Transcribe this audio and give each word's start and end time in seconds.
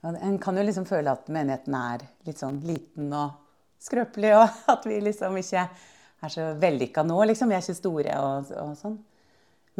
Ja, 0.00 0.14
En 0.16 0.38
kan 0.38 0.56
jo 0.56 0.64
liksom 0.64 0.86
føle 0.88 1.12
at 1.12 1.28
menigheten 1.28 1.76
er 1.76 2.04
litt 2.26 2.40
sånn 2.40 2.60
liten 2.64 3.12
og 3.12 3.36
skrøpelig, 3.80 4.34
og 4.38 4.60
at 4.74 4.86
vi 4.88 5.00
liksom 5.04 5.36
ikke 5.40 5.66
er 6.20 6.32
så 6.32 6.50
vellykka 6.60 7.04
nå, 7.06 7.18
liksom. 7.30 7.50
Vi 7.50 7.56
er 7.56 7.64
ikke 7.64 7.78
store 7.78 8.16
og, 8.20 8.52
og 8.60 8.74
sånn. 8.80 8.98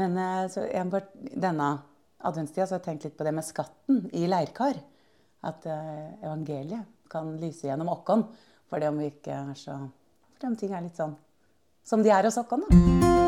Men 0.00 0.16
eh, 0.20 0.44
så 0.52 0.64
jeg 0.68 1.02
denne 1.34 1.72
adventstida 2.20 2.66
så 2.66 2.76
har 2.76 2.82
jeg 2.82 2.86
tenkt 2.88 3.08
litt 3.08 3.18
på 3.18 3.26
det 3.26 3.34
med 3.36 3.46
skatten 3.46 4.04
i 4.16 4.26
leirkar. 4.30 4.80
At 5.46 5.64
eh, 5.68 6.12
evangeliet 6.20 6.88
kan 7.10 7.34
lyse 7.40 7.68
gjennom 7.68 7.92
oss. 7.92 8.28
For 8.70 8.78
det 8.78 8.92
om 8.92 9.00
vi 9.02 9.08
ikke 9.10 9.34
er 9.34 9.56
så 9.58 9.80
For 10.38 10.46
om 10.46 10.56
ting 10.56 10.72
er 10.72 10.84
litt 10.84 11.00
sånn 11.00 11.16
som 11.84 12.04
de 12.04 12.12
er 12.14 12.28
hos 12.28 12.38
oss, 12.38 12.46
da. 12.52 13.19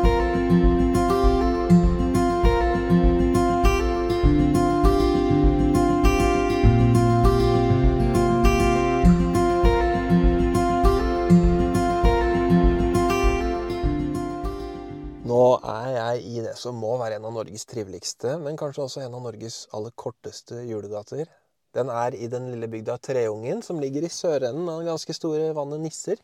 Det 16.53 16.59
som 16.61 16.77
må 16.77 16.93
være 17.01 17.17
en 17.17 17.25
av 17.27 17.33
Norges 17.33 17.65
triveligste, 17.69 18.37
men 18.41 18.57
kanskje 18.59 18.85
også 18.85 19.01
en 19.03 19.17
av 19.17 19.23
Norges 19.25 19.63
aller 19.73 19.93
korteste 19.97 20.61
julegater. 20.67 21.25
Den 21.73 21.89
er 21.89 22.13
i 22.13 22.29
den 22.29 22.51
lille 22.51 22.69
bygda 22.69 22.99
Treungen, 23.01 23.63
som 23.65 23.79
ligger 23.81 24.05
i 24.05 24.11
sørenden 24.13 24.69
av 24.69 24.81
den 24.81 24.91
ganske 24.91 25.15
store 25.17 25.49
vannet 25.57 25.81
Nisser. 25.81 26.21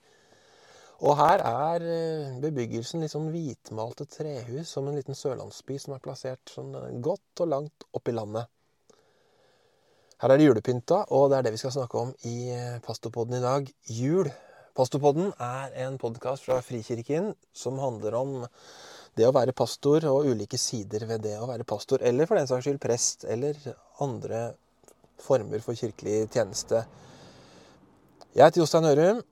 Og 1.00 1.16
her 1.18 1.42
er 1.48 1.86
eh, 1.88 2.36
bebyggelsen 2.44 3.02
litt 3.02 3.14
sånn 3.14 3.32
hvitmalte 3.34 4.06
trehus, 4.12 4.70
som 4.76 4.90
en 4.90 5.00
liten 5.00 5.18
sørlandsby 5.18 5.80
som 5.80 5.96
er 5.96 6.04
plassert 6.04 6.54
sånn 6.54 6.76
eh, 6.76 6.98
godt 7.02 7.46
og 7.46 7.50
langt 7.56 7.88
opp 7.96 8.12
i 8.12 8.16
landet. 8.18 8.52
Her 10.20 10.36
er 10.36 10.42
det 10.42 10.50
julepynta, 10.50 11.06
og 11.16 11.32
det 11.32 11.40
er 11.40 11.48
det 11.48 11.56
vi 11.56 11.62
skal 11.62 11.74
snakke 11.78 12.04
om 12.04 12.12
i 12.28 12.52
Pastopodden 12.84 13.40
i 13.40 13.46
dag. 13.46 13.72
Jul. 13.96 14.28
Pastopodden 14.76 15.32
er 15.40 15.72
en 15.88 15.96
podkast 15.98 16.44
fra 16.46 16.60
Frikirken 16.62 17.32
som 17.56 17.80
handler 17.80 18.20
om 18.20 18.36
det 19.20 19.28
å 19.28 19.36
være 19.36 19.56
pastor 19.58 20.06
og 20.10 20.30
ulike 20.32 20.58
sider 20.60 21.06
ved 21.10 21.26
det 21.28 21.36
å 21.40 21.48
være 21.50 21.68
pastor, 21.68 22.04
eller 22.06 22.30
for 22.30 22.40
den 22.40 22.48
saks 22.50 22.68
skyld 22.68 22.82
prest, 22.84 23.26
eller 23.28 23.58
andre 24.04 24.54
former 25.20 25.64
for 25.64 25.76
kirkelig 25.76 26.30
tjeneste. 26.32 26.86
Jeg 28.36 28.46
heter 28.46 28.64
Jostein 28.64 28.88
Ørum. 28.88 29.24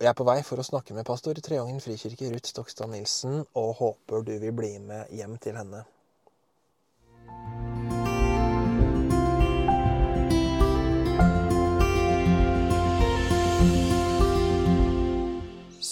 Jeg 0.00 0.08
er 0.08 0.16
på 0.16 0.24
vei 0.24 0.38
for 0.44 0.60
å 0.60 0.64
snakke 0.64 0.94
med 0.96 1.04
pastor 1.08 1.36
i 1.36 1.44
Treungen 1.44 1.80
frikirke, 1.84 2.28
Ruth 2.32 2.48
Stokstad 2.48 2.88
Nilsen, 2.92 3.42
og 3.56 3.74
håper 3.80 4.24
du 4.24 4.36
vil 4.40 4.54
bli 4.56 4.74
med 4.80 5.12
hjem 5.12 5.36
til 5.40 5.58
henne. 5.60 5.84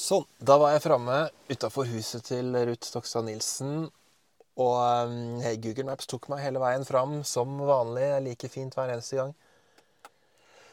Sånn. 0.09 0.25
Da 0.41 0.55
var 0.57 0.73
jeg 0.73 0.87
framme 0.87 1.17
utafor 1.51 1.89
huset 1.91 2.25
til 2.31 2.55
Ruth 2.55 2.87
Stokstad 2.89 3.27
Nilsen. 3.27 3.91
Og 4.59 4.77
um, 5.05 5.43
Google 5.61 5.85
Maps 5.91 6.09
tok 6.09 6.31
meg 6.33 6.41
hele 6.47 6.63
veien 6.63 6.87
fram 6.89 7.19
som 7.29 7.59
vanlig. 7.69 8.07
Like 8.25 8.49
fint 8.49 8.79
hver 8.79 8.95
eneste 8.95 9.19
gang. 9.19 9.35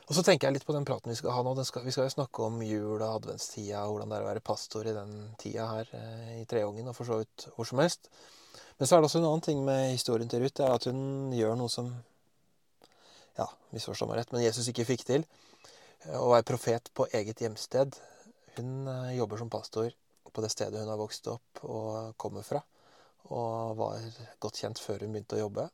Og 0.05 0.13
så 0.15 0.23
tenker 0.23 0.47
jeg 0.47 0.55
litt 0.55 0.67
på 0.67 0.75
den 0.75 0.87
praten 0.87 1.11
vi 1.11 1.17
skal 1.19 1.35
ha 1.35 1.43
nå. 1.43 1.51
Skal, 1.67 1.83
vi 1.83 1.91
skal 1.91 2.07
jo 2.07 2.13
snakke 2.15 2.47
om 2.47 2.63
jul 2.63 2.95
og 2.95 3.09
adventstida, 3.09 3.83
hvordan 3.89 4.13
det 4.13 4.21
er 4.21 4.23
å 4.23 4.29
være 4.29 4.45
pastor 4.45 4.87
i 4.87 4.95
den 4.95 5.13
tida 5.41 5.67
her 5.67 5.91
eh, 5.97 6.33
i 6.39 6.47
Treungen, 6.47 6.87
og 6.93 6.95
for 6.95 7.09
så 7.09 7.19
vidt 7.19 7.47
hvor 7.57 7.67
som 7.67 7.83
helst. 7.83 8.07
Men 8.79 8.87
så 8.87 8.95
er 8.95 9.03
det 9.03 9.09
også 9.09 9.19
en 9.19 9.29
annen 9.33 9.45
ting 9.49 9.63
med 9.67 9.89
historien 9.89 10.31
til 10.31 10.45
Ruth. 10.45 10.55
Det 10.61 10.67
er 10.69 10.79
at 10.79 10.87
hun 10.87 11.35
gjør 11.35 11.59
noe 11.59 11.75
som 11.75 11.91
Ja, 13.35 13.49
misforstå 13.75 14.07
meg 14.07 14.21
rett, 14.21 14.31
men 14.31 14.45
Jesus 14.45 14.71
ikke 14.71 14.87
fikk 14.87 15.09
til. 15.09 15.27
Å 16.07 16.27
være 16.31 16.47
profet 16.53 16.93
på 16.95 17.09
eget 17.11 17.41
hjemsted. 17.43 17.97
Hun 18.55 18.87
eh, 18.87 19.17
jobber 19.17 19.37
som 19.37 19.49
pastor 19.49 19.91
på 20.35 20.43
det 20.43 20.51
stedet 20.51 20.81
hun 20.81 20.91
har 20.91 20.99
vokst 20.99 21.27
opp 21.31 21.63
og 21.63 22.15
kommer 22.19 22.43
fra. 22.43 22.61
Og 23.31 23.75
var 23.79 24.03
godt 24.43 24.59
kjent 24.61 24.79
før 24.83 25.05
hun 25.05 25.15
begynte 25.15 25.37
å 25.37 25.45
jobbe. 25.45 25.69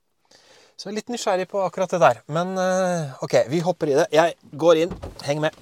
Så 0.78 0.88
jeg 0.88 0.94
er 0.94 0.98
litt 1.00 1.12
nysgjerrig 1.14 1.48
på 1.52 1.62
akkurat 1.62 1.92
det 1.94 2.00
der. 2.02 2.22
Men 2.32 2.56
eh, 2.58 3.18
OK, 3.26 3.36
vi 3.52 3.62
hopper 3.66 3.92
i 3.92 4.00
det. 4.00 4.08
Jeg 4.14 4.38
går 4.58 4.86
inn. 4.86 4.96
Heng 5.28 5.44
med. 5.44 5.58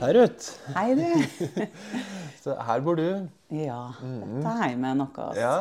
Hei, 0.00 0.14
Ruth. 0.16 0.54
Hei, 0.72 0.94
du. 0.96 1.66
Så 2.44 2.56
her 2.64 2.80
bor 2.80 2.96
du. 2.96 3.28
Ja, 3.52 3.82
dette 4.00 4.54
er 4.56 4.70
hjemme 4.72 4.94
noe. 4.96 5.26
Ja, 5.36 5.54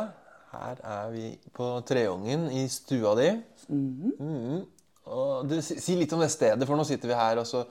her 0.54 0.80
er 0.84 1.12
vi 1.14 1.26
på 1.54 1.68
Treungen 1.88 2.48
i 2.56 2.66
stua 2.72 3.16
di. 3.20 3.30
Mhm. 3.70 4.60
Og 5.10 5.48
du, 5.50 5.56
si, 5.66 5.96
litt 5.98 6.12
om 6.14 6.22
det 6.22 6.30
stedet, 6.30 6.68
for 6.70 6.78
nå 6.78 6.84
sitter 6.86 7.10
vi 7.10 7.16
her, 7.18 7.40
og 7.42 7.48
så 7.50 7.64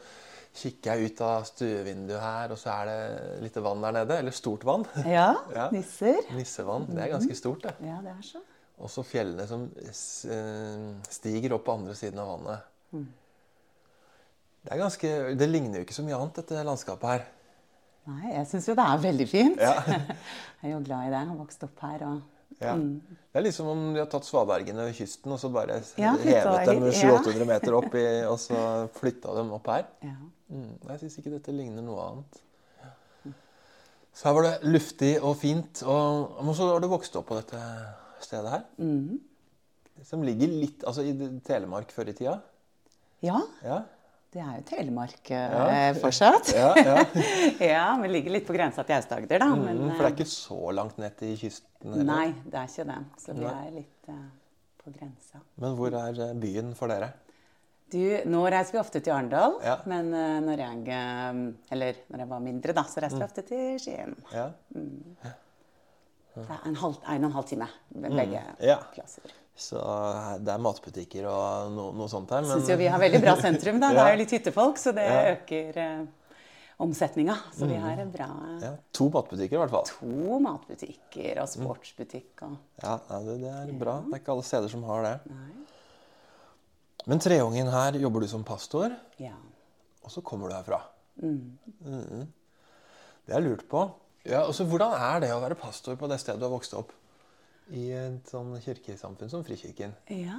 kikker 0.58 0.96
jeg 0.98 1.12
ut 1.12 1.20
av 1.22 1.44
stuevinduet 1.46 2.18
her, 2.18 2.50
og 2.50 2.58
så 2.58 2.72
er 2.72 2.88
det 2.88 3.42
litt 3.44 3.58
vann 3.62 3.84
der 3.84 3.94
nede. 4.00 4.16
Eller 4.24 4.34
stort 4.34 4.64
vann. 4.66 4.86
Ja, 5.06 5.28
Ja. 5.54 5.68
nisser. 5.74 6.18
Nissevann. 6.34 6.88
Det 6.90 7.04
er 7.04 7.12
ganske 7.14 7.36
stort, 7.38 7.62
det. 7.68 7.74
Ja, 7.86 8.00
det 8.02 8.10
er 8.16 8.24
så. 8.26 8.42
Og 8.78 8.90
så 8.90 9.02
fjellene 9.06 9.46
som 9.50 9.68
eh, 9.82 10.82
stiger 11.10 11.54
opp 11.56 11.64
på 11.66 11.74
andre 11.78 11.94
siden 11.98 12.18
av 12.22 12.28
vannet. 12.36 12.66
Det 14.62 14.74
er 14.74 14.80
ganske, 14.82 15.10
det 15.38 15.48
ligner 15.50 15.80
jo 15.80 15.86
ikke 15.86 15.96
så 15.96 16.04
mye 16.06 16.18
annet, 16.18 16.38
dette 16.42 16.62
landskapet 16.66 17.10
her. 17.12 17.24
Nei, 18.08 18.32
jeg 18.34 18.48
syns 18.50 18.66
jo 18.70 18.74
det 18.78 18.84
er 18.88 19.00
veldig 19.04 19.26
fint. 19.28 19.62
Ja. 19.62 19.74
Jeg 20.62 20.72
er 20.72 20.74
jo 20.74 20.78
glad 20.86 21.06
i 21.06 21.10
det. 21.12 21.18
Jeg 21.20 21.28
har 21.30 21.38
vokst 21.38 21.64
opp 21.68 21.82
her 21.86 22.00
og 22.08 22.37
Ja. 22.60 22.72
Det 22.74 23.38
er 23.38 23.44
liksom 23.44 23.68
om 23.70 23.82
de 23.94 24.00
har 24.02 24.08
tatt 24.10 24.26
svabergene 24.26 24.88
ved 24.88 24.96
kysten 24.98 25.30
og 25.32 25.38
så 25.38 25.50
bare 25.54 25.76
Ja, 26.00 26.14
hevet 26.18 26.66
dem 26.66 26.82
hit, 26.88 26.96
ja. 27.04 27.14
700-800 27.20 27.46
meter 27.46 27.76
opp, 27.78 27.94
i, 27.94 28.06
og 28.26 28.38
så 28.42 28.88
flytta 28.98 29.34
dem 29.38 29.52
opp 29.58 29.70
her. 29.70 29.86
ja. 30.02 30.16
Mm, 30.48 30.78
jeg 30.88 31.00
syns 31.02 31.18
ikke 31.20 31.30
dette 31.34 31.52
ligner 31.52 31.84
noe 31.84 32.00
annet. 32.06 32.38
Så 34.16 34.24
her 34.26 34.34
var 34.34 34.46
det 34.46 34.70
luftig 34.72 35.10
og 35.22 35.36
fint. 35.38 35.82
Og 35.86 36.38
men 36.42 36.54
så 36.56 36.70
har 36.72 36.80
du 36.82 36.88
vokst 36.90 37.14
opp 37.20 37.26
på 37.28 37.36
dette 37.36 37.60
stedet 38.24 38.50
her. 38.50 38.64
Mm. 38.80 39.20
Som 40.08 40.24
ligger 40.26 40.48
litt 40.50 40.82
altså 40.88 41.04
i 41.06 41.12
Telemark 41.46 41.92
før 41.94 42.08
i 42.10 42.16
tida. 42.16 42.38
ja, 43.22 43.42
Ja, 43.62 43.82
det 44.32 44.40
er 44.44 44.56
jo 44.58 44.64
Telemark 44.68 45.30
eh, 45.30 45.52
Ja. 45.52 45.92
fortsatt. 46.02 46.50
ja, 46.54 46.72
ja. 46.76 47.04
ja, 47.74 47.84
Vi 48.02 48.08
ligger 48.12 48.30
litt 48.36 48.46
på 48.46 48.52
grensa 48.56 48.84
til 48.84 48.96
Aust-Agder, 48.98 49.38
da. 49.40 49.48
Men, 49.54 49.78
Mm, 49.78 49.94
for 49.96 50.04
det 50.04 50.10
er 50.10 50.12
eh, 50.12 50.18
ikke 50.18 50.32
så 50.32 50.72
langt 50.76 50.98
ned 50.98 51.16
til 51.16 51.36
kysten? 51.40 51.92
Eller? 51.94 52.04
Nei, 52.04 52.26
det 52.44 52.54
er 52.60 52.68
ikke 52.68 52.84
det. 52.90 52.98
Så 53.24 53.34
vi 53.38 53.44
er 53.48 53.70
litt 53.78 54.08
eh, 54.12 54.28
på 54.84 54.92
grensa. 54.98 55.40
Men 55.56 55.76
hvor 55.80 55.96
er 56.02 56.34
byen 56.44 56.74
for 56.76 56.88
dere? 56.92 57.12
Du, 57.88 58.02
nå 58.28 58.42
reiser 58.52 58.74
vi 58.76 58.78
ofte 58.82 59.00
til 59.00 59.14
Arendal, 59.14 59.54
Ja. 59.64 59.78
men 59.88 60.10
uh, 60.12 60.40
når 60.44 60.58
jeg 60.60 60.96
Eller 61.72 61.94
når 62.12 62.18
jeg 62.18 62.28
var 62.28 62.40
mindre, 62.44 62.72
da, 62.76 62.82
så 62.84 63.00
Mm. 63.00 63.02
reiste 63.06 63.18
vi 63.18 63.24
ofte 63.24 63.42
til 63.48 63.78
Skien. 63.80 64.12
Ja. 64.34 64.50
Det 66.46 66.56
er 66.58 66.68
en, 66.68 66.74
halv, 66.82 66.96
en 67.04 67.24
og 67.24 67.30
en 67.30 67.36
halv 67.38 67.46
time 67.48 67.68
med 67.94 68.10
begge 68.16 68.42
Mm. 68.42 68.64
Ja. 68.68 68.78
klasser. 68.94 69.32
Så 69.58 69.76
eh, 69.80 70.38
det 70.38 70.52
er 70.54 70.58
matbutikker 70.62 71.24
og 71.26 71.72
no, 71.74 71.88
noe 71.92 72.08
sånt 72.08 72.30
her. 72.30 72.44
Syns 72.46 72.68
jo 72.70 72.76
vi 72.78 72.86
har 72.86 73.00
veldig 73.02 73.20
bra 73.24 73.34
sentrum, 73.46 73.80
da. 73.82 73.90
Det 73.96 74.04
er 74.04 74.12
jo 74.14 74.20
litt 74.22 74.34
hyttefolk, 74.36 74.78
så 74.78 74.92
det 74.94 75.06
Ja. 75.08 75.34
øker 75.34 75.78
eh, 75.82 76.04
omsetninga. 76.78 77.34
Så 77.56 77.66
vi 77.66 77.74
har 77.82 77.98
en 77.98 78.12
bra 78.14 78.28
eh, 78.52 78.60
ja, 78.68 78.72
to 78.94 79.08
matbutikker 79.10 79.56
i 79.58 79.62
hvert 79.64 79.70
fall. 79.74 79.88
to 79.90 80.38
matbutikker 80.44 81.40
og 81.42 81.48
sportsbutikk 81.50 82.44
og 82.46 82.54
Ja, 82.84 82.98
ja, 83.10 83.18
det, 83.26 83.40
det 83.42 83.50
er 83.56 83.72
bra. 83.80 83.96
Det 84.06 84.14
er 84.14 84.22
ikke 84.22 84.32
alle 84.36 84.46
steder 84.46 84.68
som 84.70 84.84
har 84.86 85.02
det. 85.08 85.16
Nei. 85.32 85.64
Men 87.08 87.18
Treungen 87.24 87.70
her 87.72 87.96
jobber 87.98 88.20
du 88.20 88.28
som 88.28 88.44
pastor, 88.44 88.92
Ja. 89.18 89.32
og 90.04 90.10
så 90.12 90.20
kommer 90.22 90.48
du 90.50 90.54
herfra. 90.54 90.82
Mm. 91.22 91.58
Mhm. 91.82 92.26
Det 93.26 93.34
er 93.34 93.40
jeg 93.40 93.50
lurt 93.50 93.66
på. 93.68 93.82
Ja, 94.28 94.44
og 94.44 94.54
så 94.56 94.66
Hvordan 94.68 94.92
er 94.92 95.22
det 95.24 95.30
å 95.32 95.40
være 95.42 95.56
pastor 95.58 95.96
på 95.96 96.08
det 96.10 96.20
stedet 96.20 96.40
du 96.40 96.46
har 96.46 96.52
vokst 96.52 96.76
opp? 96.76 96.92
I 97.68 97.90
et 97.92 98.30
sånn 98.30 98.54
kirkesamfunn 98.64 99.28
som 99.28 99.42
Frikirken. 99.44 99.92
Ja. 100.08 100.38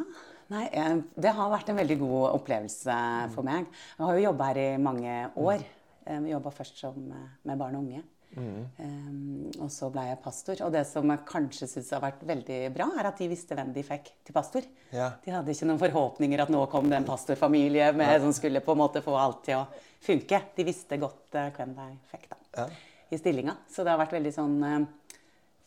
Nei, 0.49 0.63
eh, 0.73 0.95
det 1.13 1.33
har 1.37 1.51
vært 1.51 1.69
en 1.69 1.77
veldig 1.77 1.99
god 2.01 2.39
opplevelse 2.39 2.95
for 3.35 3.45
meg. 3.45 3.67
Jeg 3.97 4.05
har 4.05 4.17
jo 4.17 4.23
jobba 4.23 4.47
her 4.49 4.61
i 4.63 4.69
mange 4.81 5.17
år. 5.37 5.65
Jeg 6.09 6.31
jobba 6.31 6.53
først 6.55 6.81
som, 6.81 6.97
eh, 7.11 7.27
med 7.45 7.61
barn 7.61 7.77
og 7.77 7.83
unge. 7.85 8.01
Eh, 8.37 9.61
og 9.61 9.69
så 9.73 9.89
ble 9.93 10.05
jeg 10.09 10.21
pastor. 10.23 10.61
Og 10.65 10.73
det 10.73 10.85
som 10.87 11.07
jeg 11.09 11.25
kanskje 11.29 11.69
syns 11.69 11.89
har 11.95 12.03
vært 12.03 12.25
veldig 12.29 12.59
bra, 12.75 12.89
er 12.99 13.09
at 13.09 13.21
de 13.21 13.29
visste 13.31 13.57
hvem 13.57 13.71
de 13.73 13.83
fikk 13.85 14.11
til 14.25 14.35
pastor. 14.35 14.67
Ja. 14.93 15.11
De 15.23 15.33
hadde 15.33 15.53
ikke 15.53 15.69
noen 15.69 15.81
forhåpninger 15.81 16.45
at 16.45 16.53
nå 16.53 16.65
kom 16.71 16.89
det 16.89 16.99
en 16.99 17.09
pastorfamilie 17.09 17.91
med, 17.97 18.21
som 18.21 18.33
skulle 18.35 18.63
på 18.65 18.75
en 18.75 18.83
måte 18.83 19.03
få 19.05 19.17
alt 19.17 19.43
til 19.45 19.61
å 19.61 19.65
funke. 20.05 20.41
De 20.55 20.67
visste 20.67 20.99
godt 21.01 21.35
uh, 21.35 21.49
hvem 21.57 21.75
de 21.77 21.89
fikk 22.11 22.29
da, 22.29 22.39
Ja. 22.63 22.69
I 23.11 23.17
stillinga. 23.17 23.55
Så 23.69 23.83
det 23.83 23.91
har 23.93 23.99
vært 24.01 24.13
veldig 24.17 24.33
sånn 24.35 24.57
eh, 24.63 24.79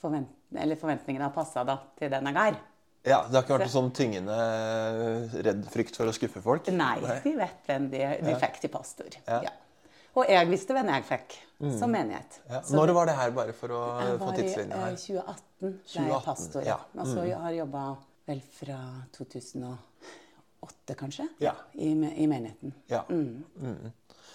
forvent 0.03 0.29
eller 0.59 0.77
Forventningene 0.77 1.25
har 1.25 1.33
passa 1.33 1.62
til 1.97 2.11
den 2.12 2.27
jeg 2.29 2.37
er. 2.37 2.56
ja, 3.09 3.23
Det 3.29 3.35
har 3.39 3.43
ikke 3.47 3.56
vært 3.59 3.71
så. 3.71 3.79
sånn 3.81 3.91
tyngende 3.97 4.35
redd 5.47 5.62
frykt 5.73 5.97
for 5.97 6.11
å 6.11 6.12
skuffe 6.12 6.43
folk? 6.44 6.69
Nei, 6.77 6.99
de 7.25 7.33
vet 7.39 7.62
hvem 7.67 7.87
de, 7.93 8.03
de 8.21 8.35
fikk 8.43 8.61
til 8.61 8.71
pastor. 8.75 9.17
Ja. 9.27 9.39
Ja. 9.49 9.53
Og 10.12 10.29
jeg 10.29 10.49
visste 10.50 10.75
hvem 10.77 10.91
jeg 10.93 11.06
fikk 11.09 11.39
som 11.79 11.89
menighet. 11.94 12.37
Ja. 12.50 12.61
Når 12.77 12.93
var 12.93 13.06
det 13.09 13.15
her, 13.17 13.31
bare 13.33 13.55
for 13.56 13.73
å 13.73 13.81
få 14.21 14.35
tidslinja 14.37 14.77
her? 14.83 14.93
Jeg 14.93 15.17
var 15.17 15.33
i 15.33 15.39
2018 15.62 15.73
ble 15.73 16.05
jeg 16.05 16.12
er 16.19 16.27
pastor. 16.27 16.67
ja. 16.69 16.77
Mm. 16.93 17.00
Og 17.00 17.06
så 17.15 17.25
jeg 17.31 17.39
har 17.47 17.55
jobba 17.62 17.85
vel 18.29 18.43
fra 18.59 18.79
2008, 19.17 20.94
kanskje, 21.00 21.29
Ja. 21.41 21.55
i, 21.75 21.89
i 21.97 22.27
menigheten. 22.29 22.75
Ja. 22.93 23.05
Mm. 23.09 23.44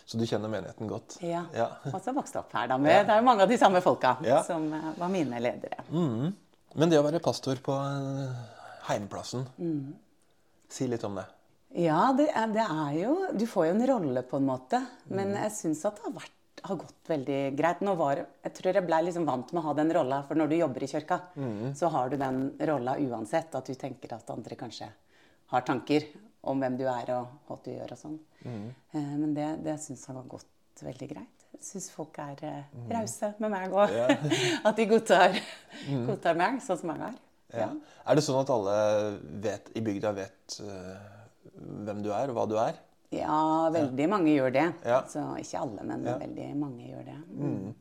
Så 0.07 0.15
du 0.17 0.23
kjenner 0.25 0.47
menigheten 0.51 0.87
godt? 0.87 1.17
Ja. 1.25 1.41
Ja. 1.53 1.65
Og 1.91 1.99
så 2.03 2.13
vokste 2.15 2.39
opp 2.39 2.53
her, 2.55 2.69
da. 2.71 2.77
Med, 2.79 3.05
Det 3.07 3.11
er 3.11 3.19
jo 3.19 3.25
mange 3.27 3.43
av 3.43 3.49
de 3.51 3.57
samme 3.59 3.81
folka 3.83 4.15
Ja. 4.23 4.41
som 4.47 4.69
eh, 4.73 4.93
var 4.97 5.09
mine 5.11 5.39
ledere. 5.43 5.83
Men 5.91 6.89
det 6.89 6.99
å 6.99 7.03
være 7.03 7.19
pastor 7.23 7.59
på 7.63 7.75
eh, 7.75 8.37
heimplassen, 8.87 9.45
Mm. 9.59 9.93
si 10.69 10.87
litt 10.87 11.03
om 11.03 11.15
det. 11.19 11.25
Ja, 11.75 12.13
det 12.15 12.29
er, 12.33 12.47
det 12.47 12.63
er 12.63 12.93
jo 13.03 13.27
Du 13.35 13.45
får 13.45 13.67
jo 13.67 13.73
en 13.75 13.87
rolle, 13.87 14.23
på 14.23 14.37
en 14.37 14.45
måte. 14.47 14.79
Men 15.09 15.33
Mm. 15.33 15.41
jeg 15.43 15.51
syns 15.51 15.83
at 15.85 15.95
det 15.97 16.03
har, 16.05 16.13
vært, 16.13 16.31
har 16.63 16.75
gått 16.77 17.03
veldig 17.09 17.57
greit. 17.57 17.81
Nå 17.81 17.95
var, 17.97 18.15
jeg 18.43 18.53
tror 18.53 18.73
jeg 18.73 18.85
blei 18.87 19.01
liksom 19.03 19.25
vant 19.25 19.51
med 19.53 19.61
å 19.61 19.65
ha 19.65 19.73
den 19.73 19.91
rolla, 19.91 20.23
for 20.23 20.35
når 20.35 20.47
du 20.49 20.55
jobber 20.55 20.83
i 20.83 20.87
kirka, 20.87 21.19
Mm. 21.35 21.75
så 21.75 21.89
har 21.91 22.09
du 22.09 22.15
den 22.17 22.53
rolla 22.61 22.95
uansett. 22.95 23.53
At 23.55 23.65
du 23.65 23.73
tenker 23.75 24.13
at 24.13 24.29
andre 24.29 24.55
kanskje 24.55 24.87
har 25.51 25.61
tanker 25.61 26.03
om 26.47 26.59
hvem 26.63 26.77
du 26.79 26.85
er 26.87 27.09
og 27.15 27.27
hva 27.47 27.57
du 27.63 27.71
gjør 27.71 27.91
og 27.95 27.99
sånn. 27.99 28.19
Mm. 28.45 28.67
Eh, 28.93 29.11
Men 29.23 29.33
det, 29.37 29.47
det 29.65 29.75
syns 29.83 30.05
jeg 30.07 30.15
har 30.15 30.23
gått 30.31 30.83
veldig 30.83 31.09
greit. 31.09 31.45
Jeg 31.57 31.63
syns 31.63 31.89
folk 31.91 32.17
er 32.19 32.43
eh, 32.45 32.63
Mm. 32.75 32.89
rause 32.93 33.33
med 33.39 33.51
meg 33.51 33.71
òg. 33.71 33.93
at 34.67 34.75
de 34.75 34.85
godtar, 34.85 35.37
Mm. 35.89 36.05
godtar 36.07 36.35
meg 36.37 36.59
sånn 36.61 36.79
som 36.81 36.89
jeg 36.95 37.01
er. 37.09 37.15
Ja. 37.57 37.69
Er 38.05 38.15
det 38.15 38.23
sånn 38.25 38.41
at 38.41 38.49
alle 38.51 38.73
vet, 39.43 39.69
i 39.75 39.81
bygda 39.81 40.11
vet 40.17 40.57
uh, 40.59 40.97
hvem 41.87 42.01
du 42.03 42.09
er, 42.11 42.27
og 42.29 42.35
hva 42.35 42.43
du 42.51 42.57
er? 42.59 42.75
Ja, 43.15 43.69
veldig 43.71 44.07
mange 44.11 44.33
gjør 44.35 44.51
det. 44.51 44.65
Ja. 44.83 44.97
Altså, 44.99 45.21
ikke 45.39 45.61
alle, 45.61 45.83
men 45.87 46.03
Ja. 46.05 46.17
veldig 46.19 46.47
mange 46.59 46.89
gjør 46.89 47.05
det. 47.07 47.15
Mm. 47.31 47.73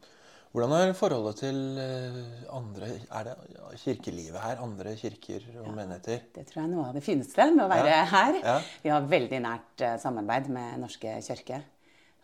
Hvordan 0.57 0.73
er 0.89 0.93
forholdet 0.97 1.37
til 1.43 1.57
eh, 1.77 2.15
andre 2.57 2.87
Er 3.13 3.27
det 3.29 3.35
kirkelivet 3.83 4.39
her? 4.41 4.63
Andre 4.65 4.95
kirker 4.97 5.45
og 5.67 5.75
menigheter? 5.77 6.23
Det 6.33 6.47
tror 6.49 6.63
jeg 6.63 6.69
er 6.71 6.73
noe 6.73 6.87
av 6.89 6.95
det 6.97 7.03
fineste 7.05 7.45
med 7.53 7.65
å 7.67 7.69
være 7.69 7.91
Ja. 7.93 8.05
her. 8.09 8.39
Ja. 8.41 8.55
Vi 8.83 8.93
har 8.95 9.09
veldig 9.11 9.41
nært 9.45 9.85
eh, 9.85 9.99
samarbeid 10.01 10.49
med 10.57 10.79
Norske 10.81 11.19
kirke. 11.27 11.61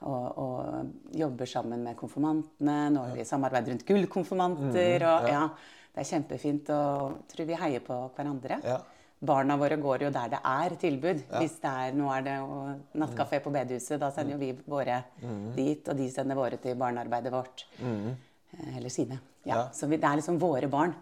Og, 0.02 0.38
og 0.38 1.14
jobber 1.14 1.46
sammen 1.46 1.84
med 1.84 1.94
konfirmantene. 2.00 2.78
Nå 2.90 3.04
har 3.04 3.12
vi 3.14 3.24
samarbeid 3.28 3.68
rundt 3.70 3.84
gullkonfirmanter. 3.86 5.04
Mm, 5.04 5.10
og 5.12 5.28
ja, 5.30 5.42
Det 5.92 6.00
er 6.02 6.08
kjempefint. 6.08 6.70
Og 6.72 7.12
jeg 7.20 7.28
tror 7.36 7.46
vi 7.52 7.60
heier 7.60 7.84
på 7.86 8.00
hverandre. 8.16 8.58
Ja. 8.64 8.78
Barna 9.22 9.56
våre 9.56 9.76
går 9.78 10.02
jo 10.02 10.10
der 10.10 10.28
det 10.32 10.40
er 10.44 10.74
tilbud. 10.82 11.20
Hvis 11.38 11.60
det 11.62 11.70
er, 11.70 11.92
Nå 11.94 12.08
er 12.10 12.22
det 12.26 12.36
nattkafé 12.98 13.38
på 13.44 13.52
bedehuset. 13.54 14.00
Da 14.02 14.10
sender 14.10 14.32
jo 14.34 14.38
vi 14.38 14.52
våre 14.66 15.04
Mm. 15.22 15.54
dit, 15.54 15.88
og 15.88 15.96
de 15.96 16.10
sender 16.10 16.34
våre 16.34 16.56
til 16.58 16.74
barnearbeidet 16.74 17.30
vårt. 17.32 17.64
Mm. 17.78 18.16
Eller 18.76 18.88
sine. 18.90 19.20
Ja. 19.44 19.54
Ja. 19.54 19.68
Så 19.72 19.86
vi, 19.88 19.96
det 19.96 20.04
er 20.04 20.16
liksom 20.16 20.38
våre 20.40 20.68
barn. 20.68 20.94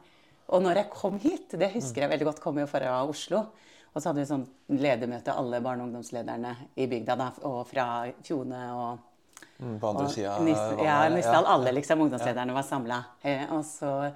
Og 0.48 0.62
når 0.62 0.74
jeg 0.76 0.90
kom 0.90 1.18
hit, 1.18 1.50
det 1.58 1.72
husker 1.72 2.02
jeg 2.02 2.10
veldig 2.10 2.26
godt, 2.26 2.40
kom 2.40 2.58
jo 2.58 2.66
fra 2.66 3.04
Oslo. 3.08 3.46
Og 3.94 4.02
så 4.02 4.08
hadde 4.10 4.20
vi 4.20 4.26
sånn 4.26 4.46
ledermøte, 4.70 5.32
alle 5.36 5.60
barne- 5.60 5.82
og 5.82 5.88
ungdomslederne 5.88 6.56
i 6.76 6.86
bygda. 6.86 7.16
da, 7.16 7.32
Og 7.42 7.66
fra 7.66 8.06
Fjone 8.22 8.72
og 8.74 8.98
Mm, 9.60 9.78
på 9.78 9.88
andre 9.88 10.08
sida 10.08 10.22
ja, 10.22 11.02
her, 11.02 11.18
ja. 11.18 11.42
Alle 11.44 11.72
liksom, 11.72 12.00
ungdomslederne 12.00 12.52
var 12.52 12.62
samla. 12.62 13.04
Eh, 13.22 13.44
og, 13.52 13.62
så, 13.64 14.12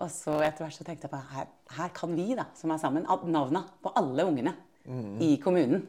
og 0.00 0.10
så 0.10 0.38
etter 0.42 0.64
hvert 0.64 0.76
så 0.78 0.84
tenkte 0.86 1.06
jeg 1.08 1.12
på 1.12 1.20
her, 1.34 1.46
her 1.76 1.88
kan 1.94 2.14
vi, 2.16 2.34
da, 2.34 2.46
som 2.54 2.70
er 2.74 2.78
sammen, 2.82 3.04
navna 3.30 3.64
på 3.82 3.92
alle 3.96 4.24
ungene 4.30 4.54
Mm. 4.86 5.18
i 5.20 5.36
kommunen. 5.36 5.82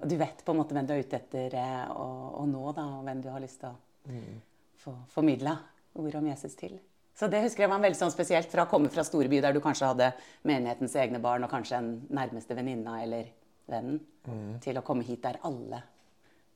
Og 0.00 0.08
du 0.08 0.16
vet 0.16 0.40
på 0.44 0.50
en 0.54 0.56
måte 0.58 0.72
hvem 0.74 0.86
du 0.88 0.92
er 0.94 1.02
ute 1.04 1.18
etter 1.18 1.52
eh, 1.54 1.90
å 1.92 2.06
å 2.40 2.46
nå, 2.48 2.62
da, 2.74 2.82
og 2.98 3.04
hvem 3.04 3.20
du 3.22 3.28
har 3.30 3.40
lyst 3.44 3.60
til 3.60 3.68
å 3.68 3.76
Mm. 4.08 4.40
få 4.82 4.94
formidla 5.12 5.58
ordet 5.94 6.14
om 6.18 6.26
Jesus 6.26 6.54
til. 6.56 6.80
Så 7.14 7.28
det 7.30 7.42
husker 7.44 7.62
jeg 7.64 7.70
var 7.70 7.78
veldig 7.78 7.98
sånn 8.00 8.10
spesielt 8.10 8.48
fra 8.50 8.64
å 8.64 8.70
komme 8.70 8.88
fra 8.90 9.04
storby 9.04 9.40
der 9.42 9.52
du 9.52 9.60
kanskje 9.60 9.86
hadde 9.92 10.12
menighetens 10.48 10.96
egne 10.96 11.20
barn 11.20 11.44
og 11.44 11.50
kanskje 11.50 11.76
en 11.76 11.90
nærmeste 12.10 12.56
venninna 12.56 13.02
eller 13.02 13.26
vennen, 13.68 14.00
Mm. 14.26 14.58
til 14.60 14.76
å 14.78 14.82
komme 14.82 15.02
hit 15.04 15.22
der 15.22 15.38
alle 15.44 15.82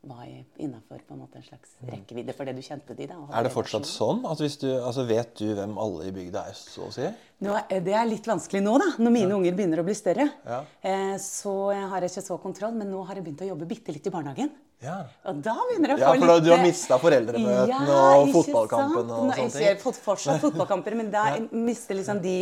var 0.08 0.24
innafor 0.62 1.00
en 1.10 1.42
slags 1.44 1.74
rekkevidde 1.86 2.34
for 2.36 2.48
det 2.48 2.54
du 2.56 2.62
kjente 2.64 2.96
de 2.96 3.06
da. 3.10 3.16
Er 3.34 3.46
det 3.46 3.52
fortsatt 3.54 3.86
sånn? 3.88 4.22
At 4.30 4.40
hvis 4.42 4.56
du, 4.62 4.68
altså 4.80 5.04
Vet 5.08 5.34
du 5.40 5.54
hvem 5.54 5.76
alle 5.82 6.08
i 6.08 6.12
bygda 6.14 6.44
er, 6.50 6.56
så 6.58 6.86
å 6.88 6.92
si? 6.94 7.08
Nå, 7.44 7.56
er- 7.68 7.82
det 7.84 7.94
er 7.94 8.06
litt 8.08 8.26
vanskelig 8.26 8.62
nå, 8.64 8.76
da, 8.80 8.88
når 9.02 9.12
mine 9.12 9.34
unger 9.36 9.56
begynner 9.58 9.82
å 9.82 9.86
bli 9.86 9.96
større. 9.98 10.28
Ja. 10.46 10.60
Eh, 10.80 11.16
så 11.22 11.72
jeg 11.74 11.88
har 11.92 12.06
ikke 12.08 12.24
så 12.24 12.38
kontroll, 12.42 12.72
men 12.78 12.90
nå 12.90 13.02
har 13.08 13.18
jeg 13.18 13.26
begynt 13.26 13.44
å 13.44 13.50
jobbe 13.50 13.68
bitte 13.68 13.92
litt 13.92 14.06
i 14.06 14.14
barnehagen. 14.14 14.50
Ja. 14.84 14.96
Og 15.24 15.38
da 15.44 15.54
begynner 15.70 15.94
jeg 15.94 15.96
å 15.96 16.02
få 16.02 16.14
litt 16.16 16.22
Ja, 16.22 16.26
for 16.26 16.34
litt 16.36 16.44
du 16.44 16.50
har 16.52 16.58
eh, 16.58 16.66
mista 16.66 16.98
foreldremøtene 17.00 17.88
Ja, 17.88 18.00
og 18.20 18.32
fotballkampen 18.34 19.04
og 19.08 19.14
sånne 19.20 19.36
ting. 19.36 19.48
Ikke 19.52 19.84
fått 19.86 20.00
fortsatt 20.04 20.42
fotballkamper, 20.46 20.96
men 21.00 21.08
da 21.14 21.22
mister 21.52 21.96
liksom 21.96 22.20
de 22.24 22.34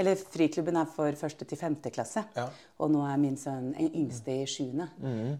Eller 0.00 0.16
friklubben 0.16 0.78
er 0.80 0.88
for 0.88 1.12
første 1.20 1.44
til 1.44 1.58
femte 1.60 1.90
klasse. 1.92 2.22
Ja. 2.36 2.46
Og 2.80 2.88
nå 2.92 3.02
er 3.04 3.18
min 3.20 3.36
sønn 3.36 3.74
en 3.76 3.90
yngste 4.00 4.32
i 4.42 4.46
sjuende. 4.48 4.86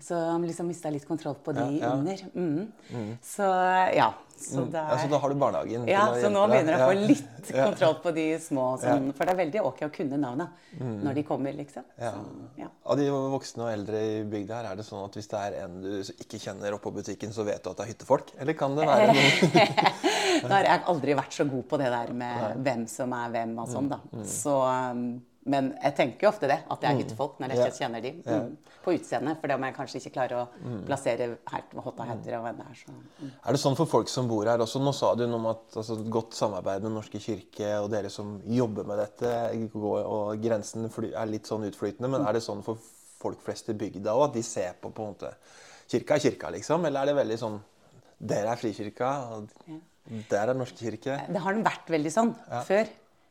Så 0.04 0.18
han 0.20 0.44
liksom 0.44 0.68
mista 0.68 0.92
litt 0.92 1.06
kontroll 1.08 1.38
på 1.40 1.54
de 1.56 1.64
Mm. 1.64 1.78
Ja, 1.80 1.86
ja. 1.86 1.94
under. 1.96 2.24
Mm. 2.34 3.14
Så 3.24 3.46
ja. 3.96 4.10
Så 4.40 4.64
det 4.72 4.80
Ja, 4.80 4.94
er 4.96 5.02
så 5.02 5.08
da 5.12 5.18
har 5.20 5.32
du 5.32 5.36
barnehagen 5.40 5.86
ja, 5.90 6.06
så 6.16 6.30
nå 6.32 6.46
begynner 6.48 6.76
jeg 6.76 6.80
å 6.80 6.88
få 6.88 7.06
litt 7.10 7.50
kontroll 7.52 7.98
på 8.02 8.12
de 8.16 8.24
små. 8.40 8.64
Sånn, 8.80 9.10
For 9.16 9.28
det 9.28 9.34
er 9.34 9.40
veldig 9.42 9.62
ok 9.68 9.82
å 9.86 9.90
kunne 9.92 10.18
navna 10.20 10.46
når 10.80 11.18
de 11.20 11.24
kommer, 11.28 11.52
liksom. 11.58 11.84
Ja. 12.00 12.12
Så, 12.14 12.48
ja. 12.62 12.68
Av 12.90 12.96
de 13.00 13.08
voksne 13.12 13.66
og 13.66 13.72
eldre 13.74 14.00
i 14.00 14.18
bygda 14.32 14.60
her, 14.62 14.70
er 14.72 14.80
det 14.80 14.86
sånn 14.88 15.04
at 15.04 15.18
hvis 15.18 15.28
det 15.30 15.42
er 15.44 15.58
en 15.64 15.78
du 15.84 15.90
ikke 16.16 16.40
kjenner 16.40 16.76
oppå 16.78 16.92
butikken, 16.96 17.32
så 17.36 17.44
vet 17.44 17.62
du 17.64 17.70
at 17.72 17.76
det 17.82 17.86
er 17.86 17.92
hyttefolk? 17.92 18.32
Eller 18.40 18.56
kan 18.58 18.76
det 18.78 18.88
være 18.88 19.12
noen 19.16 20.40
Nå 20.40 20.52
har 20.54 20.68
jeg 20.70 20.84
aldri 20.94 21.16
vært 21.18 21.36
så 21.36 21.44
god 21.50 21.66
på 21.68 21.78
det 21.80 21.90
der 21.92 22.12
med 22.16 22.62
hvem 22.64 22.86
som 22.88 23.12
er 23.12 23.32
hvem 23.34 23.58
og 23.60 23.68
sånn, 23.68 23.90
da. 23.92 23.98
Mm, 24.14 24.24
Så, 24.24 24.54
um, 24.64 25.04
men 25.46 25.70
jeg 25.82 25.94
tenker 25.96 26.26
jo 26.26 26.28
ofte 26.28 26.48
det, 26.50 26.58
at 26.70 26.82
jeg 26.84 26.90
er 26.92 26.98
hyttefolk 27.00 27.38
når 27.40 27.48
jeg 27.54 27.58
Ja. 27.58 27.70
kjenner 27.70 28.02
de. 28.02 28.10
Mm. 28.26 28.56
På 28.84 28.92
utseendet, 28.92 29.40
for 29.40 29.48
det 29.48 29.54
om 29.56 29.62
jeg 29.64 29.74
kanskje 29.74 29.96
ikke 30.00 30.12
klarer 30.12 30.36
å 30.42 30.84
plassere 30.86 31.38
her, 31.50 31.62
hotta 31.74 32.04
heter 32.04 32.36
og 32.38 32.44
hvem 32.44 32.56
det 32.60 32.66
er. 32.66 32.74
Så. 32.74 32.92
Mm. 32.92 33.30
Er 33.46 33.52
det 33.52 33.60
sånn 33.60 33.76
for 33.76 33.86
folk 33.86 34.08
som 34.08 34.28
bor 34.28 34.44
her 34.44 34.58
også? 34.58 34.80
Nå 34.84 34.92
sa 34.94 35.14
du 35.14 35.26
noe 35.26 35.36
om 35.40 35.46
at 35.46 35.76
altså, 35.76 35.96
godt 36.10 36.34
samarbeid 36.34 36.82
med 36.82 36.92
Norske 36.92 37.18
kirke 37.20 37.80
og 37.82 37.90
dere 37.90 38.10
som 38.10 38.40
jobber 38.44 38.84
med 38.84 38.98
dette, 38.98 39.32
og 40.04 40.40
grensen 40.42 40.84
er 40.86 41.26
litt 41.26 41.44
sånn 41.46 41.64
utflytende. 41.70 42.08
Men 42.10 42.26
er 42.26 42.32
det 42.34 42.42
sånn 42.42 42.62
for 42.62 42.76
folk 43.20 43.40
flest 43.40 43.68
i 43.68 43.72
bygda 43.74 44.12
òg, 44.12 44.28
at 44.28 44.34
de 44.34 44.42
ser 44.42 44.74
på 44.80 44.92
på 44.92 45.02
en 45.06 45.14
måte 45.14 45.34
Kirka 45.90 46.14
er 46.14 46.20
kirka, 46.22 46.50
liksom? 46.54 46.84
Eller 46.86 47.02
er 47.02 47.06
det 47.06 47.16
veldig 47.16 47.38
sånn 47.38 47.60
Dere 48.20 48.52
er 48.52 48.56
Frikirka, 48.60 49.08
og 49.32 49.48
der 50.30 50.50
er 50.50 50.54
Norske 50.54 50.76
kirke? 50.78 51.16
Det 51.32 51.40
har 51.40 51.52
den 51.56 51.64
vært 51.64 51.88
veldig 51.88 52.12
sånn 52.12 52.34
før, 52.66 52.86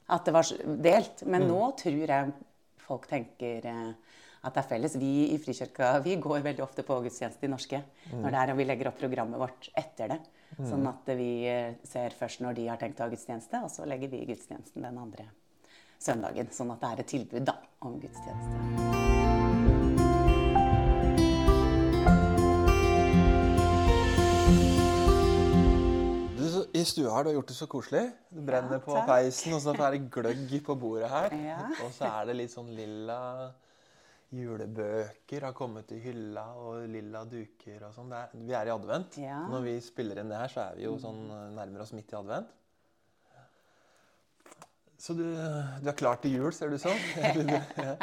at 0.09 0.25
det 0.25 0.35
var 0.35 0.53
delt. 0.89 1.25
Men 1.29 1.47
nå 1.49 1.71
tror 1.79 2.13
jeg 2.13 2.31
folk 2.85 3.07
tenker 3.09 3.67
eh, 3.69 3.91
at 4.39 4.55
det 4.55 4.63
er 4.63 4.69
felles. 4.69 4.97
Vi 4.99 5.13
i 5.33 5.39
Frikirka 5.41 5.97
vi 6.07 6.17
går 6.21 6.43
veldig 6.45 6.65
ofte 6.65 6.85
på 6.87 7.01
gudstjeneste 7.05 7.47
i 7.47 7.51
norske 7.51 7.81
når 8.13 8.29
det 8.29 8.41
er, 8.43 8.53
og 8.53 8.61
vi 8.61 8.67
legger 8.69 8.91
opp 8.91 9.01
programmet 9.01 9.41
vårt 9.41 9.71
etter 9.77 10.15
det. 10.15 10.21
Sånn 10.65 10.87
at 10.89 11.11
vi 11.19 11.31
eh, 11.47 11.75
ser 11.87 12.15
først 12.17 12.41
når 12.43 12.57
de 12.57 12.69
har 12.71 12.81
tenkt 12.81 12.99
å 12.99 13.05
ha 13.05 13.13
gudstjeneste, 13.13 13.61
og 13.63 13.71
så 13.71 13.85
legger 13.87 14.11
vi 14.11 14.25
gudstjenesten 14.31 14.87
den 14.87 14.97
andre 14.99 15.29
søndagen. 15.99 16.49
Sånn 16.55 16.73
at 16.73 16.81
det 16.83 16.93
er 16.93 17.03
et 17.05 17.13
tilbud 17.15 17.45
da, 17.51 17.59
om 17.85 17.99
gudstjeneste. 18.01 18.98
Du, 26.95 27.05
her. 27.09 27.23
Du 27.23 27.29
har 27.29 27.35
gjort 27.37 27.51
det 27.51 27.57
så 27.57 27.67
koselig. 27.69 28.03
Du 28.29 28.41
brenner 28.45 28.77
Ja, 28.79 28.83
på 28.83 28.99
peisen, 29.07 29.53
og 29.55 29.61
så 29.63 29.73
er 29.77 29.95
det 29.97 30.03
gløgg 30.13 30.53
på 30.65 30.75
bordet 30.79 31.09
her. 31.11 31.35
Ja. 31.45 31.57
Og 31.85 31.91
så 31.95 32.09
er 32.09 32.29
det 32.29 32.37
litt 32.39 32.53
sånn 32.53 32.69
lilla 32.75 33.19
julebøker 34.29 35.41
har 35.47 35.55
kommet 35.57 35.89
i 35.95 35.99
hylla, 36.03 36.43
og 36.61 36.83
lilla 36.91 37.23
duker 37.25 37.87
og 37.87 37.95
sånn. 37.95 38.11
Vi 38.45 38.53
er 38.53 38.69
i 38.69 38.73
advent. 38.73 39.17
Ja. 39.17 39.39
Når 39.49 39.63
vi 39.65 39.73
spiller 39.81 40.21
inn 40.21 40.29
det 40.29 40.37
her, 40.37 40.51
så 40.53 40.67
er 40.67 40.77
vi 40.77 40.85
jo 40.85 40.93
sånn 41.01 41.23
eh, 41.33 41.47
nærmer 41.57 41.81
oss 41.81 41.95
midt 41.97 42.13
i 42.13 42.17
advent. 42.19 42.51
Så 44.99 45.15
du, 45.15 45.23
du 45.23 45.87
er 45.89 45.95
klar 45.97 46.19
til 46.21 46.35
jul, 46.35 46.51
ser 46.53 46.69
du 46.73 46.77
sånn? 46.77 46.99
Ja. 47.17 47.95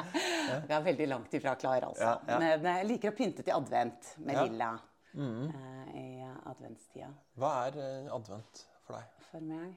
Vi 0.66 0.74
er 0.74 0.84
veldig 0.86 1.08
langt 1.12 1.34
ifra 1.36 1.54
klar, 1.60 1.86
altså. 1.92 2.14
Ja. 2.26 2.38
Men 2.40 2.70
jeg 2.72 2.88
liker 2.90 3.12
å 3.12 3.16
pynte 3.18 3.44
til 3.46 3.54
advent 3.54 4.14
med 4.24 4.40
lilla 4.48 4.72
eh, 5.14 5.98
i 6.00 6.06
adventstida. 6.48 7.12
Hva 7.38 7.52
er 7.68 7.78
eh, 7.84 8.08
advent 8.16 8.66
for 8.86 8.96
deg? 8.98 9.26
For 9.30 9.44
meg 9.44 9.74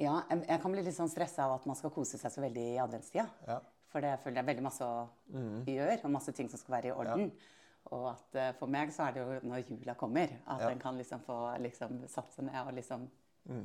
Ja, 0.00 0.14
jeg, 0.30 0.60
kan 0.62 0.72
bli 0.72 0.82
litt 0.86 0.96
sånn 0.96 1.10
stressa 1.12 1.44
av 1.44 1.58
at 1.58 1.66
man 1.68 1.76
skal 1.76 1.92
kose 1.92 2.16
seg 2.16 2.32
så 2.32 2.40
veldig 2.40 2.62
i 2.72 2.78
adventstida. 2.80 3.26
Ja. 3.46 3.58
For 3.92 4.00
det 4.00 4.14
føler 4.22 4.38
jeg 4.38 4.44
er 4.46 4.50
veldig 4.54 4.64
masse 4.64 4.86
å 4.86 5.02
gjøre, 5.68 5.98
og 6.06 6.14
masse 6.14 6.32
ting 6.32 6.48
som 6.48 6.60
skal 6.62 6.78
være 6.78 6.88
i 6.88 6.94
orden. 6.94 7.26
Og 7.90 8.06
at 8.12 8.38
eh, 8.38 8.52
for 8.56 8.70
meg 8.70 8.92
så 8.94 9.08
er 9.08 9.16
det 9.16 9.24
jo 9.24 9.50
når 9.50 9.66
jula 9.74 9.94
kommer, 10.00 10.32
at 10.46 10.62
Ja. 10.64 10.70
en 10.70 10.80
kan 10.80 10.96
liksom 10.96 11.20
få 11.26 11.36
liksom 11.60 12.00
satt 12.08 12.32
seg 12.32 12.46
ned 12.48 12.60
og 12.62 12.72
liksom 12.78 13.08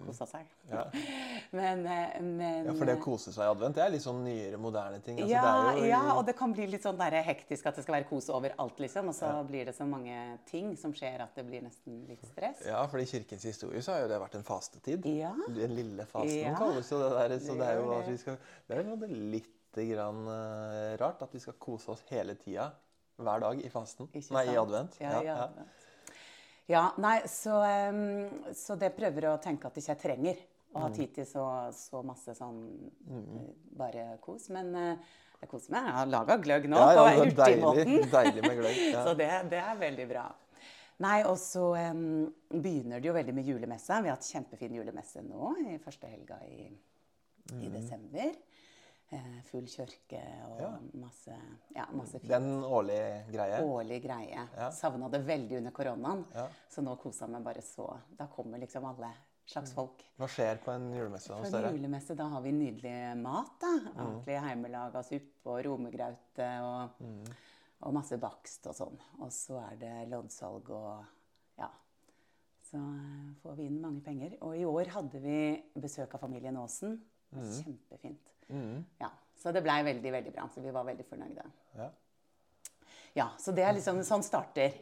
Kosa 0.06 0.26
seg. 0.30 0.48
Ja. 0.72 0.84
Men, 1.56 1.86
eh, 1.86 2.22
men 2.22 2.66
Ja, 2.66 2.74
For 2.74 2.90
det 2.90 2.96
å 2.98 3.02
kose 3.04 3.32
seg 3.32 3.46
i 3.46 3.50
advent, 3.52 3.76
det 3.78 3.84
er 3.86 3.92
litt 3.94 4.04
sånn 4.04 4.24
nyere, 4.26 4.58
moderne 4.60 4.98
ting. 5.06 5.20
Altså, 5.22 5.32
ja, 5.32 5.74
jo, 5.78 5.86
ja, 5.88 6.02
og 6.16 6.24
det 6.28 6.34
kan 6.40 6.54
bli 6.56 6.66
litt 6.72 6.84
sånn 6.84 6.98
der 7.00 7.20
hektisk 7.24 7.70
at 7.70 7.78
det 7.78 7.86
skal 7.86 8.00
være 8.00 8.08
kos 8.10 8.28
overalt, 8.34 8.82
liksom. 8.82 9.12
Og 9.14 9.16
så 9.18 9.30
blir 9.48 9.70
det 9.70 9.76
så 9.78 9.88
mange 9.88 10.18
ting 10.50 10.74
som 10.80 10.94
skjer 10.96 11.22
at 11.28 11.38
det 11.38 11.46
blir 11.48 11.64
nesten 11.64 12.02
litt 12.10 12.26
stress. 12.28 12.66
Ja, 12.68 12.82
for 12.92 13.00
i 13.04 13.06
kirkens 13.10 13.46
historie 13.48 13.84
så 13.86 13.96
har 13.96 14.06
jo 14.06 14.10
det 14.12 14.20
vært 14.26 14.40
en 14.40 14.48
fastetid. 14.48 15.06
Ja. 15.12 15.36
Den 15.48 15.78
lille 15.78 16.08
fasten 16.10 16.42
Ja. 16.42 16.56
kalles 16.60 16.90
jo 16.92 17.04
det 17.04 17.12
der. 17.16 17.38
Så 17.46 17.56
Det 17.60 17.70
er 17.70 17.80
jo 17.80 17.94
at 18.00 18.10
vi 18.10 18.18
skal 18.18 18.38
Det 18.68 18.78
er 18.78 18.84
jo 18.90 18.96
litt 19.06 19.52
grann 19.76 20.24
uh, 20.28 20.96
rart 20.98 21.22
at 21.22 21.34
vi 21.34 21.40
skal 21.44 21.58
kose 21.60 21.92
oss 21.92 22.04
hele 22.10 22.36
tida. 22.40 22.72
Hver 23.16 23.40
dag 23.40 23.62
i 23.64 23.70
fasten. 23.72 24.10
Nei, 24.12 24.46
i 24.52 24.58
advent. 24.60 24.98
Ja, 25.00 25.22
i 25.22 25.28
advent. 25.32 25.85
Ja, 26.68 26.88
nei, 26.98 27.20
så, 27.30 27.60
um, 27.62 28.44
så 28.58 28.76
det 28.82 28.94
prøver 28.98 29.28
å 29.30 29.36
tenke 29.44 29.68
at 29.70 29.76
ikke 29.78 29.94
jeg 29.94 30.02
trenger 30.02 30.40
å 30.42 30.80
Mm. 30.80 30.82
ha 30.82 30.90
tid 30.92 31.12
til 31.16 31.26
så, 31.30 31.44
så 31.72 32.02
masse 32.04 32.34
sånn 32.36 32.58
mm. 33.08 33.44
bare 33.80 34.18
kos. 34.20 34.50
Men 34.52 34.74
uh, 34.76 34.98
jeg 35.40 35.50
koser 35.52 35.72
meg. 35.72 35.86
Jeg 35.88 35.96
har 36.00 36.10
laga 36.12 36.36
gløgg 36.42 36.66
nå 36.68 36.80
Ja, 36.82 36.88
ja, 36.90 37.04
på 37.06 37.06
deilig, 37.06 37.36
hurtigmåten. 37.38 38.10
deilig 38.18 38.42
med 38.48 38.58
gløgg. 38.60 38.82
Ja. 38.92 39.04
Så 39.08 39.14
det, 39.20 39.30
det 39.54 39.62
er 39.62 39.78
veldig 39.80 40.08
bra. 40.10 40.26
Nei, 41.06 41.16
og 41.28 41.36
så 41.40 41.70
um, 41.92 42.04
begynner 42.50 43.02
det 43.04 43.10
jo 43.10 43.14
veldig 43.18 43.34
med 43.36 43.48
julemesse. 43.52 43.98
Vi 44.04 44.08
har 44.08 44.16
hatt 44.16 44.28
kjempefin 44.32 44.76
julemesse 44.78 45.24
nå 45.28 45.50
i 45.68 45.78
første 45.84 46.08
helga 46.12 46.42
i, 46.50 46.70
Mm. 47.46 47.60
i 47.62 47.68
desember. 47.70 48.32
Eh, 49.14 49.42
full 49.46 49.68
kirke 49.70 50.20
og 50.50 50.60
Ja. 50.62 50.72
masse, 50.98 51.36
ja, 51.76 51.86
masse 51.94 52.20
fint 52.20 52.28
Den 52.32 52.64
årlige 52.64 53.26
greie. 53.32 53.60
årlig 53.62 54.02
greie. 54.04 54.48
Ja. 54.58 54.72
Savna 54.72 55.10
det 55.10 55.22
veldig 55.28 55.58
under 55.60 55.72
koronaen. 55.72 56.26
Ja. 56.34 56.48
Så 56.70 56.82
nå 56.82 56.96
kosa 56.98 57.28
meg 57.28 57.44
bare 57.44 57.62
så. 57.62 58.00
Da 58.18 58.26
kommer 58.28 58.58
liksom 58.60 58.84
alle 58.86 59.12
slags 59.46 59.74
folk. 59.74 60.02
Hva 60.18 60.28
skjer 60.28 60.58
på 60.58 60.72
en 60.74 60.92
julemesse 60.92 61.30
hos 61.38 61.52
dere? 61.52 61.72
julemesse 61.78 62.16
da 62.18 62.28
har 62.30 62.42
vi 62.42 62.52
nydelig 62.52 63.16
mat. 63.22 63.60
da. 63.62 63.68
Ordentlig 63.96 64.42
hjemmelaga 64.42 65.04
suppe 65.06 65.46
og 65.54 65.64
romegraute 65.66 66.50
og, 66.64 66.90
og 67.82 67.94
masse 67.94 68.18
bakst 68.18 68.66
og 68.68 68.74
sånn. 68.74 68.98
Og 69.22 69.30
så 69.32 69.62
er 69.72 69.76
det 69.78 70.10
loddsalg 70.10 70.68
og 70.72 71.06
ja. 71.60 71.70
Så 72.64 72.78
eh, 72.82 73.34
får 73.44 73.56
vi 73.56 73.68
inn 73.68 73.80
mange 73.82 74.02
penger. 74.02 74.36
Og 74.42 74.58
i 74.58 74.66
år 74.66 74.88
hadde 74.98 75.22
vi 75.22 75.64
besøk 75.80 76.16
av 76.16 76.22
familien 76.26 76.58
Aasen. 76.58 77.00
Det 77.36 77.50
var 77.52 77.62
Kjempefint. 77.64 78.34
Mm. 78.50 78.86
Ja, 79.02 79.10
Så 79.36 79.52
det 79.54 79.62
blei 79.66 79.84
veldig, 79.84 80.12
veldig 80.12 80.34
bra. 80.34 80.48
Så 80.54 80.62
vi 80.64 80.72
var 80.72 80.84
veldig 80.88 81.06
fornøyde. 81.10 81.44
Ja. 81.78 81.90
Ja, 83.16 83.30
så 83.40 83.54
det 83.56 83.64
er 83.64 83.74
liksom 83.78 84.02
sånn 84.04 84.24
starter. 84.26 84.74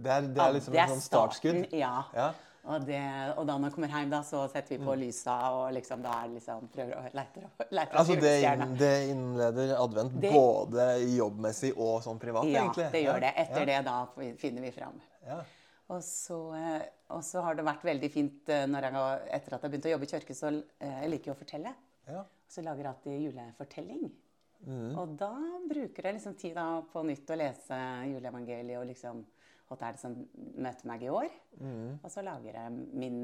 Det 0.00 0.10
er, 0.12 0.28
det 0.32 0.40
er 0.44 0.52
liksom 0.56 0.72
det 0.74 0.80
et 0.84 0.92
sånn 0.94 1.02
startskudd. 1.04 1.72
Ja. 1.76 2.04
Ja. 2.14 2.28
Og, 2.70 2.82
det, 2.84 3.00
og 3.40 3.46
da 3.48 3.54
når 3.56 3.70
jeg 3.70 3.74
kommer 3.74 3.88
hjem, 3.94 4.10
da, 4.12 4.18
så 4.22 4.42
setter 4.52 4.76
vi 4.76 4.84
på 4.84 4.92
Mm. 4.92 5.00
lysa 5.00 5.34
og 5.56 5.72
liksom 5.72 6.02
da 6.04 6.10
er 6.24 6.28
liksom 6.34 6.68
prøver 6.68 6.92
å 6.98 7.02
lete 7.16 7.40
etter 7.40 7.96
Altså 7.96 8.16
det, 8.20 8.34
inn- 8.44 8.76
det 8.76 8.90
innleder 9.10 9.72
advent 9.80 10.20
Det- 10.20 10.30
både 10.32 10.86
jobbmessig 11.16 11.72
og 11.76 12.02
sånn 12.04 12.20
privat, 12.20 12.44
Ja, 12.44 12.66
egentlig. 12.66 12.90
det 12.92 13.02
gjør 13.06 13.20
det. 13.20 13.32
Etter 13.36 13.60
ja. 13.60 13.64
det 13.64 13.84
da 13.84 14.06
finner 14.36 14.60
vi 14.62 14.70
fram. 14.70 15.00
Ja. 15.26 15.40
Og 15.88 16.02
så, 16.02 16.54
eh, 16.54 16.82
og 17.10 17.22
så 17.24 17.42
har 17.42 17.54
det 17.54 17.64
vært 17.64 17.82
veldig 17.82 18.10
fint 18.12 18.48
eh, 18.48 18.66
jeg, 18.66 19.20
etter 19.32 19.54
at 19.54 19.62
jeg 19.62 19.70
begynte 19.70 19.88
å 19.88 19.96
jobbe 19.96 20.04
i 20.04 20.12
kirke, 20.12 20.34
så 20.36 20.62
eh, 20.80 21.00
jeg 21.02 21.10
liker 21.10 21.32
jeg 21.32 21.34
å 21.34 21.38
fortelle. 21.40 21.74
Ja. 22.10 22.24
Så 22.50 22.64
lager 22.66 22.84
jeg 22.84 22.90
alltid 22.90 23.24
julefortelling. 23.26 24.08
Mm. 24.66 24.90
Og 25.00 25.14
da 25.20 25.32
bruker 25.70 26.06
jeg 26.06 26.18
liksom 26.18 26.34
tid 26.36 26.56
da 26.58 26.66
på 26.90 27.02
nytt 27.08 27.30
å 27.32 27.38
lese 27.40 27.78
juleevangeliet 28.10 28.76
og 28.80 28.90
liksom 28.90 29.22
Hva 29.70 29.78
er 29.86 29.94
det 29.94 30.02
som 30.02 30.16
møter 30.58 30.88
meg 30.90 31.04
i 31.06 31.10
år? 31.14 31.30
Mm. 31.62 32.00
Og 32.02 32.10
så 32.10 32.24
lager 32.26 32.56
jeg 32.58 32.72
min 32.74 33.20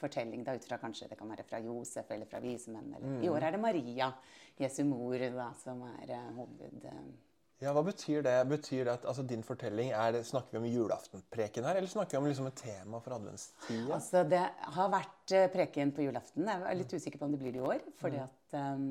fortelling 0.00 0.44
da 0.44 0.52
ut 0.56 0.66
fra 0.68 0.78
kanskje 0.80 1.08
det 1.08 1.16
kan 1.16 1.30
være 1.32 1.46
fra 1.48 1.60
Josef 1.64 2.10
eller 2.12 2.28
fra 2.28 2.40
visemenn. 2.44 2.92
Eller. 2.98 3.14
Mm. 3.16 3.22
I 3.24 3.30
år 3.32 3.46
er 3.46 3.56
det 3.56 3.62
Maria, 3.62 4.10
Jesu 4.60 4.82
mor, 4.84 5.16
da, 5.16 5.50
som 5.60 5.80
er 5.88 6.12
uh, 6.12 6.30
hoved... 6.36 6.84
eh, 6.84 7.10
ja, 7.60 7.72
Hva 7.76 7.82
betyr 7.84 8.24
det? 8.24 8.36
Betyr 8.50 8.84
det 8.88 8.94
at 8.94 9.06
altså, 9.10 9.24
din 9.28 9.42
fortelling 9.46 9.92
er 9.92 10.20
Snakker 10.26 10.56
vi 10.56 10.62
om 10.62 10.68
julaftenpreken 10.68 11.68
her, 11.68 11.80
eller 11.80 11.90
snakker 11.92 12.16
vi 12.16 12.22
om 12.22 12.28
liksom 12.30 12.48
et 12.50 12.62
tema 12.62 13.00
for 13.04 13.16
adventstida? 13.16 13.90
Altså, 13.96 14.24
det 14.28 14.42
har 14.76 14.92
vært 14.92 15.36
eh, 15.36 15.50
preken 15.52 15.92
på 15.96 16.06
julaften. 16.06 16.48
Jeg 16.48 16.66
er 16.72 16.80
litt 16.80 16.94
usikker 16.96 17.20
på 17.20 17.28
om 17.28 17.36
det 17.36 17.42
blir 17.42 17.54
det 17.56 17.60
i 17.60 17.68
år. 17.74 17.84
Fordi 18.00 18.22
at 18.24 18.56
um, 18.56 18.88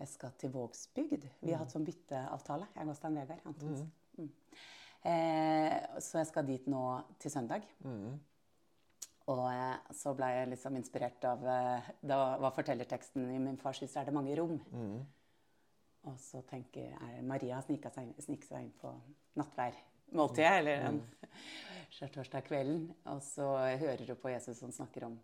jeg 0.00 0.12
skal 0.12 0.36
til 0.38 0.52
Vågsbygd. 0.54 1.26
Vi 1.40 1.54
har 1.54 1.62
hatt 1.62 1.72
sånn 1.74 1.86
bytteavtale, 1.86 2.68
jeg 2.76 2.90
og 2.90 2.98
Stein 2.98 3.18
Vegard 3.20 3.48
Antonsen. 3.48 3.90
Mm. 4.18 4.30
Eh, 5.04 5.74
så 6.00 6.22
jeg 6.22 6.30
skal 6.30 6.46
dit 6.48 6.70
nå 6.70 6.84
til 7.20 7.32
søndag. 7.32 7.66
Og 9.32 9.44
eh, 9.48 9.76
så 9.96 10.12
ble 10.16 10.30
jeg 10.32 10.50
liksom 10.52 10.76
inspirert 10.76 11.24
av 11.28 11.44
eh, 11.48 11.90
Da 12.04 12.18
var 12.42 12.52
fortellerteksten 12.56 13.28
i 13.32 13.40
min 13.40 13.60
fars 13.60 13.80
hus 13.84 13.94
er 13.96 14.08
det 14.08 14.16
mange 14.16 14.36
rom. 14.40 14.58
Og 16.10 16.18
så 16.20 16.42
tenker 16.48 16.90
jeg 16.90 17.12
er 17.18 17.22
Maria 17.24 17.60
snika 17.64 17.90
seg, 17.92 18.10
seg 18.20 18.58
inn 18.60 18.72
på 18.80 18.90
nattværmåltidet, 19.40 20.50
eller 20.60 20.88
en 20.90 20.98
skjærtorsdag 21.94 22.44
kvelden. 22.48 22.82
Og 23.12 23.22
så 23.24 23.46
hører 23.80 24.04
hun 24.10 24.20
på 24.20 24.34
Jesus 24.34 24.60
som 24.60 24.72
snakker 24.74 25.08
om 25.08 25.16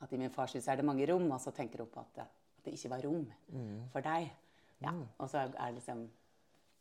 at 0.00 0.12
i 0.14 0.20
min 0.20 0.32
fars 0.32 0.54
hus 0.56 0.68
er 0.70 0.80
det 0.80 0.86
mange 0.86 1.06
rom, 1.10 1.26
og 1.30 1.40
så 1.42 1.52
tenker 1.56 1.82
hun 1.82 1.90
på 1.92 2.00
at 2.04 2.14
det, 2.20 2.28
at 2.60 2.64
det 2.68 2.76
ikke 2.78 2.92
var 2.94 3.04
rom 3.04 3.26
for 3.92 4.06
deg. 4.06 4.30
Ja, 4.80 4.94
Og 5.18 5.28
så 5.28 5.42
er 5.42 5.50
det 5.52 5.74
liksom 5.76 6.06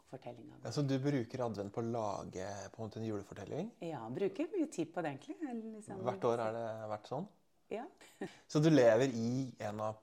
fortellinga. 0.10 0.72
Så 0.72 0.82
du 0.88 0.96
bruker 1.02 1.44
advent 1.46 1.74
på 1.74 1.82
å 1.84 1.90
lage 1.90 2.46
på 2.74 2.80
en 2.80 2.88
måte 2.88 3.02
en 3.02 3.08
julefortelling? 3.10 3.72
Ja, 3.84 4.06
bruker 4.14 4.48
mye 4.54 4.70
tid 4.72 4.94
på 4.94 5.04
det, 5.04 5.16
egentlig. 5.18 5.36
Liksom, 5.76 6.00
Hvert 6.08 6.30
år 6.32 6.44
har 6.46 6.56
det 6.56 6.68
vært 6.94 7.10
sånn? 7.12 7.28
Ja. 7.70 7.86
Så 8.52 8.62
du 8.64 8.70
lever 8.72 9.12
i 9.14 9.50
en 9.68 9.84
av 9.86 10.00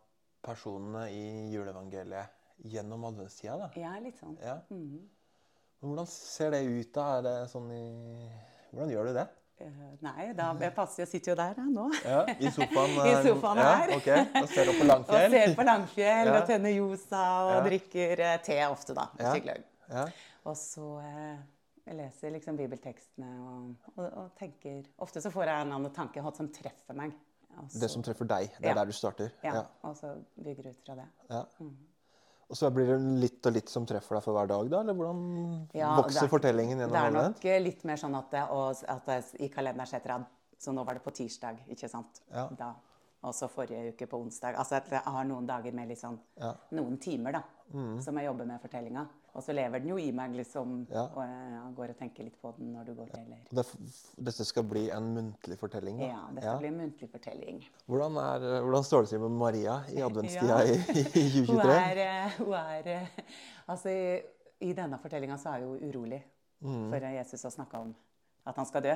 personene 0.47 1.09
i 1.11 1.25
juleevangeliet 1.55 2.45
gjennom 2.65 3.05
adventstida, 3.05 3.57
da? 3.59 3.71
ja, 3.77 3.95
litt 4.03 4.19
sånn. 4.19 4.37
Ja. 4.43 4.59
Men 4.71 5.91
hvordan 5.93 6.07
ser 6.09 6.51
det 6.57 6.63
ut, 6.65 6.93
da? 6.95 7.19
Er 7.19 7.23
det 7.27 7.35
sånn 7.53 7.71
i 7.75 7.83
Hvordan 8.73 8.91
gjør 8.93 9.07
du 9.11 9.13
det? 9.19 9.27
Uh, 9.57 9.93
nei, 10.05 10.33
da 10.37 10.51
jeg 10.61 10.73
passer 10.77 11.03
jeg 11.05 11.09
sitter 11.15 11.33
jo 11.33 11.37
der 11.39 11.55
da, 11.57 11.63
nå. 11.65 11.87
Ja, 12.05 12.19
I 12.29 12.51
sofaen? 12.57 12.97
I 13.07 13.13
eh, 13.15 13.23
sofaen 13.25 13.61
ja, 13.63 13.69
her. 13.81 13.93
ok. 13.97 14.09
Og 14.43 14.49
ser 14.53 14.69
opp 14.69 14.77
på 14.77 14.85
Og 14.85 14.91
Langfjell? 14.91 15.31
ser 15.33 15.55
på 15.57 15.65
Langfjell 15.65 16.29
Ja. 16.29 16.35
og 16.41 16.47
tenner 16.51 16.75
ljosa 16.75 17.23
og 17.47 17.53
Ja. 17.55 17.61
drikker 17.65 18.21
eh, 18.27 18.35
te 18.45 18.59
ofte, 18.67 18.97
da. 18.99 19.07
Ja. 19.89 20.03
Og 20.45 20.57
så 20.61 20.91
eh, 21.01 21.39
jeg 21.87 21.97
leser 22.03 22.35
liksom 22.35 22.59
bibeltekstene 22.59 23.31
og, 23.47 23.91
og, 23.97 24.05
og 24.11 24.31
tenker 24.37 24.83
Ofte 25.07 25.23
så 25.25 25.31
får 25.33 25.49
jeg 25.49 25.65
en 25.69 25.73
annen 25.79 25.93
tanke 25.95 26.21
hva 26.21 26.35
som 26.37 26.51
treffer 26.53 26.99
meg. 26.99 27.15
Også, 27.57 27.81
Det 27.81 27.89
som 27.89 28.03
treffer 28.05 28.29
deg. 28.29 28.51
Det 28.61 28.69
er 28.69 28.77
der 28.77 28.85
du 28.85 28.93
starter? 28.93 29.31
ja, 29.47 29.63
Og 29.89 29.97
så 29.97 30.13
bygger 30.37 30.69
ut 30.75 30.83
fra 30.85 30.99
det. 31.01 31.07
Ja. 31.31 31.45
Og 32.49 32.57
så 32.57 32.69
blir 32.71 32.87
det 32.87 32.97
litt 33.21 33.47
og 33.49 33.53
litt 33.57 33.69
som 33.73 33.87
treffer 33.89 34.15
deg 34.19 34.23
for 34.23 34.37
hver 34.37 34.47
dag, 34.47 34.69
da? 34.71 34.81
Eller 34.85 34.95
hvordan 34.95 35.69
Ja, 35.75 35.97
vokser 35.99 36.25
er- 36.25 36.31
fortellingen 36.31 36.79
Det 36.79 36.91
er 36.95 37.11
nok 37.11 37.45
eh, 37.45 37.61
litt 37.61 37.83
mer 37.85 37.97
sånn 37.97 38.15
at, 38.15 38.31
det, 38.31 38.43
og, 38.55 38.85
at 38.87 39.07
det 39.07 39.17
i 39.43 39.49
kalenderen 39.49 39.87
setter 39.91 40.15
jeg 40.15 40.25
Så 40.59 40.73
nå 40.73 40.85
var 40.87 40.95
det 40.95 41.03
på 41.05 41.11
tirsdag, 41.13 41.59
ikke 41.69 41.89
sant? 41.91 42.23
Ja. 42.33 42.47
Da. 42.57 42.71
Og 43.27 43.35
så 43.35 43.49
forrige 43.51 43.91
uke 43.93 44.07
på 44.07 44.17
onsdag. 44.23 44.55
Altså 44.57 44.77
at 44.79 44.87
jeg 44.89 45.03
har 45.05 45.25
noen 45.25 45.47
dager 45.47 45.73
med 45.75 45.89
litt 45.89 45.99
sånn 46.01 46.19
Ja. 46.39 46.53
Mm. 46.71 46.77
Noen 46.79 46.99
timer, 47.03 47.33
da. 47.33 47.43
Som 48.01 48.17
jeg 48.17 48.27
jobber 48.31 48.47
med 48.47 48.61
fortellinga. 48.63 49.07
Og 49.37 49.43
så 49.45 49.53
lever 49.53 49.83
den 49.83 49.91
jo 49.93 49.97
i 50.01 50.07
meg, 50.17 50.33
liksom. 50.33 50.87
Ja. 50.89 51.03
Og 51.13 51.19
jeg 51.29 51.73
går 51.77 51.91
og 51.93 51.99
tenker 51.99 52.25
litt 52.25 52.39
på 52.41 52.55
den 52.57 52.71
når 52.73 52.87
du 52.89 52.93
går 52.97 53.11
til 53.13 53.21
eller 53.21 53.43
Det, 53.59 53.65
dette 54.29 54.47
skal 54.49 54.65
bli 54.65 54.87
en 54.97 55.11
muntlig 55.13 55.59
fortelling? 55.61 55.99
Da. 56.01 56.07
Ja, 56.09 56.23
dette 56.33 56.47
skal 56.47 56.63
bli 56.63 56.71
en 56.71 56.79
muntlig 56.81 57.09
fortelling. 57.13 57.59
Hvordan, 57.87 58.17
er, 58.23 58.47
hvordan 58.65 58.87
står 58.89 59.05
det 59.05 59.11
til 59.13 59.21
med 59.27 59.37
Maria 59.43 59.75
i 59.93 60.01
adventstida 60.07 60.57
Ja. 60.65 60.71
i, 60.73 61.05
i 61.21 61.27
Hun 61.43 61.53
2023? 61.53 61.77
er, 61.77 62.01
eh, 62.07 62.39
hun 62.41 62.55
er 62.63 62.89
eh, 62.95 63.21
Altså, 63.69 63.93
i, 63.93 64.71
i 64.71 64.73
denne 64.73 64.99
fortellinga 65.03 65.37
så 65.43 65.53
er 65.59 65.67
hun 65.69 65.85
urolig 65.91 66.23
Mm. 66.65 66.87
for 66.89 67.05
Jesus 67.13 67.43
har 67.45 67.51
snakka 67.53 67.79
om 67.85 67.91
at 68.49 68.57
han 68.57 68.65
skal 68.67 68.81
dø. 68.83 68.95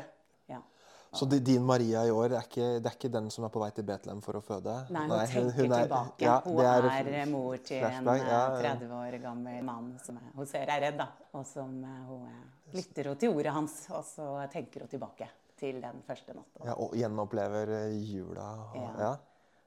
Ja. 0.49 0.63
Så 1.13 1.27
din 1.27 1.65
Maria 1.67 2.05
i 2.07 2.11
år 2.15 2.37
er 2.37 2.45
ikke, 2.45 2.67
det 2.79 2.87
er 2.87 2.95
ikke 2.95 3.11
den 3.11 3.31
som 3.35 3.45
er 3.45 3.51
på 3.51 3.59
vei 3.63 3.71
til 3.75 3.85
Betlehem 3.89 4.21
for 4.23 4.39
å 4.39 4.43
føde? 4.47 4.75
Nei, 4.95 5.07
hun 5.09 5.51
tenker 5.51 5.65
er- 5.65 5.89
tilbake. 5.89 6.23
ja, 6.23 6.37
hun 6.45 6.61
er, 6.61 6.87
er, 6.87 7.27
mor 7.27 7.57
til 7.57 7.83
en 7.83 8.05
flashback, 8.05 8.21
ja, 8.29 8.43
eh, 8.59 8.63
ja. 8.63 8.75
30 8.77 8.95
år 9.01 9.19
gammel 9.25 9.65
mann 9.67 9.89
som 10.05 10.17
er, 10.21 10.29
hun 10.37 10.47
ser 10.47 10.71
er 10.71 10.81
redd, 10.87 10.99
da. 10.99 11.09
Og 11.35 11.47
som 11.47 11.73
eh, 11.83 12.05
hun 12.07 12.29
eh, 12.29 12.77
lytter 12.77 13.15
til 13.19 13.35
ordet 13.35 13.53
hans, 13.53 13.75
og 13.91 14.05
så 14.07 14.29
tenker 14.53 14.81
hun 14.87 14.93
tilbake 14.93 15.27
til 15.59 15.81
den 15.83 15.99
første 16.07 16.33
natta. 16.37 16.63
Ja, 16.65 16.75
og 16.79 16.95
gjenopplever 16.97 17.75
eh, 17.81 17.99
jula. 18.15 18.49
Og, 18.75 19.01
Ja. 19.01 19.17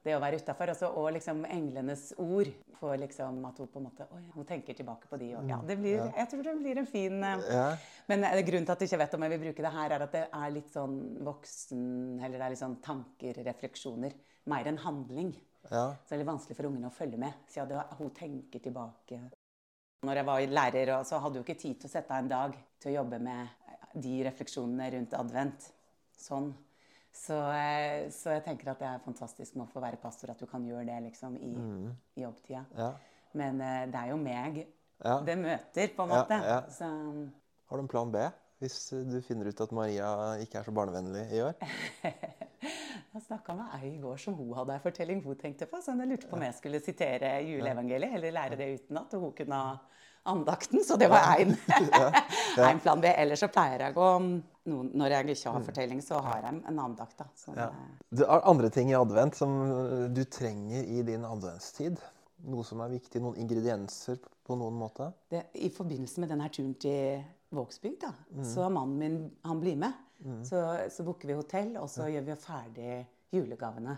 Det 0.03 0.12
å 0.17 0.19
være 0.19 0.36
utafor, 0.41 0.67
og 0.98 1.05
liksom 1.15 1.45
englenes 1.48 2.10
ord. 2.19 2.50
For 2.79 2.98
liksom 3.00 3.38
at 3.48 3.60
hun 3.62 3.67
på 3.72 3.79
en 3.79 3.86
måte 3.88 4.07
Oi, 4.12 4.24
hun 4.36 4.43
tenker 4.45 4.75
tilbake 4.75 5.07
på 5.07 5.17
de. 5.22 5.29
òg. 5.39 5.48
ja, 5.48 5.60
ja, 5.63 6.10
Jeg 6.17 6.29
tror 6.33 6.43
det 6.43 6.55
blir 6.60 6.77
en 6.81 6.89
fin 6.89 7.24
eh, 7.24 7.38
Mm, 7.38 7.43
Ja. 7.53 7.77
Men 8.10 8.24
eh, 8.27 8.41
grunnen 8.43 8.65
til 8.65 8.74
at 8.74 8.81
jeg 8.81 8.89
ikke 8.89 9.00
vet 9.00 9.13
om 9.15 9.24
jeg 9.24 9.31
vil 9.31 9.39
bruke 9.45 9.63
det 9.63 9.72
her, 9.72 9.91
er 9.95 10.01
at 10.03 10.12
det 10.12 10.25
er 10.33 10.50
litt 10.51 10.74
sånn 10.74 10.98
voksen 11.24 12.19
Eller 12.22 12.38
det 12.38 12.45
er 12.45 12.50
litt 12.50 12.60
sånn 12.60 12.75
tanker, 12.83 13.39
refleksjoner. 13.48 14.13
Mer 14.45 14.67
enn 14.67 14.77
handling. 14.83 15.31
ja. 15.72 15.95
Så 16.03 16.15
er 16.15 16.17
litt 16.19 16.27
vanskelig 16.27 16.57
for 16.57 16.67
ungene 16.67 16.89
å 16.91 16.98
følge 16.98 17.17
med. 17.17 17.33
Så 17.48 17.63
det, 17.69 17.79
hun 17.98 18.10
tenker 18.12 18.60
tilbake. 18.60 19.22
Når 20.03 20.15
jeg 20.19 20.25
var 20.25 20.41
lærer, 20.51 21.03
så 21.07 21.19
hadde 21.24 21.39
hun 21.39 21.45
ikke 21.48 21.62
tid 21.62 21.79
til 21.79 21.88
å 21.88 21.91
sette 21.93 22.12
av 22.12 22.19
en 22.19 22.27
dag 22.27 22.57
til 22.83 22.91
å 22.91 22.95
jobbe 22.98 23.19
med 23.24 23.48
de 23.95 24.17
refleksjonene 24.27 24.91
rundt 24.98 25.13
advent. 25.15 25.69
Sånn. 26.19 26.53
Så, 27.13 27.36
eh, 27.53 28.08
så 28.10 28.34
jeg 28.34 28.43
tenker 28.48 28.72
at 28.72 28.79
det 28.82 28.88
er 28.89 29.01
fantastisk 29.05 29.55
med 29.55 29.67
å 29.67 29.72
få 29.72 29.82
være 29.84 30.00
pastor, 30.01 30.32
at 30.34 30.39
du 30.41 30.48
kan 30.50 30.63
gjøre 30.65 30.86
det 30.89 31.00
liksom 31.12 31.36
i, 31.38 31.51
i 32.17 32.24
jobbtida. 32.25 32.63
Ja. 32.77 32.91
Men 33.38 33.62
eh, 33.62 33.84
det 33.93 34.00
er 34.01 34.10
jo 34.13 34.17
meg 34.22 34.63
Ja. 35.03 35.20
det 35.25 35.36
møter, 35.38 35.91
på 35.96 36.03
en 36.08 36.10
måte. 36.10 36.39
ja. 36.41 36.62
Så 36.74 36.89
Har 37.70 37.77
du 37.77 37.84
en 37.84 37.88
plan 37.91 38.12
B 38.13 38.17
hvis 38.63 38.77
du 39.10 39.17
finner 39.22 39.50
ut 39.51 39.60
at 39.62 39.72
Maria 39.75 40.10
ikke 40.39 40.62
er 40.62 40.63
så 40.63 40.72
barnevennlig 40.72 41.25
i 41.36 41.41
år? 41.43 41.53
Jeg 43.13 43.22
snakka 43.27 43.53
med 43.58 43.74
ei 43.77 43.89
i 43.91 44.00
går 44.01 44.17
som 44.17 44.34
hun 44.38 44.53
hadde 44.58 44.74
ei 44.74 44.82
fortelling 44.82 45.20
hun 45.25 45.36
tenkte 45.38 45.67
på. 45.70 45.77
Så 45.84 45.93
jeg 45.93 46.08
lurte 46.10 46.29
på 46.29 46.34
om 46.38 46.41
jeg 46.48 46.55
skulle 46.58 46.79
sitere 46.82 47.36
juleevangeliet, 47.46 48.15
eller 48.17 48.34
lære 48.34 48.58
det 48.58 48.70
utenat. 48.79 49.13
Og 49.13 49.25
hun 49.27 49.34
kunne 49.38 49.60
ha 49.60 49.75
andakten. 50.32 50.82
Så 50.82 50.98
det 50.98 51.12
var 51.12 51.36
én 51.38 51.53
plan 52.86 53.03
B. 53.03 53.12
Ellers 53.12 53.43
så 53.43 53.50
pleier 53.53 53.84
jeg 53.86 54.00
å 54.01 54.08
noen, 54.65 54.91
Når 54.96 55.10
jeg 55.10 55.29
ikke 55.36 55.51
har 55.51 55.63
fortelling, 55.63 56.01
så 56.01 56.22
har 56.24 56.41
jeg 56.41 56.62
en 56.67 56.79
andakt, 56.79 57.17
da. 57.17 57.25
Så, 57.36 57.51
Mm. 57.51 57.58
Ja. 57.58 57.70
Det 58.12 58.25
er 58.27 58.46
andre 58.50 58.70
ting 58.70 58.89
i 58.91 58.93
advent 58.96 59.36
som 59.36 59.50
eh, 59.63 60.08
du 60.10 60.24
trenger 60.25 60.84
i 60.84 61.01
din 61.03 61.24
adventstid? 61.25 61.98
Noe 62.46 62.63
som 62.63 62.79
er 62.82 62.89
viktig? 62.89 63.22
Noen 63.22 63.38
ingredienser 63.38 64.17
på 64.46 64.58
noen 64.58 64.74
måte? 64.75 65.13
det, 65.32 65.46
I 65.55 65.70
forbindelse 65.70 66.20
med 66.20 66.29
denne 66.29 66.50
turen 66.50 66.74
til 66.75 67.24
Vågsbygd, 67.53 68.00
da, 68.01 68.13
Mm. 68.34 68.43
så 68.43 68.70
mannen 68.72 68.98
min 68.98 69.32
han 69.46 69.60
blir 69.62 69.75
med. 69.77 69.93
Så, 70.43 70.58
så 70.89 71.03
booker 71.03 71.27
vi 71.27 71.34
hotell, 71.34 71.77
og 71.77 71.89
så 71.89 72.08
gjør 72.08 72.24
vi 72.25 72.36
ferdig 72.36 73.05
julegavene 73.32 73.98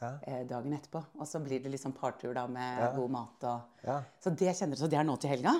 Ja. 0.00 0.18
eh, 0.26 0.44
dagen 0.44 0.72
etterpå. 0.72 1.02
Og 1.20 1.26
så 1.26 1.38
blir 1.44 1.62
det 1.62 1.70
liksom 1.72 1.92
partur 1.92 2.34
da 2.34 2.46
med 2.46 2.94
god 2.96 3.10
mat 3.10 3.44
og 3.44 3.60
Ja. 3.84 4.02
Så 4.20 4.30
det 4.36 4.56
kjenner 4.56 4.76
så 4.76 4.88
det 4.88 4.98
er 4.98 5.04
nå 5.04 5.16
til 5.20 5.30
helga. 5.30 5.52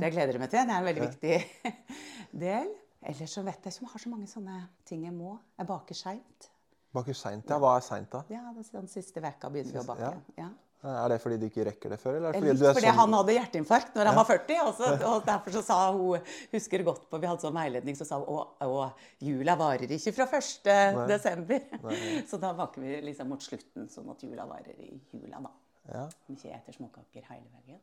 Det 0.00 0.12
gleder 0.12 0.32
jeg 0.32 0.40
meg 0.40 0.50
til. 0.50 0.66
Det 0.66 0.70
er 0.70 0.78
en 0.78 0.84
veldig 0.84 1.10
viktig 1.10 1.44
del. 2.46 2.68
Ellers 3.02 3.32
så 3.36 3.42
vet 3.46 3.64
jeg 3.64 3.74
ikke 3.74 3.82
om 3.82 3.88
jeg 3.88 3.92
har 3.92 4.04
så 4.04 4.12
mange 4.12 4.28
sånne 4.30 4.60
ting 4.88 5.04
jeg 5.04 5.14
må. 5.14 5.36
Jeg 5.58 5.68
baker 5.68 5.98
seint. 5.98 6.50
Baker 6.96 7.16
seint, 7.18 7.50
ja. 7.50 7.58
Hva 7.60 7.74
er 7.76 7.84
seint, 7.84 8.08
da? 8.12 8.22
Ja, 8.32 8.46
den 8.54 8.88
siste 8.88 9.20
veka 9.20 9.50
begynner 9.52 9.76
vi 9.76 9.82
å 9.82 9.88
bake. 9.88 10.14
Ja. 10.38 10.46
Ja. 10.46 10.52
Er 10.86 11.08
det 11.10 11.16
fordi 11.22 11.38
du 11.40 11.46
ikke 11.48 11.64
rekker 11.66 11.90
det 11.90 11.96
før? 11.98 12.18
Eller 12.18 12.28
er 12.30 12.36
Litt 12.36 12.44
fordi 12.44 12.60
du 12.60 12.76
fordi 12.76 12.86
sånn 12.86 12.98
han 13.00 13.14
hadde 13.16 13.34
hjerteinfarkt 13.34 13.96
når 13.96 14.10
han 14.10 14.18
var 14.18 14.26
40. 14.28 14.58
Og, 14.62 14.72
så, 14.76 14.90
og 15.10 15.24
derfor 15.26 15.54
så 15.56 15.62
sa 15.66 15.78
hun 15.96 16.28
Husker 16.52 16.84
godt 16.86 17.08
på 17.10 17.20
Vi 17.22 17.30
hadde 17.30 17.42
sånn 17.42 17.56
veiledning, 17.56 17.96
så 17.98 18.06
sa 18.06 18.20
hun 18.20 18.28
å, 18.62 18.84
jula 19.24 19.56
varer 19.58 19.94
ikke 19.96 20.12
fra 20.14 20.28
1. 20.38 20.70
desember. 21.10 21.64
Så 22.30 22.38
da 22.42 22.52
baker 22.56 22.84
vi 22.84 23.00
liksom 23.08 23.32
mot 23.32 23.42
slutten, 23.42 23.88
sånn 23.90 24.12
at 24.12 24.22
jula 24.22 24.46
varer 24.48 24.76
i 24.84 24.92
jula, 25.16 25.40
da. 25.48 25.52
ja. 25.94 26.04
Ikke 26.32 26.52
eter 26.54 26.76
småkaker 26.76 27.24
hele 27.32 27.48
veien. 27.56 27.82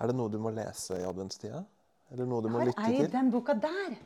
Er 0.00 0.10
det 0.10 0.16
noe 0.16 0.32
du 0.32 0.38
må 0.42 0.50
lese 0.54 0.98
i 1.00 1.06
adventstida? 1.06 1.62
Eller 2.12 2.26
noe 2.26 2.42
du 2.42 2.48
må 2.50 2.64
lytte 2.66 2.86
til? 2.86 3.10
den 3.12 3.30
boka 3.30 3.54
der. 3.54 3.96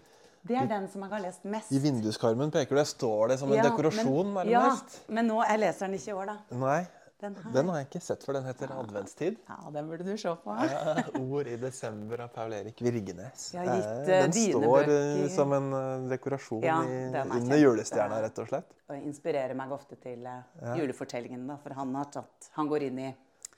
Det 0.45 0.59
er 0.61 0.67
den 0.69 0.89
som 0.93 1.01
jeg 1.07 1.11
har 1.15 1.23
lest 1.25 1.45
mest. 1.49 1.71
I 1.73 1.79
vinduskarmen 1.81 2.51
peker 2.53 2.77
du. 2.77 2.83
Står 2.85 3.29
det 3.33 3.39
som 3.41 3.49
en 3.53 3.57
Ja, 3.57 3.63
dekorasjon, 3.71 4.33
men, 4.35 4.51
ja, 4.53 4.67
Ja, 4.67 4.77
men 5.09 5.27
nå, 5.31 5.39
jeg 5.49 5.59
leser 5.63 5.87
den 5.89 5.95
ikke 5.97 6.11
i 6.13 6.19
år, 6.19 6.27
da. 6.27 6.37
Nei, 6.61 6.83
Den 7.23 7.35
her. 7.41 7.51
den 7.55 7.69
har 7.71 7.79
jeg 7.79 7.87
ikke 7.89 8.03
sett, 8.05 8.23
for 8.27 8.35
den 8.37 8.45
heter 8.45 8.69
Adventstid. 8.77 9.39
Ja, 9.49 9.57
den 9.73 9.89
burde 9.89 10.05
du 10.05 10.19
se 10.21 10.35
på. 10.45 10.57
Ja, 10.69 11.05
Ord 11.23 11.47
i 11.49 11.57
desember 11.57 12.21
av 12.27 12.29
Paul 12.35 12.53
Erik 12.53 12.83
Virgenes. 12.85 13.47
Har 13.57 13.65
gitt, 13.65 13.87
Eh, 13.87 14.19
eh, 14.19 14.23
Den 14.27 14.33
står 14.33 14.81
eh, 14.83 14.87
bøker. 14.91 15.29
som 15.33 15.53
en 15.57 15.73
eh, 15.73 16.09
dekorasjon 16.13 16.63
Ja, 16.63 16.83
i, 16.85 17.01
er 17.15 17.25
under 17.39 17.57
julestjerna, 17.57 18.21
rett 18.27 18.39
og 18.45 18.49
slett. 18.53 18.69
Og 18.91 18.97
inspirerer 19.01 19.55
meg 19.57 19.73
ofte 19.73 19.97
til 19.97 20.27
eh, 20.27 20.77
julefortellingen, 20.77 21.47
da. 21.49 21.57
For 21.65 21.73
han, 21.73 21.95
har 21.95 22.05
tatt, 22.13 22.51
han 22.53 22.69
går 22.69 22.83
inn 22.91 22.99
i 22.99 23.15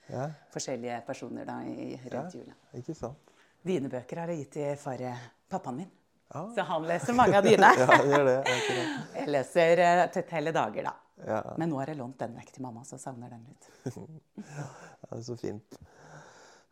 Ja, 0.08 0.28
forskjellige 0.54 1.00
personer 1.04 1.44
da, 1.44 1.58
i, 1.66 1.98
rundt 2.12 2.34
jula. 2.38 2.54
ikke 2.78 2.94
sant? 2.94 3.25
Dine 3.66 3.90
bøker 3.90 4.22
har 4.22 4.30
jeg 4.30 4.44
gitt 4.44 4.52
til 4.60 4.76
far, 4.78 5.02
pappaen 5.50 5.80
min. 5.82 5.90
Ja. 6.34 6.42
Så 6.54 6.62
han 6.66 6.86
leser 6.86 7.14
mange 7.18 7.38
av 7.38 7.46
dine. 7.46 7.70
Ja, 7.82 7.98
det 8.02 8.22
det. 8.26 8.86
Jeg 9.14 9.28
leser 9.30 9.82
eh, 9.82 10.06
til 10.14 10.24
hele 10.34 10.52
dager, 10.54 10.88
da. 10.90 10.94
Ja, 11.26 11.40
Men 11.56 11.70
nå 11.72 11.78
har 11.80 11.88
jeg 11.90 11.98
lånt 11.98 12.18
den 12.20 12.34
vekk 12.36 12.50
til 12.52 12.66
mamma, 12.66 12.82
så 12.84 12.98
savner 13.00 13.30
den 13.32 13.46
litt. 13.48 13.68
ja, 14.58 15.20
så 15.24 15.36
fint. 15.40 15.78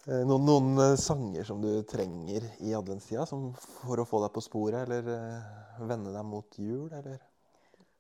Eh, 0.05 0.21
Noen, 0.29 0.45
noen 0.45 0.83
eh, 0.85 0.97
sanger 1.01 1.47
som 1.49 1.63
du 1.65 1.71
trenger 1.89 2.45
i 2.61 2.75
adventstida 2.77 3.25
som 3.27 3.53
for 3.57 4.03
å 4.03 4.09
få 4.09 4.21
deg 4.27 4.35
på 4.35 4.43
sporet, 4.45 4.83
eller 4.85 5.09
eh, 5.15 5.87
vende 5.89 6.13
deg 6.13 6.27
mot 6.29 6.59
jul, 6.61 6.91
eller? 6.93 7.23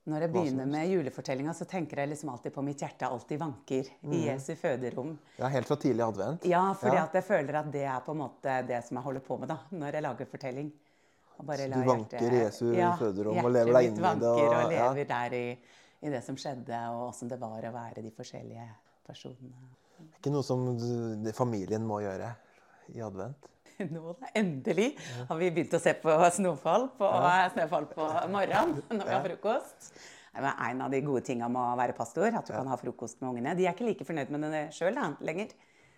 Når 0.04 0.20
jeg 0.20 0.32
begynner 0.34 0.66
med 0.68 0.88
julefortellinga, 0.90 1.52
så 1.56 1.64
tenker 1.64 1.96
jeg 2.02 2.10
liksom 2.10 2.28
alltid 2.28 2.52
på 2.52 2.62
mitt 2.62 2.82
hjerte 2.84 3.08
alltid 3.08 3.38
vanker 3.40 3.86
i 4.12 4.18
Jesu 4.26 4.50
føderom. 4.60 5.14
Ja, 5.38 5.48
helt 5.48 5.66
fra 5.70 5.76
tidlig 5.80 6.04
advent. 6.04 6.44
Ja, 6.44 6.74
fordi 6.76 6.96
Ja. 6.98 7.04
at 7.04 7.14
jeg 7.16 7.24
føler 7.24 7.54
at 7.60 7.70
det 7.72 7.84
er 7.88 8.00
på 8.04 8.12
en 8.12 8.18
måte 8.20 8.66
det 8.68 8.82
som 8.84 8.98
jeg 8.98 9.04
holder 9.04 9.20
på 9.24 9.38
med 9.40 9.48
da, 9.48 9.56
når 9.72 9.92
jeg 9.96 10.02
lager 10.02 10.26
fortelling. 10.26 10.72
Og 11.38 11.46
bare 11.46 11.56
Så 11.56 11.72
du 11.72 11.88
vanker 11.88 12.20
i 12.20 12.42
Jesu 12.44 12.66
føderom 12.98 13.44
og 13.44 13.50
lever 13.50 13.72
deg 13.72 13.84
inn 13.86 13.92
i 13.92 13.96
det, 13.96 14.02
vanker 14.02 14.26
og- 14.26 14.64
og 14.66 14.72
ja. 14.72 14.92
lever 14.92 15.04
der 15.08 15.32
i, 15.34 15.58
i 16.02 16.10
det 16.10 16.22
som 16.24 16.36
skjedde, 16.36 16.82
og 16.92 17.08
åssen 17.08 17.28
det 17.28 17.40
var 17.40 17.62
å 17.62 17.72
være 17.72 18.02
de 18.02 18.10
forskjellige 18.10 18.68
personene. 19.08 19.68
Det 19.98 20.04
er 20.04 20.18
Ikke 20.20 20.32
noe 20.32 20.42
som 20.42 21.32
familien 21.32 21.86
må 21.86 22.02
gjøre 22.02 22.34
i 22.94 23.00
advent. 23.00 23.48
Nå 23.94 24.14
da, 24.20 24.30
endelig 24.38 24.92
har 25.28 25.38
vi 25.40 25.50
begynt 25.54 25.76
å 25.76 25.82
se 25.82 25.94
på 25.98 26.16
Snøfall 26.38 26.88
på, 26.98 27.10
snøfall 27.54 27.88
på 27.90 28.08
morgenen 28.32 28.80
når 28.96 29.04
vi 29.04 29.14
har 29.16 29.24
frokost. 29.28 29.92
Det 30.34 30.50
er 30.50 30.72
en 30.72 30.82
av 30.82 30.90
de 30.90 30.98
gode 31.06 31.22
tinga 31.26 31.46
med 31.50 31.62
å 31.62 31.76
være 31.78 31.94
pastor, 31.94 32.26
at 32.34 32.48
du 32.48 32.54
kan 32.54 32.66
ha 32.66 32.78
frokost 32.78 33.20
med 33.22 33.30
ungene. 33.30 33.54
De 33.54 33.68
er 33.68 33.74
ikke 33.76 33.86
like 33.86 34.06
fornøyd 34.06 34.32
med 34.34 34.48
det 34.50 34.64
sjøl 34.74 34.98
lenger. 35.22 35.52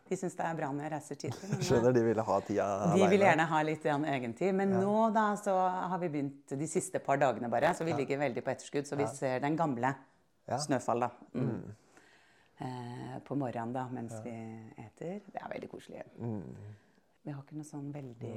De 0.07 0.15
syns 0.15 0.37
det 0.39 0.45
er 0.47 0.59
bra 0.59 0.69
når 0.71 0.85
jeg 0.85 0.93
reiser 0.93 1.19
tidlig. 1.19 1.57
Skjønner, 1.67 1.95
de 1.97 2.03
ville 2.07 2.27
ha 2.29 2.37
tida 2.47 2.67
De 2.93 3.09
vil 3.11 3.25
gjerne 3.25 3.47
ha 3.51 3.63
litt 3.67 3.89
egentid. 3.91 4.53
Men 4.55 4.77
nå 4.77 5.09
da, 5.15 5.25
så 5.41 5.57
har 5.91 5.99
vi 6.03 6.13
begynt 6.13 6.55
de 6.61 6.69
siste 6.71 7.01
par 7.03 7.19
dagene 7.23 7.51
bare. 7.51 7.73
Så 7.75 7.87
vi 7.89 7.97
ligger 7.97 8.21
veldig 8.23 8.45
på 8.47 8.53
etterskudd. 8.55 8.87
Så 8.87 8.99
vi 9.01 9.09
ser 9.11 9.43
den 9.45 9.59
gamle 9.59 9.97
Ja. 10.47 10.61
Snøfall 10.63 11.01
da. 11.03 11.09
Mm. 11.35 11.75
Eh, 12.63 13.17
på 13.27 13.35
morgenen 13.35 13.73
da, 13.75 13.89
mens 13.91 14.15
vi 14.23 14.37
eter. 14.79 15.25
Det 15.27 15.43
er 15.43 15.51
veldig 15.57 15.73
koselig. 15.73 16.05
Vi 17.27 17.35
har 17.35 17.43
ikke 17.43 17.59
noe 17.59 17.67
sånn 17.67 17.89
veldig 17.91 18.35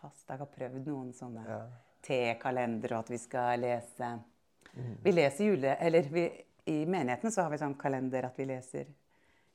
fast. 0.00 0.24
Jeg 0.24 0.40
har 0.40 0.48
prøvd 0.48 0.86
noen 0.88 1.12
sånne 1.16 1.44
Ja. 1.46 1.62
T-kalendere, 2.02 2.96
og 2.96 3.04
at 3.04 3.10
vi 3.12 3.18
skal 3.20 3.60
lese 3.62 4.08
Vi 5.04 5.12
leser 5.12 5.44
jule... 5.44 5.76
Eller 5.76 6.08
vi, 6.10 6.24
i 6.64 6.86
menigheten 6.86 7.30
så 7.30 7.44
har 7.44 7.52
vi 7.52 7.58
sånn 7.60 7.76
kalender 7.78 8.24
at 8.26 8.38
vi 8.38 8.46
leser 8.48 8.88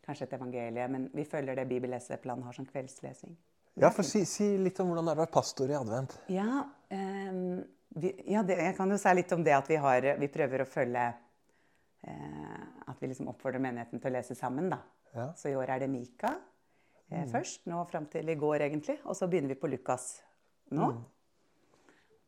kanskje 0.05 0.27
et 0.27 0.35
evangelie, 0.37 0.85
men 0.87 1.07
vi 1.13 1.25
følger 1.27 1.57
det 1.57 1.65
bibelleseplanen 1.67 2.45
har 2.45 2.55
som 2.55 2.67
kveldslesing. 2.67 3.33
Ja, 3.81 3.89
for 3.91 4.07
si, 4.07 4.23
si 4.25 4.51
litt 4.61 4.79
om 4.79 4.91
hvordan 4.91 5.07
det 5.07 5.13
er 5.13 5.19
å 5.19 5.23
være 5.23 5.33
pastor 5.33 5.71
i 5.71 5.75
advent. 5.77 6.13
Ja, 6.31 6.63
um, 6.91 7.63
vi, 7.97 8.11
ja 8.29 8.43
det, 8.45 8.59
jeg 8.61 8.75
kan 8.77 8.93
jo 8.93 8.99
si 9.01 9.13
litt 9.17 9.33
om 9.35 9.43
det 9.43 9.55
at 9.57 9.71
vi, 9.71 9.79
har, 9.81 10.11
vi 10.21 10.29
prøver 10.31 10.63
å 10.63 10.69
følge 10.69 11.07
uh, 12.07 12.61
At 12.87 13.01
vi 13.01 13.09
liksom 13.11 13.29
oppfordrer 13.33 13.63
menigheten 13.63 14.01
til 14.03 14.11
å 14.11 14.15
lese 14.19 14.37
sammen, 14.37 14.69
da. 14.71 14.79
Ja. 15.17 15.27
Så 15.39 15.51
i 15.51 15.57
år 15.57 15.73
er 15.75 15.83
det 15.83 15.91
Mika 15.91 16.35
eh, 17.11 17.25
først. 17.31 17.65
Nå 17.67 17.83
fram 17.91 18.05
til 18.11 18.29
i 18.29 18.35
går, 18.35 18.61
egentlig. 18.69 18.97
Og 19.05 19.15
så 19.15 19.27
begynner 19.27 19.53
vi 19.55 19.59
på 19.61 19.69
Lukas 19.71 20.21
nå. 20.71 20.91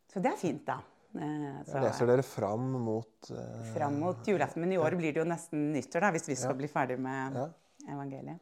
Så 0.10 0.20
det 0.24 0.32
er 0.34 0.38
fint, 0.42 0.66
da. 0.66 0.80
Eh, 1.16 1.64
så, 1.66 1.80
Leser 1.82 2.06
dere 2.10 2.24
fram 2.26 2.68
mot 2.86 3.32
eh, 3.34 3.72
Fram 3.74 4.00
mot 4.00 4.28
julaften. 4.28 4.62
Men 4.62 4.72
i 4.74 4.78
år 4.78 4.96
blir 4.98 5.14
det 5.14 5.24
jo 5.24 5.26
nesten 5.30 5.72
nyttår, 5.74 6.06
da, 6.06 6.12
hvis 6.14 6.30
vi 6.30 6.36
skal 6.38 6.56
bli 6.58 6.68
ferdig 6.70 7.00
med 7.02 7.36
Ja. 7.40 7.48
evangeliet. 7.90 8.40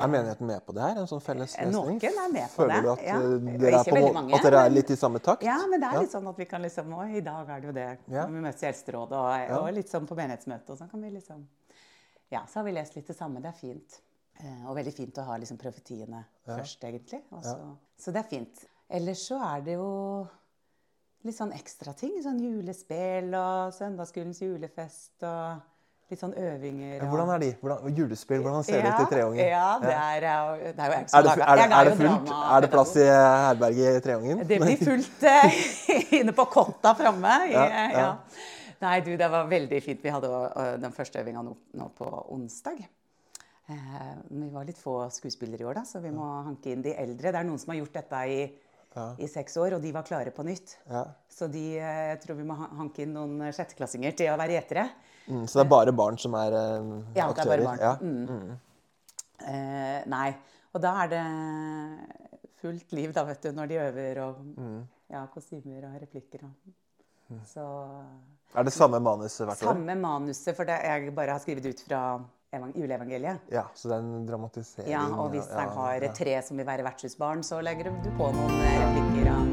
Er 0.00 0.06
menigheten 0.08 0.46
med 0.46 0.62
på 0.64 0.72
det 0.72 0.80
her? 0.84 0.98
En 1.02 1.06
sånn 1.10 1.20
felles 1.20 1.50
lesning? 1.58 1.72
Noen 1.74 1.96
er 2.00 2.28
med 2.32 2.46
på 2.54 2.62
Føler 2.62 2.74
det, 2.76 2.82
du 2.84 2.90
at, 2.92 3.00
ja. 3.04 3.16
eh, 3.16 3.58
dere 3.58 3.80
er, 3.80 3.88
på, 3.90 4.12
mange, 4.14 4.34
at 4.38 4.44
dere 4.46 4.60
er 4.64 4.70
litt 4.70 4.90
i 4.94 4.96
samme 4.96 5.18
takt? 5.20 5.42
Ja, 5.44 5.56
men 5.68 5.80
det 5.82 5.88
er 5.88 5.96
Ja. 5.98 6.00
litt 6.04 6.12
sånn 6.14 6.28
at 6.30 6.38
vi 6.38 6.44
kan 6.46 6.62
liksom 6.62 6.92
Å, 6.94 7.08
i 7.10 7.20
dag 7.20 7.48
er 7.50 7.60
det 7.60 7.66
jo 7.66 7.72
det. 7.72 7.88
Ja. 8.08 8.26
Vi 8.26 8.40
møtes 8.40 8.62
i 8.62 8.66
Eldsterådet 8.70 9.18
og, 9.18 9.56
og 9.58 9.72
litt 9.74 9.88
sånn 9.90 10.06
på 10.06 10.14
menighetsmøte 10.16 10.70
og 10.72 10.78
sånn 10.78 10.90
kan 10.90 11.02
vi 11.02 11.10
liksom 11.10 11.42
Ja, 12.30 12.44
så 12.46 12.60
har 12.60 12.64
vi 12.64 12.72
lest 12.72 12.94
litt 12.96 13.08
det 13.10 13.16
samme. 13.18 13.40
Det 13.42 13.48
er 13.50 13.58
fint. 13.58 14.00
Eh, 14.40 14.60
og 14.68 14.76
veldig 14.78 14.92
fint 14.96 15.18
å 15.20 15.26
ha 15.28 15.38
liksom 15.40 15.58
profetiene 15.60 16.22
først, 16.48 16.84
egentlig. 16.88 17.22
Og 17.36 17.44
så, 17.44 17.56
så 18.00 18.14
det 18.14 18.22
er 18.22 18.28
fint. 18.30 18.62
Ellers 18.90 19.24
så 19.28 19.40
er 19.44 19.64
det 19.66 19.74
jo 19.76 19.88
litt 21.26 21.36
sånn 21.36 21.52
ekstra 21.56 21.92
ting. 21.98 22.14
Sånn 22.24 22.40
julespill 22.40 23.34
og 23.36 23.74
søndagsskolens 23.76 24.40
julefest 24.42 25.26
og 25.28 25.60
litt 26.10 26.22
sånn 26.22 26.32
øvinger. 26.34 26.96
Ja, 26.96 27.08
Hvordan 27.10 27.32
er 27.36 27.42
de? 27.42 27.50
Hvordan, 27.60 27.98
julespill, 27.98 28.40
hvordan 28.42 28.64
ser 28.66 28.80
det 28.82 28.94
ut 28.94 29.02
i 29.04 29.10
Treungen? 29.12 29.42
Ja, 29.44 29.66
det 29.82 29.92
er, 29.94 30.24
det 30.24 30.30
er 30.30 30.46
jo 30.48 30.54
Er 30.64 30.72
det, 30.72 31.18
lager 31.28 31.44
er, 31.44 31.74
er 31.80 31.90
det 31.90 31.98
fullt? 32.00 32.32
Er 32.40 32.64
det 32.64 32.70
plass 32.72 32.94
i 32.96 33.04
herberget 33.10 33.98
i 33.98 34.04
Treungen? 34.06 34.40
det 34.48 34.60
blir 34.64 34.80
fullt 34.88 35.28
eh, 35.30 35.60
inne 36.22 36.34
på 36.34 36.48
Kotta 36.50 36.96
framme. 36.98 37.36
Ja, 37.52 37.66
Ja, 37.68 37.84
ja. 37.98 38.08
Nei, 38.80 38.94
du, 39.04 39.10
det 39.20 39.26
var 39.28 39.44
veldig 39.44 39.82
fint. 39.84 40.00
Vi 40.00 40.08
hadde 40.08 40.28
eh, 40.32 40.72
den 40.80 40.94
første 40.96 41.20
øvinga 41.20 41.44
nå, 41.44 41.52
nå 41.76 41.90
på 41.98 42.08
onsdag. 42.32 42.80
Eh, 43.70 44.14
vi 44.30 44.48
var 44.50 44.64
litt 44.66 44.78
få 44.80 44.96
skuespillere 45.14 45.62
i 45.62 45.68
år, 45.68 45.76
da, 45.78 45.84
så 45.86 46.00
vi 46.02 46.10
må 46.14 46.26
hanke 46.46 46.72
inn 46.72 46.82
de 46.82 46.94
eldre. 46.98 47.30
Det 47.30 47.38
er 47.40 47.46
noen 47.46 47.60
som 47.62 47.70
har 47.70 47.78
gjort 47.78 47.92
dette 48.00 48.22
i, 48.26 48.40
i 49.22 49.28
seks 49.30 49.54
år, 49.62 49.76
og 49.76 49.84
de 49.84 49.92
var 49.94 50.06
klare 50.08 50.32
på 50.34 50.42
nytt. 50.46 50.72
Ja. 50.90 51.04
Så 51.30 51.46
de, 51.52 51.62
eh, 51.78 52.00
jeg 52.10 52.22
tror 52.24 52.40
vi 52.40 52.46
må 52.48 52.56
hanke 52.58 53.04
inn 53.04 53.14
noen 53.14 53.36
eh, 53.46 53.52
sjetteklassinger 53.54 54.16
til 54.18 54.32
å 54.32 54.38
være 54.40 54.56
gjetere. 54.58 54.88
Mm, 55.30 55.44
så 55.46 55.60
det 55.60 55.66
er 55.66 55.70
bare 55.70 55.94
barn 55.94 56.18
som 56.18 56.34
er 56.34 56.56
eh, 56.58 56.90
Ja, 57.14 57.28
det 57.30 57.44
er 57.44 57.44
aktører? 57.44 57.64
bare 57.68 57.92
barn. 58.00 58.26
Mm. 58.26 58.58
Eh, 59.46 60.00
nei. 60.10 60.28
Og 60.74 60.82
da 60.82 60.94
er 61.04 61.12
det 61.12 61.22
fullt 62.60 62.92
liv, 62.98 63.12
da, 63.16 63.24
vet 63.28 63.42
du, 63.46 63.52
når 63.56 63.70
de 63.70 63.78
øver 63.84 64.18
og 64.26 64.42
ja, 65.10 65.22
kostymer 65.32 65.86
og 65.88 65.96
replikker 66.02 66.44
og 66.46 67.40
Så 67.46 67.62
Er 68.58 68.66
det 68.66 68.72
samme 68.74 68.98
manuset 69.02 69.46
hvert 69.46 69.62
år? 69.62 69.70
samme 69.72 69.94
manuset, 69.98 70.54
for 70.58 70.66
det 70.66 70.76
jeg 70.82 71.14
bare 71.14 71.34
har 71.36 71.42
skrevet 71.42 71.66
ut 71.70 71.82
fra 71.86 72.00
juleevangeliet. 72.50 73.38
Ja, 73.48 73.68
så 73.74 73.88
det 73.88 73.94
er 73.94 73.98
en 74.02 74.26
dramatisering. 74.26 74.90
Ja, 74.90 75.04
og 75.14 75.30
hvis 75.30 75.46
jeg 75.46 75.68
har 75.76 76.06
tre 76.14 76.42
som 76.42 76.56
vil 76.58 76.66
være 76.66 76.82
vertshusbarn, 76.82 77.42
så 77.46 77.60
legger 77.62 77.84
du 77.90 78.10
på 78.18 78.30
noen 78.34 78.50
eh, 78.58 78.80
replikker. 78.82 79.30
Og... 79.30 79.46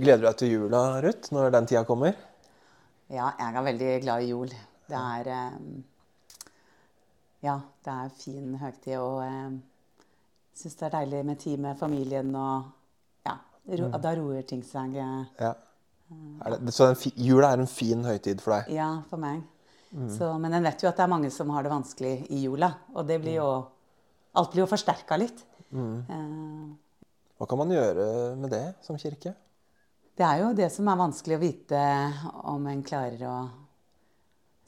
Gleder 0.00 0.22
du 0.22 0.26
deg 0.28 0.36
til 0.38 0.52
jula, 0.54 1.00
Ruth, 1.04 1.32
når 1.34 1.50
den 1.52 1.66
tida 1.68 1.82
kommer? 1.84 2.14
Ja, 3.10 3.32
jeg 3.34 3.50
er 3.50 3.62
veldig 3.66 4.00
glad 4.04 4.22
i 4.22 4.30
jul. 4.30 4.52
Det 4.90 5.00
er 5.00 5.32
eh, 5.34 5.56
Ja, 7.42 7.56
det 7.84 7.92
er 8.04 8.14
fin 8.14 8.54
høytid, 8.60 8.98
og 9.00 9.24
jeg 9.24 9.34
eh, 9.48 9.58
syns 10.62 10.78
det 10.78 10.86
er 10.86 10.94
deilig 10.94 11.24
med 11.26 11.42
tid 11.42 11.58
med 11.58 11.74
familien 11.80 12.30
og 12.38 12.70
Ja, 13.26 13.34
ro, 13.82 13.90
da 13.98 14.14
roer 14.14 14.46
ting 14.46 14.62
seg. 14.64 14.94
Ja. 14.94 15.52
Det, 16.10 16.72
så 16.74 16.90
den, 16.90 17.12
jula 17.16 17.52
er 17.54 17.62
en 17.62 17.70
fin 17.70 18.02
høytid 18.04 18.40
for 18.42 18.56
deg? 18.56 18.70
Ja, 18.74 18.90
for 19.10 19.20
meg. 19.22 19.42
Så, 19.90 20.26
men 20.38 20.54
en 20.54 20.62
vet 20.66 20.82
jo 20.84 20.88
at 20.90 20.98
det 20.98 21.02
er 21.02 21.10
mange 21.10 21.30
som 21.34 21.50
har 21.50 21.64
det 21.66 21.72
vanskelig 21.72 22.12
i 22.30 22.44
jula. 22.44 22.68
Og 22.94 23.06
det 23.08 23.20
blir 23.22 23.40
jo 23.40 23.50
Alt 24.38 24.52
blir 24.52 24.62
jo 24.62 24.70
forsterka 24.70 25.16
litt. 25.18 25.40
Eh, 25.74 26.66
Hva 27.38 27.46
kan 27.50 27.58
man 27.58 27.72
gjøre 27.74 28.04
med 28.38 28.52
det 28.54 28.64
som 28.86 28.98
kirke? 28.98 29.32
Det 30.14 30.22
er 30.26 30.44
jo 30.44 30.52
det 30.54 30.68
som 30.70 30.86
er 30.92 31.00
vanskelig 31.00 31.34
å 31.38 31.42
vite 31.42 31.80
om 32.52 32.66
en 32.70 32.82
klarer 32.86 33.24
å 33.26 33.36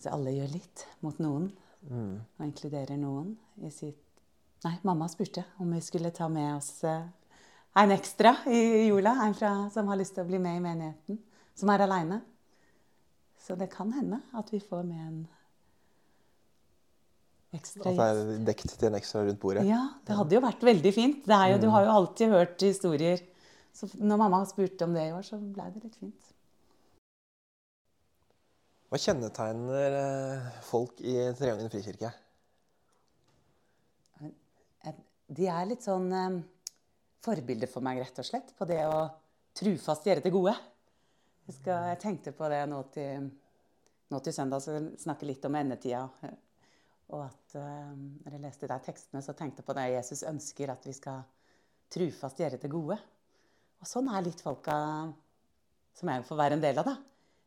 Så 0.03 0.11
alle 0.11 0.35
gjør 0.35 0.51
litt 0.57 0.87
mot 1.07 1.19
noen. 1.23 1.47
Og 1.87 2.43
inkluderer 2.47 2.99
noen 2.99 3.37
i 3.63 3.71
sitt 3.71 3.99
Nei, 4.63 4.77
mamma 4.87 5.09
spurte 5.11 5.43
om 5.59 5.73
vi 5.75 5.81
skulle 5.83 6.13
ta 6.15 6.29
med 6.31 6.57
oss 6.57 6.85
eh, 6.87 7.03
en 7.75 7.91
ekstra 7.91 8.37
i 8.47 8.87
jula. 8.87 9.17
En 9.25 9.35
fra, 9.35 9.71
som 9.75 9.89
har 9.91 9.99
lyst 9.99 10.15
til 10.15 10.23
å 10.23 10.29
bli 10.29 10.39
med 10.39 10.61
i 10.61 10.63
menigheten. 10.63 11.19
Som 11.59 11.71
er 11.73 11.85
aleine. 11.85 12.21
Så 13.43 13.57
det 13.59 13.71
kan 13.73 13.91
hende 13.93 14.21
at 14.39 14.51
vi 14.53 14.61
får 14.63 14.85
med 14.87 15.01
en 15.03 15.21
ekstra 17.53 17.91
At 17.91 17.99
det 17.99 18.07
er 18.07 18.45
dekt 18.47 18.71
til 18.79 18.89
en 18.89 18.97
ekstra 18.97 19.25
rundt 19.27 19.41
bordet? 19.43 19.67
ja, 19.69 19.83
det 20.07 20.17
hadde 20.17 20.37
jo 20.39 20.43
vært 20.45 20.63
veldig 20.65 20.93
fint. 20.95 21.25
Det 21.27 21.37
er 21.37 21.55
jo, 21.55 21.59
Du 21.65 21.69
har 21.75 21.85
jo 21.85 21.97
alltid 21.99 22.33
hørt 22.33 22.63
historier. 22.65 23.21
Så 23.73 23.89
når 23.99 24.21
mamma 24.21 24.43
spurte 24.49 24.85
om 24.85 24.95
det 24.95 25.09
i 25.09 25.13
år, 25.17 25.25
så 25.25 25.39
ble 25.41 25.67
det 25.75 25.83
litt 25.85 25.97
fint. 25.97 26.33
Hva 28.93 29.01
kjennetegner 29.01 29.95
eh, 29.97 30.49
folk 30.69 30.99
i 31.01 31.15
Treungen 31.39 31.71
frikirke? 31.73 32.11
Eh, 34.21 34.99
De 35.33 35.49
er 35.49 35.71
litt 35.71 35.85
sånn 35.87 36.11
eh, 36.13 36.41
forbilder 37.25 37.71
for 37.73 37.85
meg, 37.85 38.03
rett 38.05 38.21
og 38.21 38.29
slett, 38.29 38.53
på 38.59 38.69
det 38.69 38.83
å 38.85 39.07
trufast 39.57 40.05
gjøre 40.09 40.25
det 40.25 40.33
gode. 40.35 40.53
Jeg, 41.47 41.57
skal, 41.59 41.89
jeg 41.91 42.01
tenkte 42.03 42.33
på 42.37 42.49
det 42.53 42.63
nå 42.71 42.81
til, 42.95 43.29
nå 44.13 44.21
til 44.23 44.35
søndag, 44.35 44.63
så 44.63 44.79
snakke 45.03 45.27
litt 45.27 45.45
om 45.49 45.59
endetida. 45.59 46.05
Og 47.13 47.25
at 47.27 47.57
uh, 47.59 47.93
når 47.93 48.37
jeg 48.37 48.45
leste 48.45 48.71
de 48.71 48.79
tekstene, 48.87 49.23
så 49.25 49.35
tenkte 49.37 49.61
jeg 49.61 49.69
på 49.69 49.77
det 49.77 49.89
Jesus 49.93 50.23
ønsker 50.29 50.73
at 50.73 50.87
vi 50.87 50.95
skal 50.97 51.25
trufast 51.93 52.41
gjøre 52.41 52.61
det 52.63 52.71
gode. 52.73 52.97
Og 53.83 53.89
sånn 53.89 54.09
er 54.13 54.25
litt 54.25 54.41
folka 54.41 54.77
som 55.99 56.09
jeg 56.09 56.25
får 56.25 56.39
være 56.39 56.57
en 56.57 56.63
del 56.63 56.79
av, 56.81 56.89
da. 56.89 56.97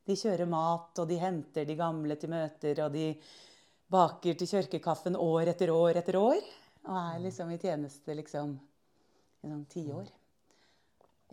De 0.05 0.17
kjører 0.19 0.49
mat, 0.49 0.91
og 1.01 1.07
de 1.09 1.17
henter 1.17 1.65
de 1.65 1.77
gamle 1.79 2.17
til 2.21 2.29
møter, 2.29 2.83
og 2.85 2.93
de 2.93 3.07
baker 3.89 4.37
til 4.37 4.51
kirkekaffen 4.51 5.17
år 5.17 5.53
etter 5.55 5.71
år 5.73 6.01
etter 6.01 6.19
år. 6.19 6.43
Og 6.85 6.99
er 7.01 7.23
liksom 7.23 7.49
i 7.55 7.57
tjeneste 7.61 8.13
liksom 8.19 8.53
i 8.53 9.49
sånn 9.49 9.65
tiår. 9.71 10.11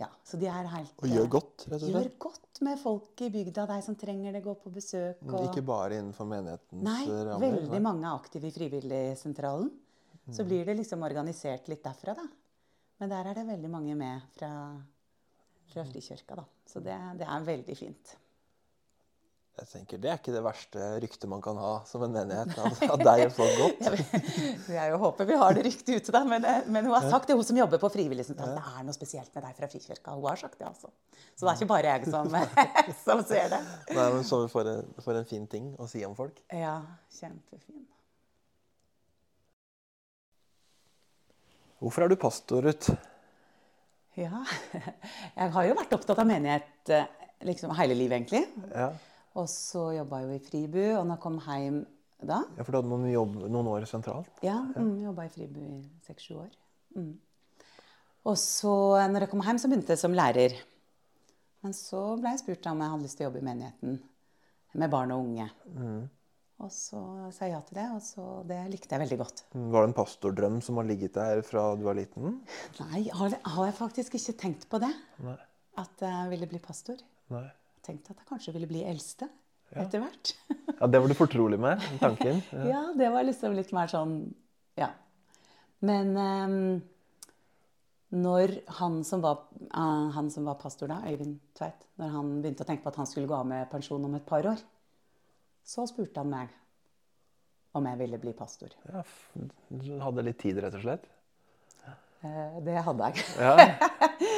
Ja, 0.01 0.09
så 0.25 0.39
de 0.41 0.49
er 0.49 0.71
helt 0.73 1.03
Og 1.05 1.11
gjør 1.13 1.29
godt, 1.37 1.67
rett 1.69 1.83
og 1.83 1.91
Gjør 1.91 2.07
slett? 2.07 2.52
Godt 2.53 2.61
med 2.61 2.79
folk 2.79 3.21
i 3.21 3.31
bygda, 3.31 3.67
deg 3.67 3.83
som 3.85 3.97
trenger 3.97 4.33
det, 4.33 4.43
gå 4.43 4.55
på 4.55 4.71
besøk. 4.71 5.23
Og... 5.25 5.49
Ikke 5.49 5.63
bare 5.65 5.99
innenfor 5.99 6.27
menighetens 6.29 6.83
Nei, 6.85 7.05
eh, 7.09 7.25
rammer? 7.25 7.57
veldig 7.57 7.81
mange 7.83 8.07
er 8.07 8.15
aktive 8.15 8.49
i 8.49 8.53
Frivilligsentralen. 8.53 9.71
Så 10.31 10.45
blir 10.45 10.65
det 10.65 10.77
liksom 10.79 11.03
organisert 11.03 11.67
litt 11.69 11.83
derfra, 11.83 12.15
da. 12.15 12.27
Men 13.01 13.11
der 13.11 13.27
er 13.27 13.35
det 13.35 13.47
veldig 13.49 13.71
mange 13.71 13.95
med 13.99 14.21
fra, 14.37 14.51
fra 15.73 15.85
Frikirka, 15.85 16.37
da. 16.37 16.45
Så 16.67 16.81
det, 16.81 16.95
det 17.19 17.27
er 17.27 17.49
veldig 17.49 17.77
fint. 17.77 18.17
Jeg 19.53 19.69
tenker, 19.69 19.99
Det 20.01 20.09
er 20.09 20.17
ikke 20.17 20.33
det 20.33 20.41
verste 20.43 20.87
ryktet 21.03 21.29
man 21.29 21.43
kan 21.45 21.59
ha 21.61 21.73
som 21.85 22.03
en 22.07 22.15
menighet. 22.15 22.55
At, 22.95 23.03
deg 23.05 23.25
er 23.27 23.33
så 23.33 23.43
folk 23.43 23.59
godt. 23.61 24.71
Jeg, 24.73 24.95
håper 25.03 25.29
vi 25.29 25.37
har 25.43 25.57
det 25.59 25.65
ryktet 25.67 25.93
ute, 25.93 26.15
da. 26.15 26.23
Men, 26.25 26.47
eh, 26.49 26.65
men 26.73 26.89
hun 26.89 26.97
har 26.97 27.05
sagt 27.13 27.29
det, 27.29 27.37
hun 27.37 27.45
som 27.45 27.59
jobber 27.61 27.83
på 27.83 27.91
Frivilligsentralen. 27.93 28.57
Det 28.57 28.81
er 28.81 28.87
noe 28.89 28.97
spesielt 28.97 29.29
med 29.37 29.45
deg 29.45 29.61
fra 29.61 29.69
Frikirka. 29.69 30.17
Hun 30.17 30.25
har 30.31 30.41
sagt 30.41 30.57
det, 30.57 30.71
altså. 30.71 30.89
Så 31.37 31.45
det 31.45 31.53
er 31.53 31.61
ikke 31.61 31.71
bare 31.75 31.93
jeg 31.93 32.09
som, 32.15 32.33
som 33.07 33.23
ser 33.29 33.53
det. 33.53 33.61
Nei, 33.93 34.09
men 34.17 34.27
Så 34.27 34.41
får 34.55 34.73
en, 34.73 34.91
får 35.05 35.21
en 35.21 35.31
fin 35.37 35.47
ting 35.55 35.71
å 35.77 35.91
si 35.91 36.01
om 36.09 36.17
folk. 36.17 36.41
Ja, 36.49 36.79
kjempefin. 37.21 37.85
Hvorfor 41.83 42.07
er 42.07 42.13
du 42.13 42.17
pastor, 42.17 42.65
Ruth? 42.65 42.97
Ja. 44.17 44.45
Jeg 45.37 45.55
har 45.55 45.65
jo 45.69 45.77
vært 45.77 45.95
opptatt 45.97 46.21
av 46.25 46.29
menighet 46.29 46.93
eh, 46.95 47.09
liksom 47.45 47.73
hele 47.77 48.01
livet, 48.01 48.23
egentlig. 48.23 48.47
Ja. 48.73 48.93
Og 49.39 49.49
så 49.49 49.89
jobba 49.97 50.21
jeg 50.21 50.29
jo 50.29 50.37
i 50.37 50.45
Fribu, 50.47 50.83
og 50.99 51.05
når 51.07 51.17
jeg 51.17 51.23
kom 51.25 51.39
hjem 51.47 51.83
da 52.23 52.39
ja, 52.55 52.63
For 52.63 52.71
du 52.71 52.79
hadde 52.79 52.91
noen, 52.93 53.07
jobb, 53.11 53.39
noen 53.51 53.69
år 53.73 53.87
sentralt? 53.91 54.31
Ja, 54.47 54.61
mm, 54.77 54.93
jobba 55.09 55.27
i 55.27 55.33
Fribu 55.33 55.61
i 55.65 55.81
seks-sju 56.07 56.37
år. 56.45 56.53
Mm. 56.95 57.15
Og 58.31 58.37
så 58.39 58.75
når 59.11 59.25
jeg 59.25 59.33
kom 59.33 59.43
hjem, 59.43 59.59
så 59.59 59.71
begynte 59.71 59.97
jeg 59.97 60.03
som 60.03 60.15
lærer. 60.15 60.55
Men 61.63 61.75
så 61.75 62.03
ble 62.21 62.35
jeg 62.35 62.43
spurt 62.43 62.69
om 62.71 62.83
jeg 62.83 62.93
hadde 62.95 63.07
lyst 63.07 63.19
til 63.19 63.27
å 63.27 63.31
jobbe 63.31 63.43
i 63.43 63.47
menigheten 63.47 63.97
med 64.79 64.93
barn 64.93 65.15
og 65.15 65.25
unge. 65.25 65.49
Og 66.63 66.71
så 66.71 67.01
sa 67.35 67.49
jeg 67.49 67.57
ja 67.57 67.63
til 67.67 67.79
det, 67.81 67.87
og 67.91 68.03
så 68.05 68.25
det 68.47 68.59
likte 68.71 68.95
jeg 68.95 69.03
veldig 69.03 69.19
godt. 69.19 69.43
Var 69.55 69.83
det 69.83 69.89
en 69.89 69.97
pastordrøm 69.97 70.61
som 70.63 70.79
har 70.79 70.87
ligget 70.87 71.17
der 71.17 71.43
fra 71.47 71.73
du 71.79 71.83
var 71.89 71.99
liten? 71.99 72.39
Nei, 72.79 73.03
har, 73.11 73.35
har 73.57 73.67
jeg 73.67 73.79
faktisk 73.81 74.15
ikke 74.19 74.37
tenkt 74.45 74.69
på 74.71 74.79
det. 74.83 74.93
Nei. 75.27 75.39
At 75.83 76.05
jeg 76.05 76.31
ville 76.31 76.47
bli 76.51 76.61
pastor. 76.63 77.03
Nei. 77.35 77.49
Tenkte 77.83 78.15
at 78.15 78.23
jeg 78.23 78.29
kanskje 78.29 78.55
ville 78.55 78.69
bli 78.71 78.85
eldste 78.87 79.29
etter 79.73 80.03
hvert. 80.05 80.35
Ja, 80.83 80.87
Det 80.91 81.01
var 81.01 81.09
du 81.09 81.15
fortrolig 81.15 81.59
med, 81.61 81.83
tanken? 82.01 82.43
Ja. 82.53 82.65
Ja, 82.69 82.81
det 82.99 83.11
var 83.15 83.27
liksom 83.27 83.55
litt 83.59 83.73
mer 83.75 83.91
sånn 83.91 84.17
Ja. 84.79 84.91
Men 85.83 86.13
um, 86.17 86.57
når 88.13 88.53
han 88.79 89.01
som, 89.07 89.23
var, 89.25 89.47
uh, 89.73 90.11
han 90.15 90.29
som 90.31 90.47
var 90.47 90.59
pastor 90.61 90.91
da, 90.93 91.01
Øyvind 91.09 91.41
Tveit, 91.59 91.87
når 91.99 92.13
han 92.15 92.35
begynte 92.43 92.67
å 92.67 92.69
tenke 92.69 92.85
på 92.85 92.93
at 92.93 93.01
han 93.01 93.09
skulle 93.11 93.31
gå 93.31 93.35
av 93.35 93.49
med 93.49 93.71
pensjon 93.73 94.05
om 94.05 94.15
et 94.19 94.27
par 94.29 94.47
år, 94.47 94.61
så 95.67 95.87
spurte 95.91 96.23
han 96.23 96.31
meg 96.31 96.53
om 97.79 97.87
jeg 97.89 97.99
ville 98.03 98.21
bli 98.21 98.35
pastor. 98.37 98.75
Ja, 98.93 99.03
du 99.73 99.93
hadde 100.03 100.27
litt 100.27 100.39
tid, 100.43 100.61
rett 100.61 100.77
og 100.77 100.85
slett? 100.85 101.07
Eh, 102.23 102.59
det 102.63 102.83
hadde 102.87 103.11
jeg. 103.11 103.25
Ja. 103.41 103.57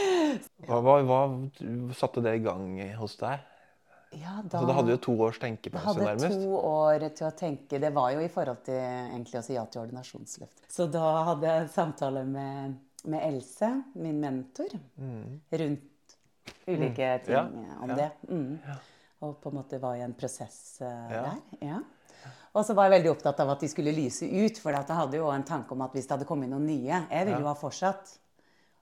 Hva, 0.68 0.78
hva, 0.80 1.00
hva 1.04 1.96
satte 1.98 2.22
det 2.24 2.36
i 2.38 2.42
gang 2.44 2.78
hos 3.00 3.16
deg? 3.20 3.50
Ja, 4.14 4.36
da, 4.46 4.60
Så 4.60 4.66
du 4.68 4.72
hadde 4.76 4.92
jo 4.94 4.98
to 5.02 5.12
års 5.26 5.40
tenkepause, 5.42 5.84
hadde 5.88 6.04
nærmest? 6.06 6.36
to 6.38 6.58
år 6.68 7.08
til 7.18 7.26
å 7.26 7.32
tenke. 7.34 7.80
Det 7.82 7.90
var 7.96 8.12
jo 8.14 8.20
i 8.22 8.28
forhold 8.30 8.60
til 8.66 8.76
egentlig 8.78 9.40
å 9.40 9.42
si 9.42 9.56
ja 9.56 9.64
til 9.66 9.82
ordinasjonsløft. 9.82 10.60
Så 10.70 10.86
da 10.86 11.08
hadde 11.32 11.48
jeg 11.50 11.64
en 11.64 11.72
samtale 11.74 12.22
med, 12.28 12.76
med 13.10 13.26
Else, 13.26 13.70
min 13.98 14.20
mentor, 14.22 14.70
rundt 15.50 16.16
ulike 16.68 17.08
ting 17.26 17.34
Mm. 17.34 17.66
Ja, 17.66 17.80
om 17.82 17.90
ja. 17.90 17.96
det. 17.96 18.10
Mm. 18.28 18.60
Og 19.24 19.34
på 19.42 19.50
en 19.50 19.56
måte 19.58 19.80
var 19.82 19.96
i 19.98 20.04
en 20.06 20.14
prosess 20.14 20.78
uh, 20.80 20.86
Ja. 21.10 21.22
der. 21.26 21.66
Ja. 21.66 21.80
Og 22.54 22.62
så 22.64 22.74
var 22.76 22.86
jeg 22.86 23.00
veldig 23.00 23.10
opptatt 23.16 23.40
av 23.42 23.50
at 23.50 23.60
de 23.60 23.68
skulle 23.68 23.90
lyse 23.92 24.22
ut, 24.30 24.58
for 24.62 24.70
jeg 24.70 24.86
hadde 24.86 25.18
jo 25.18 25.26
en 25.32 25.42
tanke 25.42 25.72
om 25.74 25.82
at 25.82 25.92
hvis 25.96 26.06
det 26.06 26.14
hadde 26.14 26.28
kommet 26.28 26.48
noen 26.52 26.66
nye 26.68 27.00
Jeg 27.10 27.26
ville 27.26 27.40
jo 27.40 27.48
ha 27.50 27.54
fortsatt. 27.58 28.12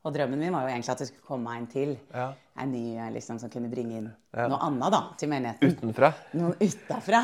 Og 0.03 0.11
drømmen 0.17 0.41
min 0.41 0.51
var 0.51 0.65
jo 0.67 0.73
egentlig 0.73 0.91
at 0.91 0.99
det 0.99 1.07
skulle 1.12 1.27
komme 1.29 1.53
en 1.55 1.67
til. 1.71 1.93
Ja. 2.11 2.33
En 2.59 2.73
ny 2.75 2.97
eh, 2.99 3.11
liksom, 3.15 3.38
som 3.38 3.51
kunne 3.53 3.69
bringe 3.71 4.01
inn 4.01 4.09
Ja. 4.35 4.49
noe 4.51 4.59
annet 4.67 4.91
da, 4.93 5.01
til 5.21 5.29
menigheten. 5.31 5.77
Utenfra? 5.77 6.09
Noen 6.35 6.57
utafra. 6.59 7.21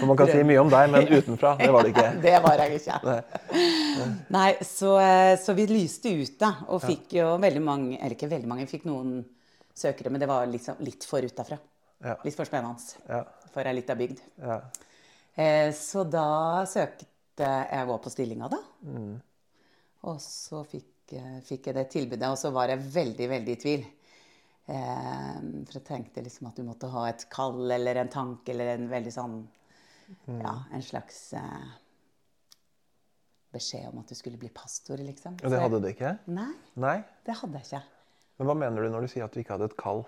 For 0.00 0.06
man 0.08 0.16
kan 0.16 0.30
si 0.32 0.42
mye 0.48 0.60
om 0.62 0.70
deg, 0.72 0.90
men 0.94 1.10
utenfra, 1.10 1.52
det 1.60 1.68
var 1.74 1.84
det 1.84 1.92
ikke. 1.92 2.06
det 2.24 2.34
var 2.46 2.62
jeg 2.64 2.80
ikke. 2.80 2.96
Nei. 3.04 4.08
Nei, 4.38 4.48
så, 4.64 4.94
eh, 5.04 5.34
så 5.42 5.54
vi 5.58 5.66
lyste 5.68 6.14
ut, 6.16 6.38
da. 6.40 6.52
Og 6.72 6.80
fikk 6.86 7.18
jo 7.20 7.28
veldig 7.42 7.62
mange 7.66 7.98
Eller 8.00 8.16
ikke 8.16 8.30
veldig 8.30 8.48
mange, 8.50 8.66
fikk 8.70 8.86
noen 8.88 9.18
søkere, 9.76 10.10
men 10.12 10.20
det 10.22 10.28
var 10.30 10.48
liksom 10.50 10.80
litt 10.84 11.04
for 11.08 11.24
utafra. 11.24 11.58
Ja. 12.00 12.16
Litt 12.24 12.36
for 12.38 12.48
spennende 12.48 12.80
Ja. 13.08 13.24
for 13.52 13.68
ei 13.68 13.74
lita 13.76 13.94
bygd. 13.98 14.20
Ja. 14.40 14.60
Eh, 15.36 15.68
så 15.76 16.04
da 16.08 16.64
søkte 16.68 17.06
jeg 17.70 17.86
òg 17.88 18.00
på 18.04 18.10
stillinga, 18.12 18.48
da. 18.52 18.58
Mm. 18.84 19.18
Og 20.08 20.16
så 20.24 20.62
fikk, 20.64 20.89
fikk 21.46 21.70
jeg 21.70 21.76
det 21.76 21.86
tilbudet, 21.92 22.28
og 22.30 22.38
så 22.38 22.52
var 22.54 22.72
jeg 22.72 22.84
veldig, 22.94 23.28
veldig 23.34 23.54
i 23.56 23.60
tvil. 23.60 23.86
Eh, 24.70 25.38
for 25.66 25.78
jeg 25.78 25.86
tenkte 25.88 26.22
liksom 26.22 26.50
at 26.50 26.58
du 26.60 26.64
måtte 26.66 26.90
ha 26.92 27.06
et 27.10 27.24
kall 27.32 27.64
eller 27.74 28.02
en 28.02 28.12
tanke 28.12 28.52
eller 28.54 28.76
en 28.76 28.90
veldig 28.90 29.14
sånn 29.14 29.40
Ja, 30.26 30.56
en 30.74 30.82
slags 30.82 31.18
eh, 31.38 31.66
beskjed 33.54 33.88
om 33.90 34.00
at 34.02 34.10
du 34.10 34.18
skulle 34.18 34.38
bli 34.38 34.50
pastor, 34.54 34.98
liksom. 35.02 35.38
Og 35.42 35.52
det 35.52 35.60
hadde 35.62 35.80
du 35.82 35.88
ikke? 35.90 36.16
Nei, 36.30 36.50
Nei? 36.82 36.96
det 37.26 37.36
hadde 37.40 37.60
jeg 37.60 37.68
ikke. 37.68 37.82
Men 38.38 38.50
hva 38.50 38.56
mener 38.58 38.82
du 38.82 38.90
når 38.94 39.06
du 39.06 39.12
sier 39.12 39.26
at 39.26 39.34
du 39.34 39.42
ikke 39.42 39.54
hadde 39.56 39.70
et 39.70 39.78
kall? 39.78 40.04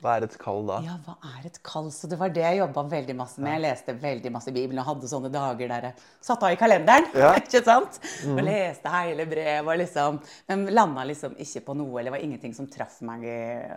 Hva 0.00 0.14
er 0.16 0.24
et 0.24 0.36
kall 0.40 0.62
da? 0.68 0.78
Ja, 0.84 0.94
hva 1.04 1.16
er 1.36 1.48
et 1.50 1.58
kall? 1.66 1.90
Så 1.92 2.08
det 2.08 2.16
var 2.20 2.32
det 2.32 2.44
jeg 2.44 2.60
jobba 2.62 2.84
veldig 2.88 3.16
masse 3.18 3.42
med. 3.42 3.52
Jeg 3.58 3.64
leste 3.66 3.96
veldig 4.00 4.32
masse 4.32 4.48
i 4.48 4.56
Bibelen 4.56 4.80
og 4.80 4.88
hadde 4.94 5.10
sånne 5.10 5.32
dager 5.34 5.72
der 5.74 5.90
jeg 5.90 6.06
satte 6.24 6.48
av 6.48 6.54
i 6.56 6.60
kalenderen. 6.60 7.10
Ja. 7.20 7.34
ikke 7.40 7.60
sant? 7.66 8.00
Og 8.30 8.40
leste 8.46 8.94
hele 8.94 9.28
brev 9.28 9.68
og 9.68 9.80
liksom 9.82 10.22
Men 10.48 10.64
landa 10.72 11.04
liksom 11.08 11.36
ikke 11.40 11.66
på 11.68 11.76
noe, 11.76 11.92
eller 11.98 12.10
det 12.10 12.16
var 12.16 12.24
ingenting 12.24 12.56
som 12.56 12.70
traff 12.72 13.02
meg, 13.04 13.28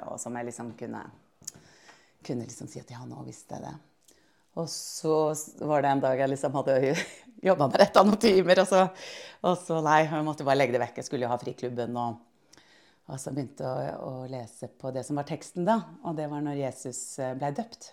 og 0.07 0.15
som 0.21 0.39
jeg 0.39 0.51
liksom 0.51 0.71
kunne 0.79 1.03
kunne 2.23 2.47
liksom 2.47 2.67
si 2.71 2.79
at 2.79 2.91
ja, 2.93 3.01
nå 3.05 3.19
visste 3.27 3.57
jeg 3.57 3.65
det. 3.67 3.73
Og 4.61 4.69
så 4.69 5.33
var 5.65 5.81
det 5.83 5.91
en 5.91 6.03
dag 6.03 6.19
jeg 6.21 6.31
liksom 6.33 6.55
hadde 6.59 6.77
jobba 7.49 7.67
med 7.67 7.81
dette 7.81 8.03
noen 8.05 8.21
timer, 8.21 8.61
og 8.63 8.69
så, 8.69 8.83
og 9.43 9.57
så 9.59 9.79
nei, 9.85 10.03
jeg 10.05 10.25
måtte 10.25 10.47
bare 10.47 10.59
legge 10.61 10.77
det 10.77 10.83
vekk. 10.83 11.01
Jeg 11.01 11.09
skulle 11.09 11.27
jo 11.27 11.33
ha 11.33 11.39
friklubben. 11.41 11.97
Og, 11.99 12.21
og 13.11 13.19
så 13.19 13.33
begynte 13.35 13.67
jeg 13.67 13.95
å, 13.99 14.11
å 14.23 14.27
lese 14.31 14.69
på 14.79 14.91
det 14.95 15.03
som 15.03 15.19
var 15.19 15.27
teksten 15.27 15.65
da, 15.67 15.79
og 16.07 16.15
det 16.15 16.29
var 16.31 16.43
når 16.45 16.61
Jesus 16.61 17.01
eh, 17.19 17.33
ble 17.39 17.51
døpt. 17.55 17.89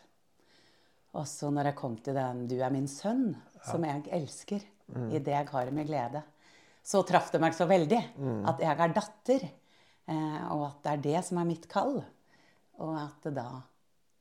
Og 1.19 1.27
så 1.27 1.49
når 1.51 1.73
jeg 1.73 1.79
kom 1.81 1.97
til 1.99 2.15
den 2.15 2.45
'Du 2.47 2.61
er 2.63 2.71
min 2.71 2.87
sønn', 2.87 3.35
som 3.67 3.83
jeg 3.85 4.07
elsker, 4.15 4.63
i 5.11 5.19
det 5.23 5.35
jeg 5.35 5.49
har 5.53 5.71
med 5.71 5.87
glede, 5.87 6.23
så 6.83 7.03
traff 7.07 7.29
det 7.31 7.41
meg 7.43 7.55
så 7.55 7.67
veldig 7.69 7.99
at 8.49 8.63
jeg 8.63 8.81
er 8.81 8.95
datter, 8.95 9.45
eh, 10.11 10.41
og 10.55 10.65
at 10.69 10.79
det 10.83 10.93
er 10.93 11.03
det 11.05 11.25
som 11.27 11.39
er 11.39 11.47
mitt 11.51 11.69
kall. 11.71 12.01
Og 12.81 12.97
at 12.99 13.29
da 13.35 13.63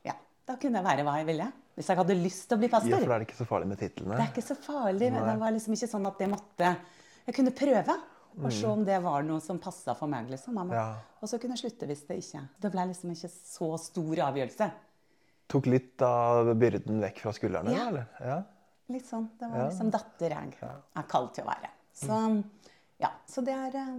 Ja, 0.06 0.14
da 0.46 0.56
kunne 0.58 0.82
jeg 0.82 0.86
være 0.86 1.06
hva 1.08 1.18
jeg 1.22 1.26
ville. 1.30 1.52
Hvis 1.76 1.88
jeg 1.88 1.98
hadde 1.98 2.16
lyst 2.20 2.50
til 2.50 2.58
å 2.58 2.60
bli 2.60 2.68
pastor. 2.68 2.90
Ja, 2.90 3.00
for 3.00 3.08
da 3.08 3.16
er 3.16 3.20
det 3.24 3.30
ikke 3.30 3.40
så 3.40 3.48
farlig 3.48 3.68
med 3.70 3.80
titlene. 3.80 4.18
Det 4.18 4.26
er 4.26 4.32
ikke 4.34 4.48
så 4.50 4.58
farlig. 4.60 5.12
men 5.14 5.28
Det 5.30 5.40
var 5.40 5.52
liksom 5.56 5.74
ikke 5.74 5.92
sånn 5.94 6.08
at 6.08 6.18
det 6.18 6.30
måtte 6.30 6.78
Jeg 7.26 7.36
kunne 7.36 7.52
prøve 7.56 7.96
og 8.38 8.52
se 8.54 8.68
om 8.70 8.84
det 8.86 9.00
var 9.04 9.24
noe 9.26 9.42
som 9.44 9.58
passa 9.60 9.96
for 9.98 10.08
meg. 10.08 10.30
liksom. 10.30 10.60
Ja. 10.72 10.86
Og 11.20 11.28
så 11.30 11.40
kunne 11.42 11.56
jeg 11.58 11.64
slutte 11.66 11.88
hvis 11.90 12.06
det 12.08 12.20
ikke. 12.22 12.44
Det 12.62 12.72
ble 12.72 12.86
liksom 12.92 13.12
ikke 13.12 13.32
så 13.34 13.72
stor 13.82 14.22
avgjørelse. 14.30 14.70
Tok 15.50 15.66
litt 15.66 16.02
av 16.06 16.54
byrden 16.62 17.02
vekk 17.02 17.20
fra 17.26 17.34
skuldrene? 17.34 17.74
Ja. 17.74 17.88
eller? 17.90 18.06
Ja. 18.22 18.38
Litt 18.94 19.06
sånn. 19.10 19.28
Det 19.40 19.50
var 19.50 19.68
liksom 19.68 19.90
datter 19.94 20.36
jeg 20.38 20.54
er 20.62 21.04
kalt 21.10 21.34
til 21.36 21.44
å 21.46 21.50
være. 21.50 21.70
Så 22.00 22.22
ja, 23.00 23.12
så 23.28 23.44
det 23.46 23.54
er 23.56 23.76
eh, 23.80 23.98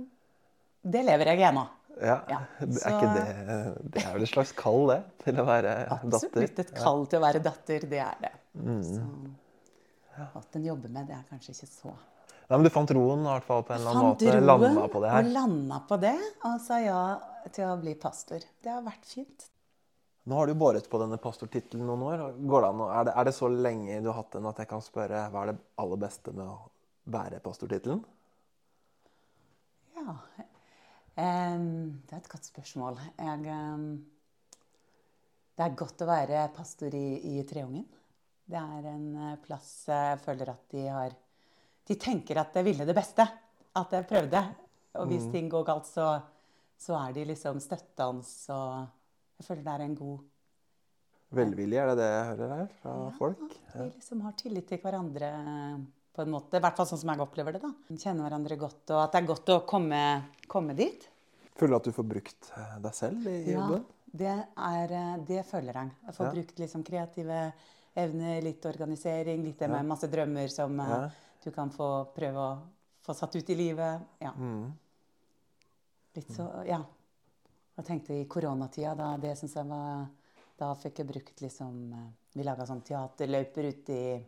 Det 0.83 1.03
lever 1.05 1.31
jeg 1.33 1.43
ennå. 1.51 1.67
ja. 2.01 2.17
Ja, 2.31 2.39
så- 2.61 2.89
Er 2.89 2.97
ikke 2.97 3.15
det 3.15 3.93
Det 3.93 4.05
er 4.07 4.13
vel 4.15 4.23
et 4.23 4.29
slags 4.29 4.53
kall, 4.53 4.87
det, 4.89 5.03
til 5.25 5.35
å 5.41 5.45
være 5.45 5.75
datter? 5.89 6.17
Absolutt 6.17 6.59
et 6.59 6.75
kall 6.75 7.07
til 7.07 7.19
å 7.19 7.23
være 7.23 7.43
datter. 7.43 7.81
Det 7.81 7.99
er 7.99 8.17
det. 8.21 8.33
Mm. 8.55 8.83
Så 8.83 10.27
at 10.37 10.57
en 10.57 10.65
jobber 10.65 10.89
med 10.89 11.07
det, 11.07 11.17
er 11.17 11.25
kanskje 11.31 11.55
ikke 11.55 11.69
så 11.71 11.93
Nei, 12.51 12.59
men 12.59 12.67
du 12.67 12.73
fant 12.75 12.91
roen 12.91 13.21
i 13.23 13.29
hvert 13.31 13.45
fall 13.47 13.61
på 13.63 13.71
en 13.77 13.79
eller 13.79 13.95
annen 13.95 14.07
måte? 14.09 14.31
Landa 14.43 14.87
på 14.91 15.01
det 15.05 15.11
her? 15.13 15.23
og 15.23 15.35
landa 15.37 15.77
på 15.87 15.99
det, 16.03 16.17
og 16.49 16.57
sa 16.65 16.81
ja 16.83 17.03
til 17.55 17.69
å 17.71 17.77
bli 17.79 17.93
pastor. 17.95 18.43
Det 18.43 18.73
har 18.75 18.83
vært 18.83 19.07
fint. 19.07 19.45
Nå 20.27 20.35
har 20.35 20.51
du 20.51 20.57
båret 20.59 20.89
på 20.91 20.99
denne 20.99 21.19
pastortittelen 21.23 21.87
noen 21.87 22.03
år. 22.09 22.25
Går 22.51 22.67
det 22.67 22.73
an, 22.73 22.83
er, 22.89 23.07
det, 23.07 23.15
er 23.23 23.29
det 23.29 23.35
så 23.39 23.53
lenge 23.55 24.01
du 24.03 24.11
har 24.11 24.19
hatt 24.19 24.35
den 24.35 24.51
at 24.51 24.59
jeg 24.65 24.71
kan 24.73 24.83
spørre 24.83 25.23
hva 25.31 25.45
er 25.45 25.53
det 25.53 25.63
aller 25.85 26.03
beste 26.03 26.35
med 26.35 26.51
å 26.51 26.59
bære 27.15 27.41
pastortittelen? 27.47 28.03
Ja. 30.01 30.19
um, 31.23 31.71
det 32.03 32.19
er 32.19 32.19
et 32.19 32.31
godt 32.35 32.51
spørsmål. 32.51 32.99
Jeg, 33.15 33.47
um, 33.47 33.89
det 35.55 35.69
er 35.69 35.81
godt 35.87 36.03
å 36.03 36.11
være 36.11 36.45
pastor 36.59 36.99
i, 36.99 37.09
i 37.31 37.47
Treungen. 37.47 37.87
Det 38.51 38.59
er 38.59 38.87
en 38.91 39.11
eh, 39.15 39.35
plass 39.47 39.85
jeg 39.87 40.19
føler 40.25 40.51
at 40.51 40.63
de 40.75 40.89
har 40.91 41.13
De 41.89 41.97
tenker 41.97 42.39
at 42.41 42.55
jeg 42.55 42.65
ville 42.65 42.87
det 42.87 42.95
beste. 42.97 43.27
At 43.77 43.93
jeg 43.95 44.07
prøvde. 44.11 44.43
Og 44.99 45.07
hvis 45.11 45.29
ting 45.33 45.49
går 45.51 45.65
galt, 45.65 45.87
så, 45.87 46.09
så 46.79 46.97
er 46.99 47.13
de 47.15 47.25
liksom 47.31 47.61
støttende. 47.63 48.27
Og 48.51 49.39
jeg 49.39 49.47
føler 49.47 49.63
det 49.63 49.75
er 49.77 49.87
en 49.87 49.95
god 49.95 50.19
Velvilje, 51.31 51.79
er 51.79 51.87
det 51.93 51.99
det 52.01 52.07
jeg 52.11 52.27
hører 52.33 52.53
her 52.57 52.71
fra 52.81 52.93
folk? 53.15 53.53
Vi 53.77 53.85
liksom 53.87 54.23
har 54.25 54.33
tillit 54.35 54.67
til 54.67 54.81
hverandre 54.83 55.29
på 56.17 56.25
en 56.25 56.33
måte. 56.33 56.59
I 56.59 56.65
hvert 56.65 56.81
fall 56.81 56.89
sånn 56.91 56.99
som 57.05 57.13
jeg 57.13 57.23
opplever 57.23 57.55
det. 57.55 57.61
da. 57.63 57.71
Kjenner 57.95 58.27
hverandre 58.27 58.57
godt, 58.59 58.83
og 58.91 58.99
at 59.05 59.13
det 59.15 59.21
er 59.21 59.29
godt 59.29 59.53
å 59.55 59.59
komme, 59.71 60.01
komme 60.51 60.75
dit. 60.75 61.07
Føler 61.55 61.77
du 61.77 61.79
at 61.79 61.87
du 61.87 61.95
får 61.95 62.09
brukt 62.17 62.51
eh, 62.59 62.75
deg 62.83 62.97
selv 62.99 63.29
i 63.31 63.37
jobben? 63.53 63.85
det, 64.11 64.35
er, 64.59 64.93
eh, 64.99 65.15
det 65.29 65.45
føler 65.47 65.77
jeg. 65.79 65.93
Jeg 66.09 66.17
får 66.19 66.27
Ja. 66.27 66.33
brukt 66.35 66.59
liksom 66.65 66.83
kreative 66.91 67.39
evner, 67.95 68.43
litt 68.43 68.67
organisering, 68.67 69.45
litt 69.47 69.59
det 69.63 69.71
med 69.71 69.87
masse 69.87 70.11
drømmer 70.11 70.51
som 70.51 70.81
eh, 70.81 70.95
Ja. 70.97 71.11
Du 71.45 71.51
kan 71.55 71.71
få 71.73 71.89
prøve 72.15 72.39
å 72.45 72.55
få 73.05 73.15
satt 73.17 73.37
ut 73.37 73.51
i 73.51 73.57
livet. 73.57 74.01
Ja. 74.21 74.33
Mm. 74.37 74.71
Litt 76.17 76.33
så, 76.35 76.49
ja. 76.67 76.81
Jeg 77.79 77.87
tenkte 77.87 78.17
i 78.19 78.27
koronatida, 78.29 78.97
da, 78.99 79.13
det 79.17 79.37
syns 79.39 79.55
jeg 79.57 79.69
var 79.71 80.09
Da 80.61 80.73
fikk 80.77 80.99
jeg 81.01 81.09
brukt 81.09 81.39
liksom 81.41 81.77
eh, 81.97 82.09
Vi 82.37 82.45
laga 82.45 82.67
sånn 82.69 82.83
teaterløyper 82.85 83.69
ute 83.71 83.95
i, 83.97 84.19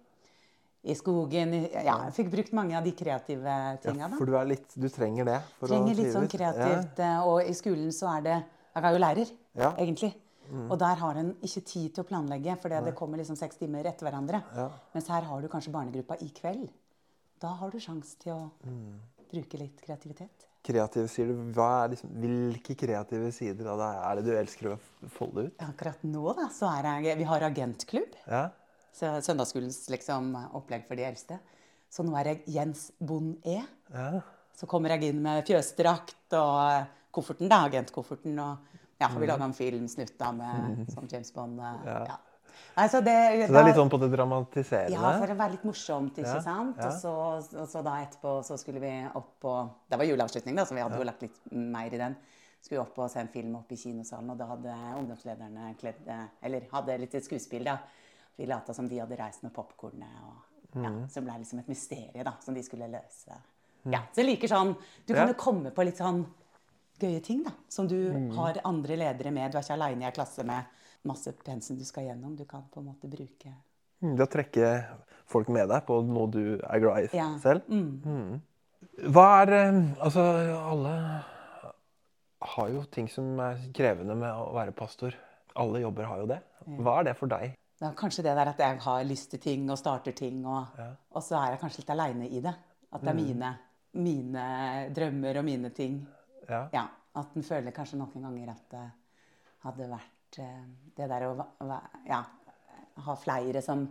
i 0.89 0.95
skogen. 0.97 1.53
Ja, 1.75 1.99
jeg 2.07 2.15
fikk 2.17 2.31
brukt 2.33 2.55
mange 2.57 2.79
av 2.79 2.87
de 2.87 2.95
kreative 2.97 3.57
tinga, 3.83 4.07
Ja, 4.07 4.11
for 4.17 4.31
du, 4.31 4.39
litt, 4.49 4.73
du 4.79 4.89
trenger 4.89 5.29
det 5.29 5.39
Trenger 5.61 5.99
litt 5.99 6.15
sånn 6.15 6.31
kreativt. 6.33 7.03
Ja. 7.03 7.19
Og 7.29 7.43
i 7.45 7.53
skolen 7.59 7.93
så 7.93 8.09
er 8.17 8.27
det 8.31 8.39
Jeg 8.39 8.85
er 8.87 8.97
jo 8.97 9.03
lærer, 9.05 9.35
Ja. 9.59 9.75
egentlig. 9.77 10.15
Og 10.53 10.79
der 10.81 10.97
har 11.01 11.17
en 11.17 11.31
ikke 11.45 11.61
tid 11.65 11.95
til 11.95 12.03
å 12.05 12.09
planlegge, 12.09 12.57
for 12.61 12.73
det 12.73 12.95
kommer 12.97 13.21
liksom 13.21 13.37
seks 13.37 13.57
timer 13.61 13.87
etter 13.89 14.05
hverandre. 14.09 14.43
Ja. 14.57 14.67
Mens 14.95 15.09
her 15.09 15.25
har 15.29 15.41
du 15.41 15.49
kanskje 15.49 15.73
barnegruppa 15.73 16.19
i 16.21 16.29
kveld. 16.35 16.67
Da 17.43 17.51
har 17.59 17.71
du 17.75 17.79
sjanse 17.83 18.17
til 18.23 18.33
å 18.37 18.51
bruke 19.33 19.59
litt 19.59 19.81
kreativitet. 19.83 20.47
Kreative 20.63 21.09
sier 21.11 21.27
du. 21.33 21.39
Hva 21.57 21.69
er 21.85 21.89
liksom, 21.97 22.11
hvilke 22.23 22.77
kreative 22.79 23.33
sider 23.35 23.67
av 23.73 23.81
deg 23.83 23.97
er 24.07 24.19
det 24.21 24.25
du 24.29 24.33
elsker 24.39 24.69
å 24.71 24.77
folde 25.11 25.49
ut? 25.49 25.57
Akkurat 25.67 26.05
nå 26.07 26.23
da, 26.39 26.45
så 26.55 26.69
er 26.79 27.03
jeg 27.09 27.19
Vi 27.19 27.27
har 27.27 27.43
agentklubb. 27.49 28.15
Ja? 28.31 28.45
Søndagsskolens 28.95 29.89
liksom, 29.91 30.31
opplegg 30.55 30.85
for 30.87 30.95
de 31.01 31.07
eldste. 31.09 31.41
Så 31.93 32.05
nå 32.07 32.15
er 32.21 32.31
jeg 32.31 32.45
Jens 32.55 32.91
Bond 33.01 33.43
E. 33.45 33.59
ja. 33.93 34.21
Så 34.55 34.67
kommer 34.69 34.93
jeg 34.93 35.09
inn 35.11 35.23
med 35.25 35.47
fjøsdrakt 35.49 36.35
og 36.37 36.87
kofferten, 37.17 37.49
da, 37.51 37.63
agentkofferten. 37.67 38.37
Og 38.39 38.59
ja, 39.01 39.09
Mm. 39.09 39.13
har 39.15 39.21
vi 39.21 39.27
laga 39.27 39.45
en 39.49 39.53
film 39.57 39.89
snutt 39.89 40.13
da 40.19 40.31
med 40.31 40.91
som 40.93 41.09
James 41.11 41.33
Bond. 41.33 41.59
Ja. 41.59 42.05
Ja. 42.07 42.17
Nei, 42.77 42.87
så 42.89 43.01
det, 43.05 43.47
Så 43.47 43.53
det 43.53 43.61
er 43.61 43.65
litt 43.69 43.77
sånn 43.77 43.91
på 43.91 43.99
det 44.01 44.11
dramatiserende? 44.17 44.91
Ja, 44.93 45.19
for 45.19 45.27
å 45.33 45.37
være 45.37 45.51
litt 45.57 45.65
morsomt, 45.65 46.17
ikke 46.19 46.35
Ja, 46.35 46.41
sant. 46.41 46.77
ja. 46.79 46.87
Og, 46.89 46.93
så, 47.01 47.59
og 47.59 47.69
så 47.69 47.83
da 47.85 47.97
etterpå 48.05 48.45
så 48.45 48.59
skulle 48.59 48.81
vi 48.81 48.93
opp 49.15 49.33
på 49.41 49.71
Det 49.91 49.99
var 49.99 50.05
juleavslutning, 50.05 50.57
da, 50.57 50.65
så 50.65 50.75
vi 50.75 50.81
hadde 50.81 50.99
jo 50.99 51.05
lagt 51.05 51.23
litt 51.23 51.39
mer 51.53 51.87
i 51.93 51.99
den. 51.99 52.17
Skulle 52.63 52.81
opp 52.83 52.99
og 52.99 53.11
se 53.11 53.19
en 53.21 53.29
film 53.29 53.57
oppe 53.57 53.73
i 53.75 53.77
kinosalen, 53.77 54.31
og 54.31 54.39
da 54.39 54.47
hadde 54.47 54.75
ungdomslederne 55.01 55.75
kledd 55.81 56.07
Eller 56.43 56.69
hadde 56.73 56.99
litt 57.01 57.13
skuespill, 57.25 57.65
da. 57.65 57.79
Vi 58.39 58.47
lata 58.47 58.73
som 58.75 58.87
de 58.89 58.99
hadde 58.99 59.17
reist 59.19 59.43
med 59.43 59.53
popkornet. 59.53 60.09
Ja, 60.75 60.89
Mm. 60.89 61.07
så 61.07 61.15
det 61.21 61.25
ble 61.25 61.33
liksom 61.39 61.59
et 61.59 61.67
mysterium 61.69 62.25
da, 62.25 62.33
som 62.41 62.55
de 62.55 62.63
skulle 62.63 62.87
løse. 62.89 63.35
Ja, 63.85 63.99
så 64.15 64.23
jeg 64.23 64.27
liker 64.39 64.49
sånn 64.49 64.77
Du 65.07 65.13
Mm. 65.13 65.19
Kan 65.19 65.29
jo 65.29 65.35
komme 65.35 65.71
på 65.71 65.85
litt 65.85 65.99
sånn 65.99 66.25
gøye 66.99 67.23
ting, 67.23 67.43
da. 67.43 67.51
Som 67.69 67.87
du 67.89 68.11
Mm. 68.13 68.35
har 68.37 68.55
andre 68.65 68.97
ledere 68.97 69.31
med. 69.33 69.51
Du 69.53 69.59
er 69.59 69.63
ikke 69.63 69.75
aleine 69.75 70.03
i 70.03 70.07
ei 70.07 70.13
klasse 70.13 70.45
med 70.47 70.65
masse 71.05 71.33
pensum 71.45 71.77
du 71.79 71.85
skal 71.85 72.05
gjennom. 72.11 72.37
Du 72.37 72.45
kan 72.45 72.65
på 72.73 72.81
en 72.81 72.87
måte 72.93 73.09
bruke 73.11 73.55
Mm, 74.03 74.17
Det 74.19 74.25
å 74.25 74.31
trekke 74.33 74.69
folk 75.31 75.49
med 75.55 75.69
deg 75.71 75.85
på 75.87 76.01
noe 76.03 76.27
du 76.31 76.59
er 76.59 76.81
glad 76.83 77.05
i 77.05 77.17
Ja. 77.17 77.29
selv? 77.39 77.69
Mm. 77.71 78.41
Hva 79.15 79.27
er 79.45 79.53
eh, 79.53 79.77
Altså, 80.03 80.25
alle 80.59 80.95
har 82.43 82.69
jo 82.73 82.83
ting 82.91 83.07
som 83.09 83.39
er 83.39 83.61
krevende 83.75 84.17
med 84.19 84.33
å 84.35 84.49
være 84.57 84.75
pastor. 84.75 85.15
Alle 85.55 85.81
jobber 85.85 86.09
har 86.11 86.19
jo 86.19 86.27
det. 86.27 86.41
Hva 86.81 86.97
er 86.99 87.05
det 87.05 87.17
for 87.19 87.31
deg? 87.31 87.55
Det 87.79 87.87
er 87.89 87.95
kanskje 87.99 88.25
det 88.27 88.35
der 88.39 88.51
at 88.51 88.59
jeg 88.59 88.81
har 88.85 89.05
lyst 89.05 89.31
til 89.31 89.41
ting 89.43 89.71
og 89.71 89.79
starter 89.79 90.13
ting, 90.15 90.45
og, 90.47 90.67
og 91.13 91.23
så 91.23 91.39
er 91.39 91.53
jeg 91.53 91.61
kanskje 91.63 91.83
litt 91.83 91.91
aleine 91.95 92.29
i 92.29 92.41
det. 92.41 92.55
At 92.93 93.03
det 93.03 93.11
er 93.11 93.15
mine, 93.19 93.53
mine 93.95 94.45
drømmer 94.95 95.39
og 95.39 95.45
mine 95.47 95.71
ting. 95.71 96.01
Ja. 96.49 96.65
Ja, 96.75 96.85
At 97.15 97.35
en 97.37 97.43
føler 97.47 97.71
kanskje 97.75 97.99
noen 98.01 98.23
ganger 98.27 98.51
at 98.51 98.67
det 98.71 98.85
hadde 99.63 99.89
vært 99.91 100.11
det 100.37 101.09
der 101.09 101.27
å 101.29 101.47
ja, 102.09 102.23
ha 103.07 103.15
flere 103.17 103.63
som 103.63 103.87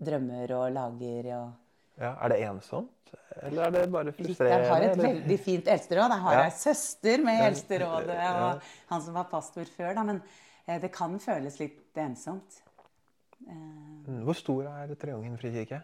drømmer 0.00 0.50
og 0.56 0.72
lager 0.72 1.32
og 1.38 1.52
ja. 1.98 2.12
Er 2.22 2.28
det 2.30 2.36
ensomt? 2.46 3.10
Eller 3.42 3.64
er 3.66 3.70
det 3.74 3.80
bare 3.90 4.12
frustrerende? 4.14 4.62
Jeg 4.62 4.70
har 4.70 4.82
et 4.86 4.92
eller? 4.92 5.08
veldig 5.08 5.38
fint 5.42 5.66
eldsteråd. 5.66 6.12
Jeg 6.14 6.20
har 6.22 6.32
Ja. 6.36 6.42
ei 6.44 6.50
søster 6.50 7.24
med 7.24 7.40
Eldsterådet, 7.42 8.14
Ja. 8.14 8.52
og 8.54 8.62
han 8.88 9.02
som 9.02 9.14
var 9.14 9.24
pastor 9.24 9.64
før, 9.64 9.94
da. 9.96 10.02
Men 10.04 10.22
eh, 10.68 10.78
det 10.78 10.92
kan 10.92 11.18
føles 11.18 11.58
litt 11.58 11.94
ensomt. 11.96 12.62
Eh, 13.48 13.54
Mm, 14.08 14.22
Hvor 14.24 14.34
stor 14.36 14.62
er 14.68 14.94
Treungen 14.94 15.36
frikirke? 15.36 15.82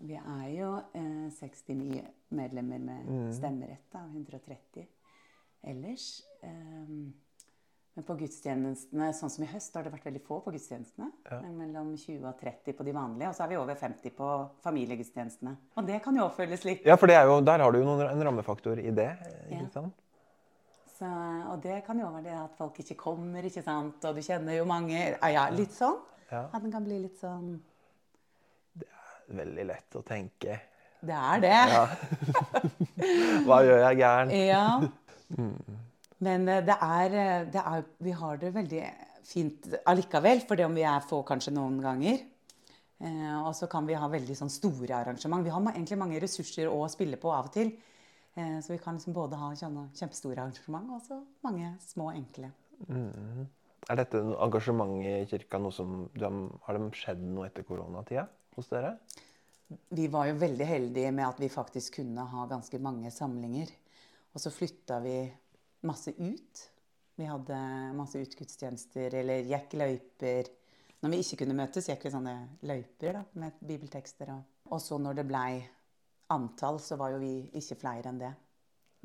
Vi 0.00 0.14
er 0.16 0.48
jo 0.58 0.76
eh, 0.94 1.28
69 1.30 2.02
medlemmer 2.30 2.78
med 2.80 3.04
Mm. 3.06 3.32
stemmerett, 3.32 3.84
da, 3.92 3.98
130. 3.98 4.86
Ellers 5.62 6.22
eh, 6.42 7.12
Men 7.92 8.04
på 8.08 8.14
gudstjenestene, 8.16 9.10
sånn 9.12 9.30
som 9.34 9.42
i 9.44 9.48
høst, 9.50 9.74
har 9.76 9.84
det 9.84 9.90
vært 9.92 10.06
veldig 10.08 10.20
få 10.24 10.38
på 10.46 10.52
gudstjenestene. 10.54 11.10
Ja. 11.28 11.40
Mellom 11.52 11.90
20 12.00 12.22
og 12.30 12.38
30 12.40 12.72
på 12.78 12.86
de 12.86 12.94
vanlige, 12.96 13.28
og 13.28 13.36
så 13.36 13.44
er 13.44 13.50
vi 13.50 13.58
over 13.60 13.76
50 13.76 14.14
på 14.16 14.28
familiegudstjenestene. 14.64 15.52
Og 15.76 15.90
det 15.90 15.98
kan 16.04 16.16
jo 16.16 16.24
oppfølges 16.24 16.64
litt. 16.64 16.86
Ja, 16.88 16.96
for 16.96 17.12
det 17.12 17.18
er 17.18 17.28
jo, 17.28 17.34
der 17.44 17.60
har 17.60 17.74
du 17.74 17.82
jo 17.82 17.84
noen, 17.90 18.06
en 18.08 18.24
rammefaktor 18.30 18.80
i 18.80 18.94
det. 18.96 19.10
ikke 19.50 19.60
Ja. 19.60 19.68
sant? 19.74 19.98
Så, 20.96 21.10
og 21.50 21.60
det 21.64 21.82
kan 21.84 21.98
jo 22.00 22.08
være 22.14 22.22
det 22.30 22.34
at 22.38 22.56
folk 22.56 22.76
ikke 22.80 22.96
kommer, 22.96 23.42
ikke 23.44 23.62
sant. 23.66 24.04
Og 24.08 24.16
du 24.16 24.22
kjenner 24.22 24.56
jo 24.56 24.64
mange 24.64 24.96
Ja, 24.96 25.28
ja 25.28 25.44
litt 25.50 25.72
sånn. 25.76 25.98
Ja. 26.30 26.46
At 26.52 26.62
den 26.62 26.72
kan 26.72 26.84
bli 26.84 26.98
litt 27.02 27.18
sånn 27.20 27.58
Det 28.78 28.86
er 28.88 29.36
Veldig 29.42 29.66
lett 29.66 29.96
å 29.98 30.02
tenke. 30.06 30.60
Det 31.02 31.12
er 31.18 31.40
det. 31.42 31.56
Ja. 31.74 31.86
Hva 33.48 33.60
gjør 33.66 33.82
jeg 33.88 33.98
gæren? 33.98 34.30
Ja. 34.30 34.66
Men 36.22 36.46
eh, 36.48 36.62
det 36.66 36.76
er, 36.76 37.16
eh, 37.22 37.46
det 37.52 37.62
er 37.62 37.88
Vi 38.02 38.14
har 38.18 38.38
det 38.40 38.54
veldig 38.54 38.84
fint 39.26 39.68
allikevel, 39.86 40.42
for 40.46 40.58
det 40.58 40.66
om 40.66 40.74
vi 40.76 40.84
er 40.86 41.04
få 41.06 41.22
kanskje 41.26 41.54
noen 41.54 41.80
ganger. 41.82 42.22
Eh, 43.02 43.38
og 43.42 43.54
så 43.58 43.66
kan 43.70 43.86
vi 43.88 43.98
ha 43.98 44.08
veldig 44.10 44.36
sånn 44.38 44.52
store 44.52 44.94
arrangement. 45.00 45.42
Vi 45.44 45.50
har 45.50 45.64
egentlig 45.72 45.98
mange 45.98 46.20
ressurser 46.22 46.70
å 46.70 46.84
spille 46.90 47.18
på 47.18 47.32
av 47.34 47.50
og 47.50 47.56
til. 47.56 47.72
Eh, 48.34 48.58
så 48.62 48.74
vi 48.74 48.78
kan 48.82 48.98
liksom 48.98 49.16
både 49.16 49.40
ha 49.40 49.50
kjempestore 49.58 50.38
arrangement 50.38 50.94
og 50.94 51.02
så 51.06 51.18
mange 51.44 51.74
små, 51.82 52.12
enkle. 52.14 52.52
Er 53.90 53.98
dette 53.98 54.22
engasjementet 54.22 55.24
i 55.24 55.28
kirka 55.30 55.58
noe 55.58 55.74
som 55.74 56.06
Har 56.14 56.78
det 56.78 56.94
skjedd 56.98 57.22
noe 57.22 57.48
etter 57.48 57.66
koronatida 57.66 58.28
hos 58.56 58.70
dere? 58.70 58.96
Vi 59.90 60.06
var 60.12 60.28
jo 60.28 60.38
veldig 60.38 60.66
heldige 60.68 61.12
med 61.12 61.26
at 61.26 61.40
vi 61.40 61.48
faktisk 61.50 61.98
kunne 62.00 62.24
ha 62.28 62.46
ganske 62.46 62.78
mange 62.78 63.10
samlinger. 63.10 63.70
Og 64.32 64.40
så 64.40 64.52
flytta 64.52 65.00
vi 65.04 65.16
masse 65.86 66.14
ut. 66.18 66.62
Vi 67.18 67.28
hadde 67.28 67.58
masse 67.96 68.20
utgudstjenester, 68.22 69.14
eller 69.20 69.44
gikk 69.48 69.76
løyper. 69.78 70.48
Når 71.02 71.12
vi 71.12 71.20
ikke 71.24 71.42
kunne 71.42 71.58
møtes, 71.58 71.88
gikk 71.90 72.06
vi 72.06 72.14
sånne 72.14 72.34
løyper 72.68 73.18
da, 73.18 73.22
med 73.42 73.60
bibeltekster. 73.60 74.32
Og, 74.34 74.72
og 74.72 74.82
så 74.82 74.98
når 75.02 75.20
det 75.20 75.28
blei 75.28 75.60
antall, 76.32 76.80
så 76.80 76.96
var 77.00 77.14
jo 77.14 77.22
vi 77.22 77.34
ikke 77.58 77.80
flere 77.82 78.12
enn 78.12 78.20
det. 78.22 78.32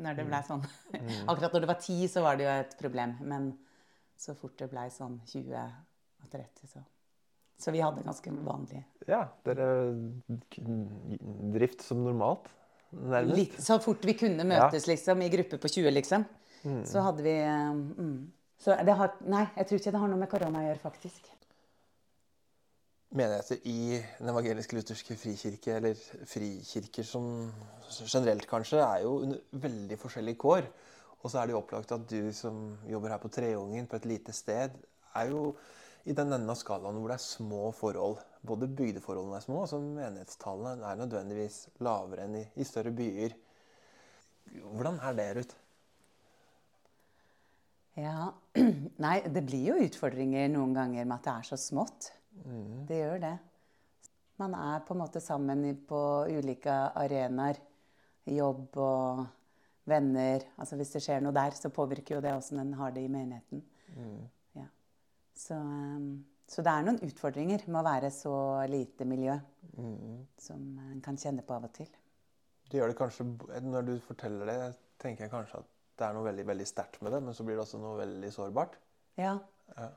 Når 0.04 0.20
det 0.20 0.28
ble 0.28 0.42
sånn. 0.46 0.62
Akkurat 1.32 1.56
når 1.56 1.64
det 1.64 1.72
var 1.72 1.82
ti, 1.82 1.98
så 2.12 2.22
var 2.26 2.38
det 2.38 2.46
jo 2.46 2.54
et 2.54 2.78
problem. 2.80 3.18
Men 3.26 3.50
så 4.18 4.36
fort 4.38 4.58
det 4.62 4.70
blei 4.72 4.88
sånn 4.94 5.20
20 5.26 5.58
og 5.58 6.30
30, 6.32 6.70
så 6.74 6.86
Så 7.58 7.72
vi 7.74 7.82
hadde 7.82 8.04
ganske 8.06 8.32
vanlig 8.46 8.84
Ja, 9.10 9.28
dere 9.46 9.68
drift 11.54 11.82
som 11.82 12.04
normalt, 12.06 12.50
nærmest. 12.92 13.38
Litt, 13.38 13.56
så 13.64 13.80
fort 13.82 14.06
vi 14.06 14.14
kunne 14.18 14.46
møtes 14.46 14.86
liksom, 14.90 15.22
i 15.26 15.30
gruppe 15.34 15.58
på 15.62 15.72
20, 15.72 15.90
liksom, 15.98 16.26
så 16.86 17.04
hadde 17.06 17.24
vi 17.26 17.36
eh, 17.40 17.72
mm. 17.74 18.18
Så 18.58 18.74
det 18.86 18.96
har 18.98 19.18
Nei, 19.30 19.46
jeg 19.56 19.68
tror 19.70 19.80
ikke 19.80 19.92
det 19.94 20.00
har 20.02 20.12
noe 20.12 20.22
med 20.22 20.32
korona 20.32 20.62
å 20.64 20.68
gjøre, 20.70 20.82
faktisk. 20.82 21.34
menigheter 23.18 23.62
i 23.70 23.98
den 24.20 24.30
evangeliske 24.30 24.76
lutherske 24.76 25.16
frikirke, 25.16 25.78
eller 25.78 26.00
frikirker 26.28 27.06
som 27.08 27.28
generelt 28.04 28.48
kanskje, 28.50 28.82
er 28.84 29.06
jo 29.06 29.14
under 29.24 29.62
veldig 29.64 29.98
forskjellige 30.02 30.42
kår. 30.42 30.68
Og 31.22 31.32
så 31.32 31.40
er 31.40 31.48
det 31.48 31.56
jo 31.56 31.62
opplagt 31.62 31.94
at 31.96 32.04
du 32.10 32.34
som 32.36 32.78
jobber 32.90 33.14
her 33.14 33.22
på 33.22 33.32
Treungen, 33.34 33.88
på 33.88 33.96
et 33.96 34.10
lite 34.10 34.36
sted, 34.36 34.76
er 35.16 35.32
jo 35.32 35.56
i 36.08 36.16
den 36.16 36.32
enden 36.32 36.52
av 36.52 36.60
skalaen 36.60 37.00
hvor 37.00 37.12
det 37.12 37.18
er 37.18 37.24
små 37.24 37.72
forhold. 37.76 38.20
Både 38.48 38.70
bygdeforholdene 38.70 39.40
er 39.40 39.46
små, 39.46 39.64
og 39.64 39.72
så 39.72 39.80
menighetstallene 39.82 40.88
er 40.88 41.00
nødvendigvis 41.00 41.62
lavere 41.84 42.28
enn 42.28 42.38
i, 42.42 42.44
i 42.60 42.68
større 42.68 42.94
byer. 42.96 43.36
Hvordan 44.68 45.02
er 45.04 45.18
det, 45.18 45.32
Ruth? 45.40 45.58
Ja. 47.98 48.30
Nei, 49.06 49.18
det 49.34 49.44
blir 49.48 49.72
jo 49.72 49.82
utfordringer 49.88 50.50
noen 50.54 50.76
ganger 50.78 51.06
med 51.06 51.18
at 51.18 51.28
det 51.28 51.34
er 51.34 51.50
så 51.50 51.60
smått. 51.62 52.12
Det 52.88 53.00
gjør 53.00 53.22
det. 53.24 53.34
Man 54.38 54.54
er 54.54 54.84
på 54.86 54.94
en 54.94 55.02
måte 55.02 55.22
sammen 55.24 55.66
på 55.90 56.00
ulike 56.30 56.76
arenaer. 57.02 57.58
Jobb 58.28 58.78
og 58.84 59.24
venner. 59.88 60.44
Altså 60.60 60.78
Hvis 60.78 60.94
det 60.94 61.04
skjer 61.06 61.24
noe 61.24 61.34
der, 61.36 61.56
så 61.58 61.72
påvirker 61.74 62.18
jo 62.18 62.24
det 62.24 62.36
åssen 62.38 62.62
en 62.62 62.76
har 62.78 62.94
det 62.94 63.06
i 63.08 63.12
menigheten. 63.12 63.64
Ja. 64.58 64.68
Så, 65.34 65.58
um, 65.58 66.26
så 66.48 66.62
det 66.66 66.74
er 66.74 66.86
noen 66.86 67.00
utfordringer 67.08 67.64
med 67.66 67.80
å 67.82 67.88
være 67.88 68.12
så 68.14 68.36
lite 68.70 69.08
miljø 69.10 69.40
som 70.42 70.62
en 70.92 71.02
kan 71.06 71.18
kjenne 71.18 71.46
på 71.46 71.56
av 71.56 71.66
og 71.70 71.74
til. 71.80 71.90
Det 72.68 72.80
gjør 72.80 72.92
det 72.92 73.00
kanskje, 73.00 73.26
Når 73.64 73.90
du 73.90 73.96
forteller 74.04 74.46
det, 74.52 74.60
tenker 75.00 75.26
jeg 75.26 75.34
kanskje 75.34 75.64
at 75.64 75.77
det 75.98 76.06
er 76.06 76.14
noe 76.16 76.28
veldig 76.28 76.46
veldig 76.48 76.68
sterkt 76.70 77.02
med 77.02 77.16
det, 77.16 77.22
men 77.26 77.36
så 77.36 77.46
blir 77.46 77.58
det 77.58 77.64
også 77.64 77.80
noe 77.82 77.98
veldig 78.00 78.30
sårbart. 78.34 78.78
Ja. 79.18 79.38
Ja. 79.76 79.90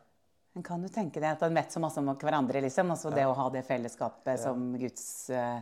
Men 0.53 0.65
kan 0.67 0.83
du 0.83 0.89
tenke 0.91 1.21
deg 1.23 1.37
at 1.37 1.43
en 1.47 1.55
vet 1.55 1.73
så 1.73 1.83
masse 1.83 2.01
om 2.01 2.11
hverandre, 2.11 2.63
liksom. 2.65 2.91
Altså 2.91 3.13
det 3.15 3.27
å 3.29 3.37
ha 3.39 3.47
det 3.55 3.63
fellesskapet 3.69 4.41
som 4.43 4.73
Guds 4.81 5.05
uh, 5.31 5.61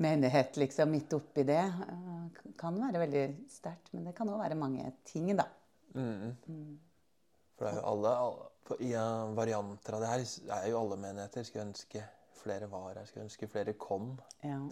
menighet 0.00 0.56
liksom 0.62 0.94
midt 0.94 1.12
oppi 1.18 1.44
det, 1.48 1.64
uh, 1.66 2.52
kan 2.60 2.78
være 2.80 3.02
veldig 3.02 3.24
sterkt. 3.52 3.92
Men 3.92 4.08
det 4.08 4.14
kan 4.16 4.30
òg 4.32 4.40
være 4.40 4.56
mange 4.58 4.88
ting, 5.08 5.34
da. 5.36 5.48
For 5.92 7.66
det 7.66 7.74
er 7.74 7.80
jo 7.80 7.84
alle, 7.90 8.14
alle 8.22 8.78
I 8.86 8.94
uh, 8.94 9.34
varianter 9.36 9.98
av 9.98 10.04
det 10.04 10.14
her 10.14 10.24
er 10.62 10.70
jo 10.70 10.80
alle 10.80 11.00
menigheter. 11.04 11.44
Skulle 11.44 11.68
ønske 11.68 12.06
flere 12.38 12.70
var 12.72 12.94
her, 12.94 13.04
skulle 13.10 13.26
ønske 13.26 13.50
flere 13.50 13.76
kom. 13.76 14.14
Ja. 14.46 14.62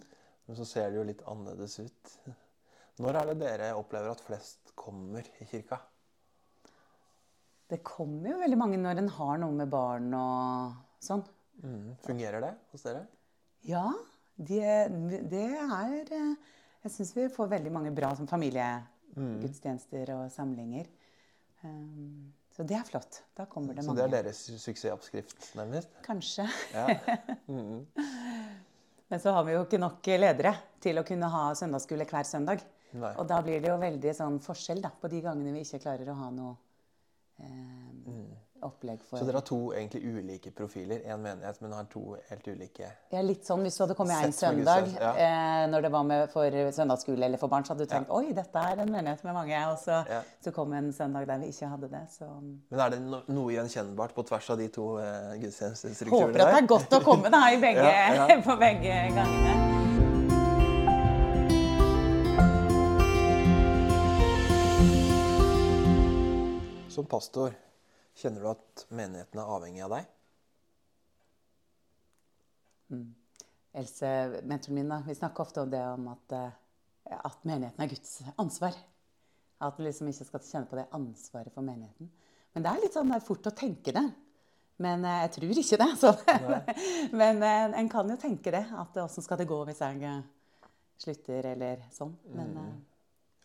Men 0.47 0.57
så 0.57 0.65
ser 0.65 0.89
det 0.89 1.01
jo 1.01 1.05
litt 1.05 1.25
annerledes 1.27 1.77
ut. 1.83 2.17
Når 3.03 3.19
er 3.19 3.29
det 3.29 3.37
dere 3.43 3.69
opplever 3.77 4.09
at 4.11 4.21
flest 4.25 4.71
kommer 4.77 5.25
i 5.41 5.45
kirka? 5.49 5.77
Det 7.67 7.81
kommer 7.85 8.31
jo 8.31 8.37
veldig 8.39 8.57
mange 8.57 8.77
når 8.79 9.01
en 9.01 9.09
har 9.17 9.39
noe 9.41 9.53
med 9.53 9.69
barn 9.69 10.07
og 10.17 11.03
sånn. 11.03 11.23
Mm. 11.61 11.97
Fungerer 12.05 12.41
det 12.41 12.53
hos 12.71 12.85
dere? 12.87 13.03
Ja, 13.67 13.85
det, 14.37 14.61
det 15.29 15.47
er 15.57 16.11
eh, 16.13 16.33
Jeg 16.85 16.93
syns 16.93 17.11
vi 17.17 17.27
får 17.33 17.49
veldig 17.57 17.73
mange 17.73 17.91
bra 17.97 18.13
som 18.15 18.29
familiegudstjenester 18.29 20.13
og 20.15 20.31
samlinger. 20.31 20.87
Um, 21.65 22.31
så 22.55 22.63
det 22.65 22.77
er 22.79 22.85
flott. 22.87 23.19
Da 23.37 23.45
kommer 23.49 23.75
det 23.75 23.83
Så 23.83 23.91
mange. 23.91 24.05
det 24.05 24.07
er 24.07 24.29
deres 24.29 24.39
suksessoppskrift, 24.63 25.51
nærmest? 25.59 25.89
Kanskje. 26.07 26.47
Ja. 26.73 26.87
Mm. 27.47 27.85
Men 29.07 29.19
så 29.23 29.31
har 29.31 29.45
vi 29.47 29.53
jo 29.53 29.61
ikke 29.63 29.79
nok 29.79 30.07
ledere 30.19 30.51
til 30.83 30.97
å 30.99 31.03
kunne 31.07 31.29
ha 31.31 31.43
søndagsskole 31.55 32.03
hver 32.09 32.25
søndag. 32.27 32.59
Nei. 32.93 33.13
Og 33.19 33.27
da 33.27 33.41
blir 33.41 33.61
det 33.61 33.69
jo 33.69 33.77
veldig 33.77 34.13
sånn 34.15 34.39
forskjell 34.39 34.81
da, 34.81 34.89
på 35.01 35.07
de 35.11 35.21
gangene 35.21 35.53
vi 35.53 35.65
ikke 35.65 35.79
klarer 35.83 36.09
å 36.13 36.15
ha 36.21 36.29
noe 36.31 36.55
eh, 37.39 38.37
opplegg 38.65 39.01
for 39.05 39.17
Mm. 39.17 39.19
Så 39.19 39.25
dere 39.27 39.37
har 39.37 39.45
to 39.45 39.57
egentlig 39.73 40.01
ulike 40.03 40.51
profiler. 40.51 41.01
Én 41.05 41.19
menighet, 41.21 41.61
men 41.61 41.71
har 41.73 41.83
to 41.85 42.15
helt 42.29 42.47
ulike 42.47 42.87
Ja, 43.11 43.21
litt 43.21 43.45
sånn 43.45 43.61
hvis 43.61 43.77
du 43.77 43.83
hadde 43.83 43.95
kommet 43.95 44.23
en 44.23 44.33
søndag 44.33 44.87
ja. 44.99 45.11
eh, 45.13 45.67
når 45.69 45.81
det 45.81 45.91
var 45.91 46.03
med 46.03 46.29
for 46.31 46.49
søndagsskole 46.71 47.25
eller 47.25 47.37
for 47.37 47.47
barn, 47.47 47.63
så 47.63 47.73
hadde 47.75 47.85
du 47.85 47.91
tenkt 47.91 48.09
oi, 48.09 48.33
dette 48.33 48.57
er 48.57 48.81
en 48.81 48.91
menighet 48.91 49.23
med 49.23 49.33
mange. 49.33 49.61
Og 49.71 49.77
så, 49.77 50.03
Ja. 50.09 50.21
så 50.43 50.51
kom 50.51 50.73
en 50.73 50.91
søndag 50.93 51.27
der 51.27 51.37
vi 51.37 51.51
ikke 51.53 51.67
hadde 51.67 51.89
det. 51.89 52.05
Så 52.09 52.25
Men 52.71 52.79
er 52.79 52.89
det 52.89 53.01
no 53.01 53.21
noe 53.27 53.51
gjenkjennbart 53.53 54.15
på 54.15 54.25
tvers 54.25 54.49
av 54.49 54.57
de 54.57 54.67
to 54.69 54.97
eh, 54.97 55.37
gudstjenestestrukturene 55.37 56.27
håper 56.27 56.41
at 56.47 56.55
det 56.55 56.63
er 56.63 56.67
godt 56.67 56.89
å 56.93 57.03
komme 57.03 57.29
da 57.29 57.51
i 57.51 57.57
begge, 57.61 57.83
Ja, 57.93 58.27
ja. 58.27 58.41
på 58.49 58.57
begge 58.57 59.13
gangene. 59.13 59.86
Som 66.97 67.05
pastor, 67.05 67.53
kjenner 68.17 68.41
du 68.41 68.47
at 68.49 68.83
menigheten 68.89 69.37
er 69.37 69.49
avhengig 69.53 69.83
av 69.85 69.91
deg? 69.93 70.07
Else, 73.77 74.09
mentoren 74.49 74.79
min, 74.79 74.93
vi 75.05 75.15
snakker 75.19 75.45
ofte 75.45 75.61
om 75.61 75.69
det 75.69 75.83
om 75.91 76.07
at, 76.09 76.33
eh, 76.33 77.19
at 77.19 77.45
menigheten 77.45 77.85
er 77.85 77.91
Guds 77.91 78.15
ansvar. 78.33 78.81
At 79.61 79.77
du 79.77 79.85
liksom 79.85 80.09
ikke 80.09 80.25
skal 80.31 80.45
kjenne 80.47 80.71
på 80.71 80.81
det 80.81 80.87
ansvaret 80.97 81.53
for 81.53 81.69
menigheten. 81.69 82.09
Men 82.55 82.65
det 82.65 82.73
er 82.73 82.81
litt 82.87 82.97
sånn 82.97 83.13
fort 83.29 83.45
å 83.45 83.53
tenke 83.61 83.93
det. 83.93 84.05
Men 84.81 85.05
eh, 85.05 85.21
jeg 85.27 85.35
tror 85.37 85.63
ikke 85.67 85.81
det. 85.85 85.91
Så. 86.01 86.15
Men 87.21 87.45
eh, 87.45 87.77
en 87.77 87.93
kan 87.93 88.09
jo 88.09 88.17
tenke 88.25 88.57
det. 88.57 88.65
At 88.73 88.97
åssen 89.05 89.21
skal 89.21 89.37
det 89.37 89.51
gå 89.53 89.61
hvis 89.69 89.85
jeg 89.85 90.17
slutter, 91.05 91.53
eller 91.53 91.85
sånn. 91.93 92.17
Men 92.33 92.57
mm. 92.57 92.77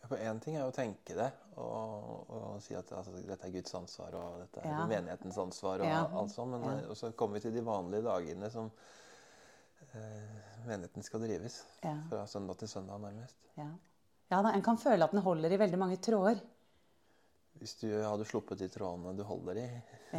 For 0.07 0.17
én 0.19 0.39
ting 0.43 0.55
er 0.57 0.65
jo 0.65 0.71
å 0.71 0.75
tenke 0.75 1.15
det 1.15 1.29
og, 1.55 2.29
og 2.35 2.57
si 2.61 2.75
at 2.75 2.89
altså, 2.91 3.13
dette 3.23 3.47
er 3.47 3.53
Guds 3.53 3.73
ansvar 3.77 4.15
og 4.19 4.41
dette 4.41 4.59
er 4.63 4.67
Ja. 4.73 4.85
menighetens 4.89 5.37
ansvar 5.39 5.79
og 5.79 5.87
Ja. 5.87 6.01
alt 6.19 6.31
sånt. 6.33 6.51
Men 6.59 6.79
Ja. 6.83 6.93
så 6.93 7.11
kommer 7.15 7.33
vi 7.39 7.39
til 7.45 7.53
de 7.55 7.61
vanlige 7.63 8.03
dagene 8.03 8.49
som 8.51 8.71
eh, 9.93 10.65
menigheten 10.67 11.03
skal 11.03 11.19
drives. 11.23 11.63
Fra 12.09 12.25
søndag 12.27 12.57
til 12.57 12.67
søndag, 12.67 12.99
nærmest. 12.99 13.35
ja. 13.57 13.69
ja 14.31 14.41
da, 14.41 14.49
en 14.53 14.61
kan 14.61 14.77
føle 14.77 15.03
at 15.03 15.11
den 15.11 15.21
holder 15.21 15.51
i 15.51 15.57
veldig 15.57 15.79
mange 15.79 15.97
tråder. 15.97 16.41
Hvis 17.59 17.75
du 17.79 17.87
hadde 18.03 18.25
sluppet 18.25 18.59
de 18.59 18.67
trådene 18.67 19.15
du 19.17 19.23
holder 19.23 19.55
i 19.61 19.69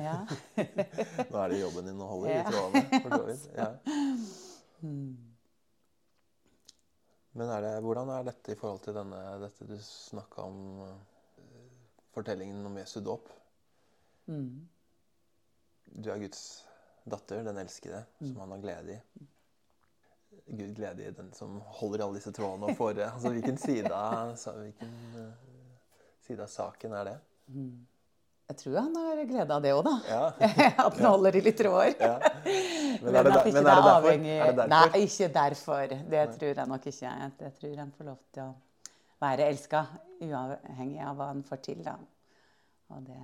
Ja. 0.01 0.24
Nå 1.30 1.37
er 1.45 1.49
det 1.49 1.61
jobben 1.61 1.85
din 1.87 2.01
å 2.01 2.07
holde 2.09 2.30
i 2.30 2.45
trådene. 2.45 3.03
for 3.03 3.11
så 3.11 3.24
vidt. 3.26 3.49
Ja. 3.59 3.74
Men 7.35 7.51
er 7.51 7.64
det, 7.64 7.72
hvordan 7.82 8.12
er 8.14 8.26
dette 8.28 8.55
i 8.55 8.59
forhold 8.59 8.85
til 8.85 8.95
denne, 8.95 9.20
dette 9.43 9.66
du 9.66 9.74
snakka 9.82 10.45
om, 10.47 10.59
eh, 10.87 12.03
fortellingen 12.14 12.66
om 12.66 12.76
Jesu 12.78 13.01
dåp? 13.03 13.30
Mm. 14.30 14.68
Du 15.85 16.11
er 16.11 16.22
Guds 16.22 16.45
datter, 17.05 17.43
den 17.45 17.59
elskede, 17.59 18.05
som 18.20 18.37
han 18.45 18.55
har 18.55 18.62
glede 18.62 18.95
i. 18.95 19.26
Gud 20.47 20.74
glede 20.74 21.05
i 21.05 21.11
den 21.14 21.32
som 21.32 21.59
holder 21.78 22.05
alle 22.05 22.18
disse 22.18 22.32
trådene 22.35 22.70
og 22.70 22.78
får 22.78 23.01
altså, 23.07 23.30
Hvilken 23.32 23.59
side 23.59 23.91
hvilken, 24.59 24.95
uh, 25.16 25.32
side 26.26 26.43
av 26.43 26.51
saken 26.53 26.93
er 26.93 27.11
det? 27.11 27.18
Mm. 27.47 27.87
Jeg 28.45 28.59
tror 28.61 28.74
han 28.76 28.97
har 29.01 29.20
glede 29.24 29.57
av 29.57 29.62
det 29.64 29.70
òg, 29.72 29.86
da. 29.86 29.95
Ja. 30.09 30.24
At 30.86 30.99
han 30.99 31.07
holder 31.09 31.38
i 31.38 31.40
litt 31.47 31.57
tråder. 31.57 31.95
Ja. 31.97 32.18
Men, 33.01 33.07
Men 33.07 33.16
er 33.16 33.24
det, 33.24 33.32
der, 33.32 33.47
men 33.47 33.57
er 33.57 33.62
det 33.62 33.64
derfor? 33.64 33.90
avhengig 33.95 34.34
Er 34.34 34.51
det 34.51 34.57
derfor? 34.59 34.72
Nei, 34.74 35.01
ikke 35.07 35.28
derfor. 35.38 35.95
Det 36.12 36.24
tror 36.34 36.51
jeg 36.51 36.68
nok 36.74 36.88
ikke. 36.90 37.14
Jeg 37.40 37.55
tror 37.61 37.80
han 37.80 37.95
får 37.97 38.11
lov 38.11 38.18
til 38.36 38.45
å 38.45 38.51
være 39.24 39.49
elska, 39.49 39.82
uavhengig 40.26 41.01
av 41.09 41.16
hva 41.16 41.30
han 41.32 41.42
får 41.49 41.62
til. 41.64 41.80
Da. 41.86 41.97
Og 42.92 43.09
det, 43.09 43.20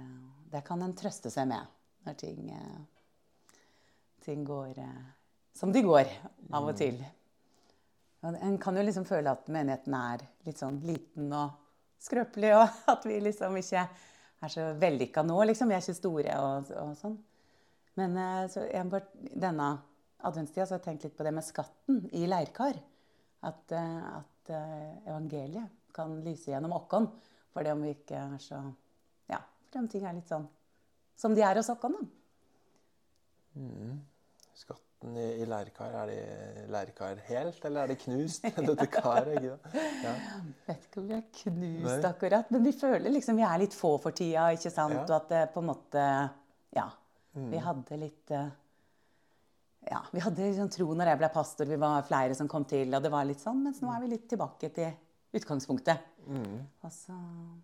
det 0.55 0.65
kan 0.67 0.89
en 0.89 0.97
trøste 0.97 1.33
seg 1.33 1.51
med 1.53 1.69
når 2.09 2.17
ting, 2.25 2.51
eh, 2.57 3.57
ting 4.25 4.45
går 4.49 4.81
eh, 4.81 5.09
som 5.61 5.73
de 5.73 5.83
går, 5.85 6.09
av 6.57 6.71
og 6.71 6.77
til. 6.81 6.97
Og 8.25 8.37
En 8.41 8.57
kan 8.61 8.77
jo 8.77 8.85
liksom 8.85 9.05
føle 9.09 9.33
at 9.33 9.49
menigheten 9.53 9.97
er 9.97 10.25
litt 10.49 10.61
sånn 10.61 10.81
liten 10.85 11.29
og 11.37 11.59
skrøpelig, 12.01 12.55
og 12.57 12.81
at 12.95 13.05
vi 13.05 13.21
liksom 13.21 13.61
ikke 13.61 13.85
er 14.41 14.53
så 14.53 14.67
vellykka 14.81 15.25
nå, 15.27 15.37
liksom. 15.51 15.71
Vi 15.71 15.77
er 15.77 15.85
ikke 15.85 15.97
store 15.99 16.37
og, 16.41 16.71
og 16.81 16.93
sånn. 17.01 17.17
Men 18.01 18.17
eh, 18.17 18.45
så 18.53 18.67
bare, 18.91 19.09
denne 19.35 19.73
adventstida 20.27 20.67
så 20.67 20.77
har 20.77 20.81
jeg 20.81 20.87
tenkt 20.87 21.09
litt 21.09 21.19
på 21.19 21.27
det 21.27 21.35
med 21.37 21.47
skatten 21.47 22.05
i 22.17 22.27
leirkar. 22.29 22.79
At, 23.47 23.65
eh, 23.73 23.99
at 24.21 24.53
eh, 24.55 24.93
evangeliet 25.11 25.77
kan 25.97 26.21
lyse 26.25 26.53
gjennom 26.53 26.77
oss. 26.77 27.11
For 27.51 27.67
det 27.67 27.75
om 27.75 27.83
vi 27.85 27.97
ikke 27.97 28.17
er 28.23 28.41
så 28.43 28.63
Ja, 29.31 29.41
for 29.71 29.83
om 29.83 29.89
ting 29.91 30.05
er 30.07 30.15
litt 30.17 30.31
sånn 30.31 30.47
som 31.21 31.35
de 31.37 31.43
er 31.45 31.59
hos 31.59 31.69
oss, 31.69 31.83
da. 31.83 32.01
Skatten 35.01 35.17
i, 35.17 35.41
i 35.41 35.47
leirkar, 35.49 35.95
er 35.97 36.11
det 36.11 36.65
leirkar 36.69 37.21
helt, 37.25 37.65
eller 37.65 37.83
er 37.83 37.89
det 37.89 37.99
knust? 38.03 38.43
Dette 38.69 38.87
karet, 38.93 39.31
ikke 39.33 39.57
det? 39.73 39.85
Ja. 40.05 40.13
Vet 40.67 40.83
ikke 40.85 41.01
om 41.01 41.07
vi 41.09 41.15
er 41.17 41.23
knust 41.39 41.87
Nei. 41.87 42.11
akkurat, 42.11 42.51
men 42.53 42.67
vi 42.67 42.73
føler 42.77 43.15
liksom 43.15 43.39
vi 43.41 43.47
er 43.47 43.63
litt 43.63 43.77
få 43.77 43.95
for 44.03 44.13
tida, 44.13 44.51
ikke 44.53 44.73
sant? 44.75 44.99
Ja. 44.99 45.07
Og 45.07 45.15
at 45.17 45.31
det 45.33 45.47
på 45.55 45.63
en 45.63 45.71
måte 45.71 46.05
Ja. 46.77 46.91
Vi 47.33 47.63
hadde 47.63 47.97
litt 47.97 48.31
eh, 48.35 48.53
Ja, 49.89 50.03
vi 50.13 50.21
hadde 50.21 50.53
sånn 50.59 50.73
tro 50.75 50.91
når 50.93 51.15
jeg 51.15 51.23
ble 51.23 51.33
pastor, 51.33 51.71
vi 51.71 51.81
var 51.81 52.05
flere 52.05 52.37
som 52.37 52.49
kom 52.51 52.69
til, 52.69 52.93
og 52.93 53.01
det 53.01 53.15
var 53.15 53.25
litt 53.25 53.41
sånn, 53.41 53.65
mens 53.65 53.81
nå 53.81 53.89
er 53.95 54.05
vi 54.05 54.13
litt 54.13 54.29
tilbake 54.29 54.69
til 54.77 54.93
utgangspunktet. 55.33 56.09
Og 56.29 56.93
så, 56.93 57.17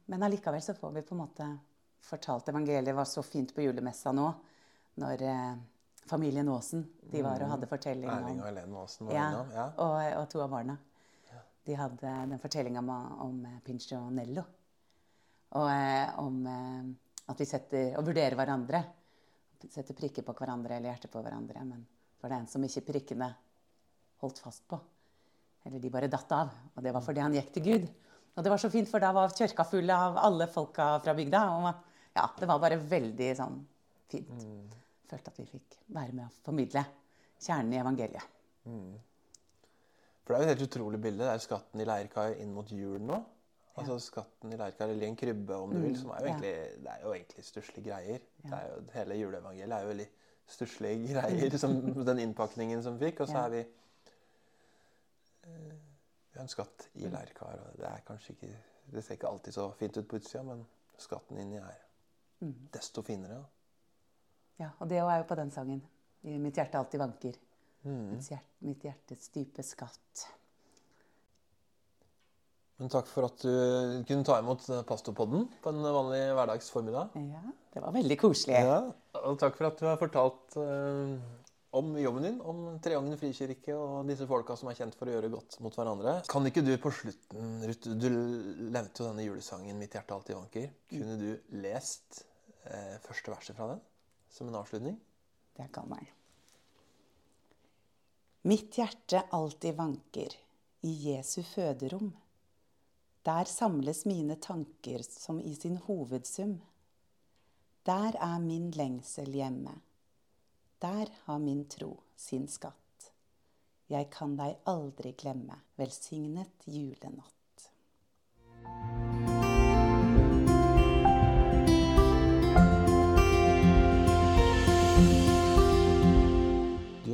men 0.09 0.24
allikevel 0.24 0.62
så 0.64 0.72
får 0.78 0.97
vi 0.97 1.05
på 1.05 1.18
en 1.18 1.24
måte 1.26 1.53
fortalt 2.07 2.49
evangeliet. 2.49 2.95
Var 2.97 3.09
så 3.11 3.20
fint 3.26 3.53
på 3.53 3.66
julemessa 3.66 4.14
nå, 4.16 4.30
når 5.03 5.26
eh, 5.26 5.57
familien 6.09 6.48
Aasen 6.48 6.84
de 7.12 7.22
var 7.24 7.42
og 7.42 7.52
hadde 7.54 7.68
fortelling 7.70 8.11
Erling 8.11 8.40
og 8.42 8.48
Helene 8.48 8.82
Aasen 8.82 9.11
ja. 9.14 9.30
Ja. 9.54 9.70
og, 9.76 9.96
og 10.20 10.28
to 10.32 10.42
av 10.44 10.52
barna. 10.52 10.76
De 11.66 11.74
hadde 11.74 12.12
den 12.30 12.38
fortellinga 12.38 12.78
om, 12.78 12.90
om 13.24 13.38
eh, 13.48 13.59
Pincho 13.66 13.98
Nello. 14.14 14.44
Og 15.59 15.66
eh, 15.70 16.12
om 16.22 16.38
eh, 16.46 16.92
at 17.26 17.42
vi 17.42 17.48
setter 17.48 17.96
og 17.98 18.07
vurderer 18.07 18.38
hverandre. 18.38 18.82
Setter 19.66 19.96
prikker 19.98 20.22
på 20.22 20.34
hverandre 20.38 20.76
eller 20.76 20.92
hjerter 20.92 21.11
på 21.11 21.22
hverandre. 21.24 21.64
Men 21.66 21.82
var 22.22 22.30
det 22.30 22.38
en 22.38 22.50
som 22.52 22.66
ikke 22.66 22.84
prikkene 22.92 23.32
holdt 24.22 24.38
fast 24.44 24.62
på. 24.70 24.78
Eller 25.66 25.82
de 25.82 25.90
bare 25.90 26.11
datt 26.12 26.30
av. 26.36 26.54
Og 26.76 26.86
det 26.86 26.94
var 26.94 27.02
fordi 27.02 27.24
han 27.24 27.34
gikk 27.34 27.50
til 27.57 27.66
Gud. 27.66 27.90
Og 28.36 28.44
det 28.44 28.52
var 28.52 28.62
så 28.62 28.70
fint, 28.70 28.86
for 28.86 29.02
da 29.02 29.11
var 29.16 29.34
kirka 29.34 29.64
full 29.66 29.90
av 29.90 30.20
alle 30.22 30.46
folka 30.52 30.90
fra 31.02 31.16
bygda. 31.18 31.42
Og 31.57 31.70
ja, 32.14 32.28
det 32.38 32.46
var 32.46 32.62
bare 32.62 32.78
veldig 32.78 33.30
sånn 33.40 33.59
fint. 34.12 34.76
Følte 35.07 35.30
at 35.32 35.38
vi 35.38 35.46
fikk 35.46 35.76
være 35.94 36.12
med 36.12 36.26
å 36.26 36.32
formidle 36.44 36.82
kjernen 37.38 37.72
i 37.76 37.78
evangeliet. 37.78 38.32
For 40.26 40.34
det 40.34 40.36
er 40.36 40.42
jo 40.42 40.46
et 40.46 40.52
helt 40.57 40.66
utrolig 40.66 41.00
bilde. 41.02 41.22
Det 41.24 41.32
er 41.36 41.42
skatten 41.44 41.80
i 41.80 41.86
leirkar 41.86 42.34
inn 42.42 42.52
mot 42.54 42.70
jul 42.74 43.00
nå. 43.07 43.20
Altså 43.76 43.98
skatten 44.00 44.52
i 44.52 44.57
leirkar, 44.59 44.88
eller 44.88 45.04
i 45.04 45.11
en 45.12 45.18
krybbe, 45.20 45.57
om 45.61 45.70
du 45.74 45.78
vil. 45.84 45.96
Som 46.00 46.11
er 46.11 46.22
jo 46.24 46.26
ja. 46.26 46.32
egentlig, 46.32 46.82
det 46.82 46.92
er 46.94 47.02
jo 47.04 47.12
egentlig 47.12 47.44
stusslige 47.44 47.84
greier. 47.90 48.22
Det 48.42 48.52
er 48.57 48.70
jo, 48.72 48.78
hele 48.94 49.18
juleevangeliet 49.20 49.76
er 49.76 49.84
jo 49.84 49.90
veldig 49.92 50.07
stusslige 50.57 51.11
greier, 51.12 51.57
som 51.61 51.76
den 52.11 52.22
innpakningen 52.24 52.82
som 52.82 52.96
vi 52.98 53.11
fikk. 53.11 53.20
Og 53.26 53.28
så 53.30 53.36
Ja. 53.36 53.44
er 53.44 53.50
vi 53.54 53.61
eh, 55.44 55.74
Vi 56.32 56.38
har 56.40 56.42
en 56.42 56.48
skatt 56.48 56.88
i 56.94 57.11
leirkar. 57.12 57.61
og 57.66 57.76
Det 57.78 57.86
er 57.90 58.00
kanskje 58.07 58.32
ikke 58.34 58.54
Det 58.92 59.04
ser 59.04 59.14
ikke 59.14 59.28
alltid 59.28 59.52
så 59.52 59.70
fint 59.78 59.96
ut 59.96 60.09
på 60.09 60.16
utsida, 60.16 60.42
men 60.46 60.66
skatten 60.98 61.38
inni 61.42 61.57
er 61.59 61.78
desto 62.72 63.02
finere. 63.02 63.34
da. 63.34 63.44
Ja, 64.61 64.72
og 64.80 64.88
det 64.88 65.02
er 65.02 65.20
jo 65.20 65.28
på 65.28 65.36
den 65.38 65.52
sangen. 65.52 65.82
I 66.26 66.38
mitt 66.42 66.57
hjerte 66.59 66.80
alltid 66.80 67.02
vanker. 67.02 67.36
Mitt, 67.86 68.26
hjerte, 68.32 68.50
mitt 68.66 68.82
hjertes 68.82 69.28
dype 69.34 69.62
skatt. 69.62 70.26
Men 72.76 72.90
takk 72.92 73.09
for 73.09 73.28
at 73.28 73.40
du 73.40 74.02
kunne 74.09 74.26
ta 74.26 74.40
imot 74.42 74.66
Pastopodden 74.88 75.46
på 75.62 75.72
en 75.72 75.80
vanlig 75.80 76.20
hverdagsformiddag. 76.36 77.14
Ja, 77.30 77.42
det 77.72 77.82
var 77.84 77.94
veldig 77.94 78.18
koselig. 78.20 78.59
Ja, 78.66 78.82
og 79.22 79.38
takk 79.40 79.57
for 79.57 79.70
at 79.70 79.80
du 79.80 79.86
har 79.88 79.96
fortalt 80.00 80.59
eh, 80.61 81.14
om 81.78 81.94
jobben 82.00 82.26
din, 82.26 82.36
om 82.44 82.66
Treungen 82.84 83.16
frikirke 83.20 83.72
og 83.76 84.11
disse 84.11 84.28
folka 84.28 84.59
som 84.61 84.68
er 84.72 84.76
kjent 84.76 84.98
for 84.98 85.09
å 85.09 85.16
gjøre 85.16 85.32
godt 85.32 85.57
mot 85.64 85.78
hverandre. 85.78 86.18
Kan 86.28 86.48
ikke 86.50 86.64
du 86.66 86.74
på 86.82 86.92
slutten, 86.92 87.59
Ruth, 87.64 87.88
du 87.96 88.09
nevnte 88.12 89.04
jo 89.04 89.09
denne 89.09 89.24
julesangen 89.24 89.80
'Mitt 89.80 89.96
hjerte 89.96 90.16
alltid 90.16 90.36
vanker'. 90.36 90.72
Kunne 90.92 91.16
du 91.22 91.30
lest 91.62 92.24
eh, 92.66 92.96
første 93.07 93.32
verset 93.32 93.57
fra 93.57 93.72
den 93.72 93.84
som 94.37 94.49
en 94.49 94.61
avslutning? 94.61 95.01
Det 95.57 95.68
kan 95.72 95.93
jeg. 95.97 96.12
Mitt 98.47 98.76
hjerte 98.78 99.24
alltid 99.34 99.74
vanker 99.74 100.37
i 100.87 100.93
Jesu 101.09 101.43
føderom. 101.43 102.12
Der 103.26 103.45
samles 103.51 104.05
mine 104.07 104.37
tanker 104.37 105.03
som 105.03 105.41
i 105.41 105.55
sin 105.55 105.80
hovedsum. 105.89 106.61
Der 107.87 108.14
er 108.22 108.39
min 108.39 108.70
lengsel 108.70 109.34
hjemme. 109.34 109.80
Der 110.78 111.11
har 111.24 111.39
min 111.39 111.64
tro 111.68 111.97
sin 112.16 112.47
skatt. 112.49 113.11
Jeg 113.91 114.11
kan 114.14 114.37
deg 114.39 114.61
aldri 114.66 115.14
glemme. 115.18 115.59
Velsignet 115.78 116.70
julenatt. 116.70 117.70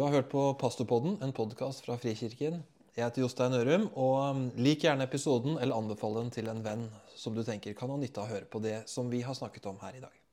Har 0.03 0.11
hørt 0.11 0.33
på 0.33 0.55
Pastorpodden, 0.59 1.13
en 1.23 1.33
podkast 1.33 1.85
fra 1.85 1.95
Frikirken. 1.95 2.57
Jeg 2.97 3.05
heter 3.05 3.23
Jostein 3.23 3.55
Ørum, 3.55 3.85
og 3.95 4.17
um, 4.35 4.41
lik 4.59 4.83
gjerne 4.83 5.07
episoden 5.07 5.61
eller 5.63 5.79
anbefal 5.79 6.17
den 6.19 6.33
til 6.35 6.51
en 6.51 6.65
venn 6.65 6.83
som 7.15 7.37
du 7.37 7.45
tenker 7.47 7.77
kan 7.79 7.93
ha 7.95 8.01
nytte 8.01 8.19
av 8.19 8.27
å 8.27 8.33
høre 8.35 8.49
på 8.51 8.59
det 8.65 8.81
som 8.91 9.13
vi 9.13 9.21
har 9.23 9.39
snakket 9.39 9.71
om 9.71 9.79
her 9.79 10.01
i 10.01 10.03
dag. 10.03 10.23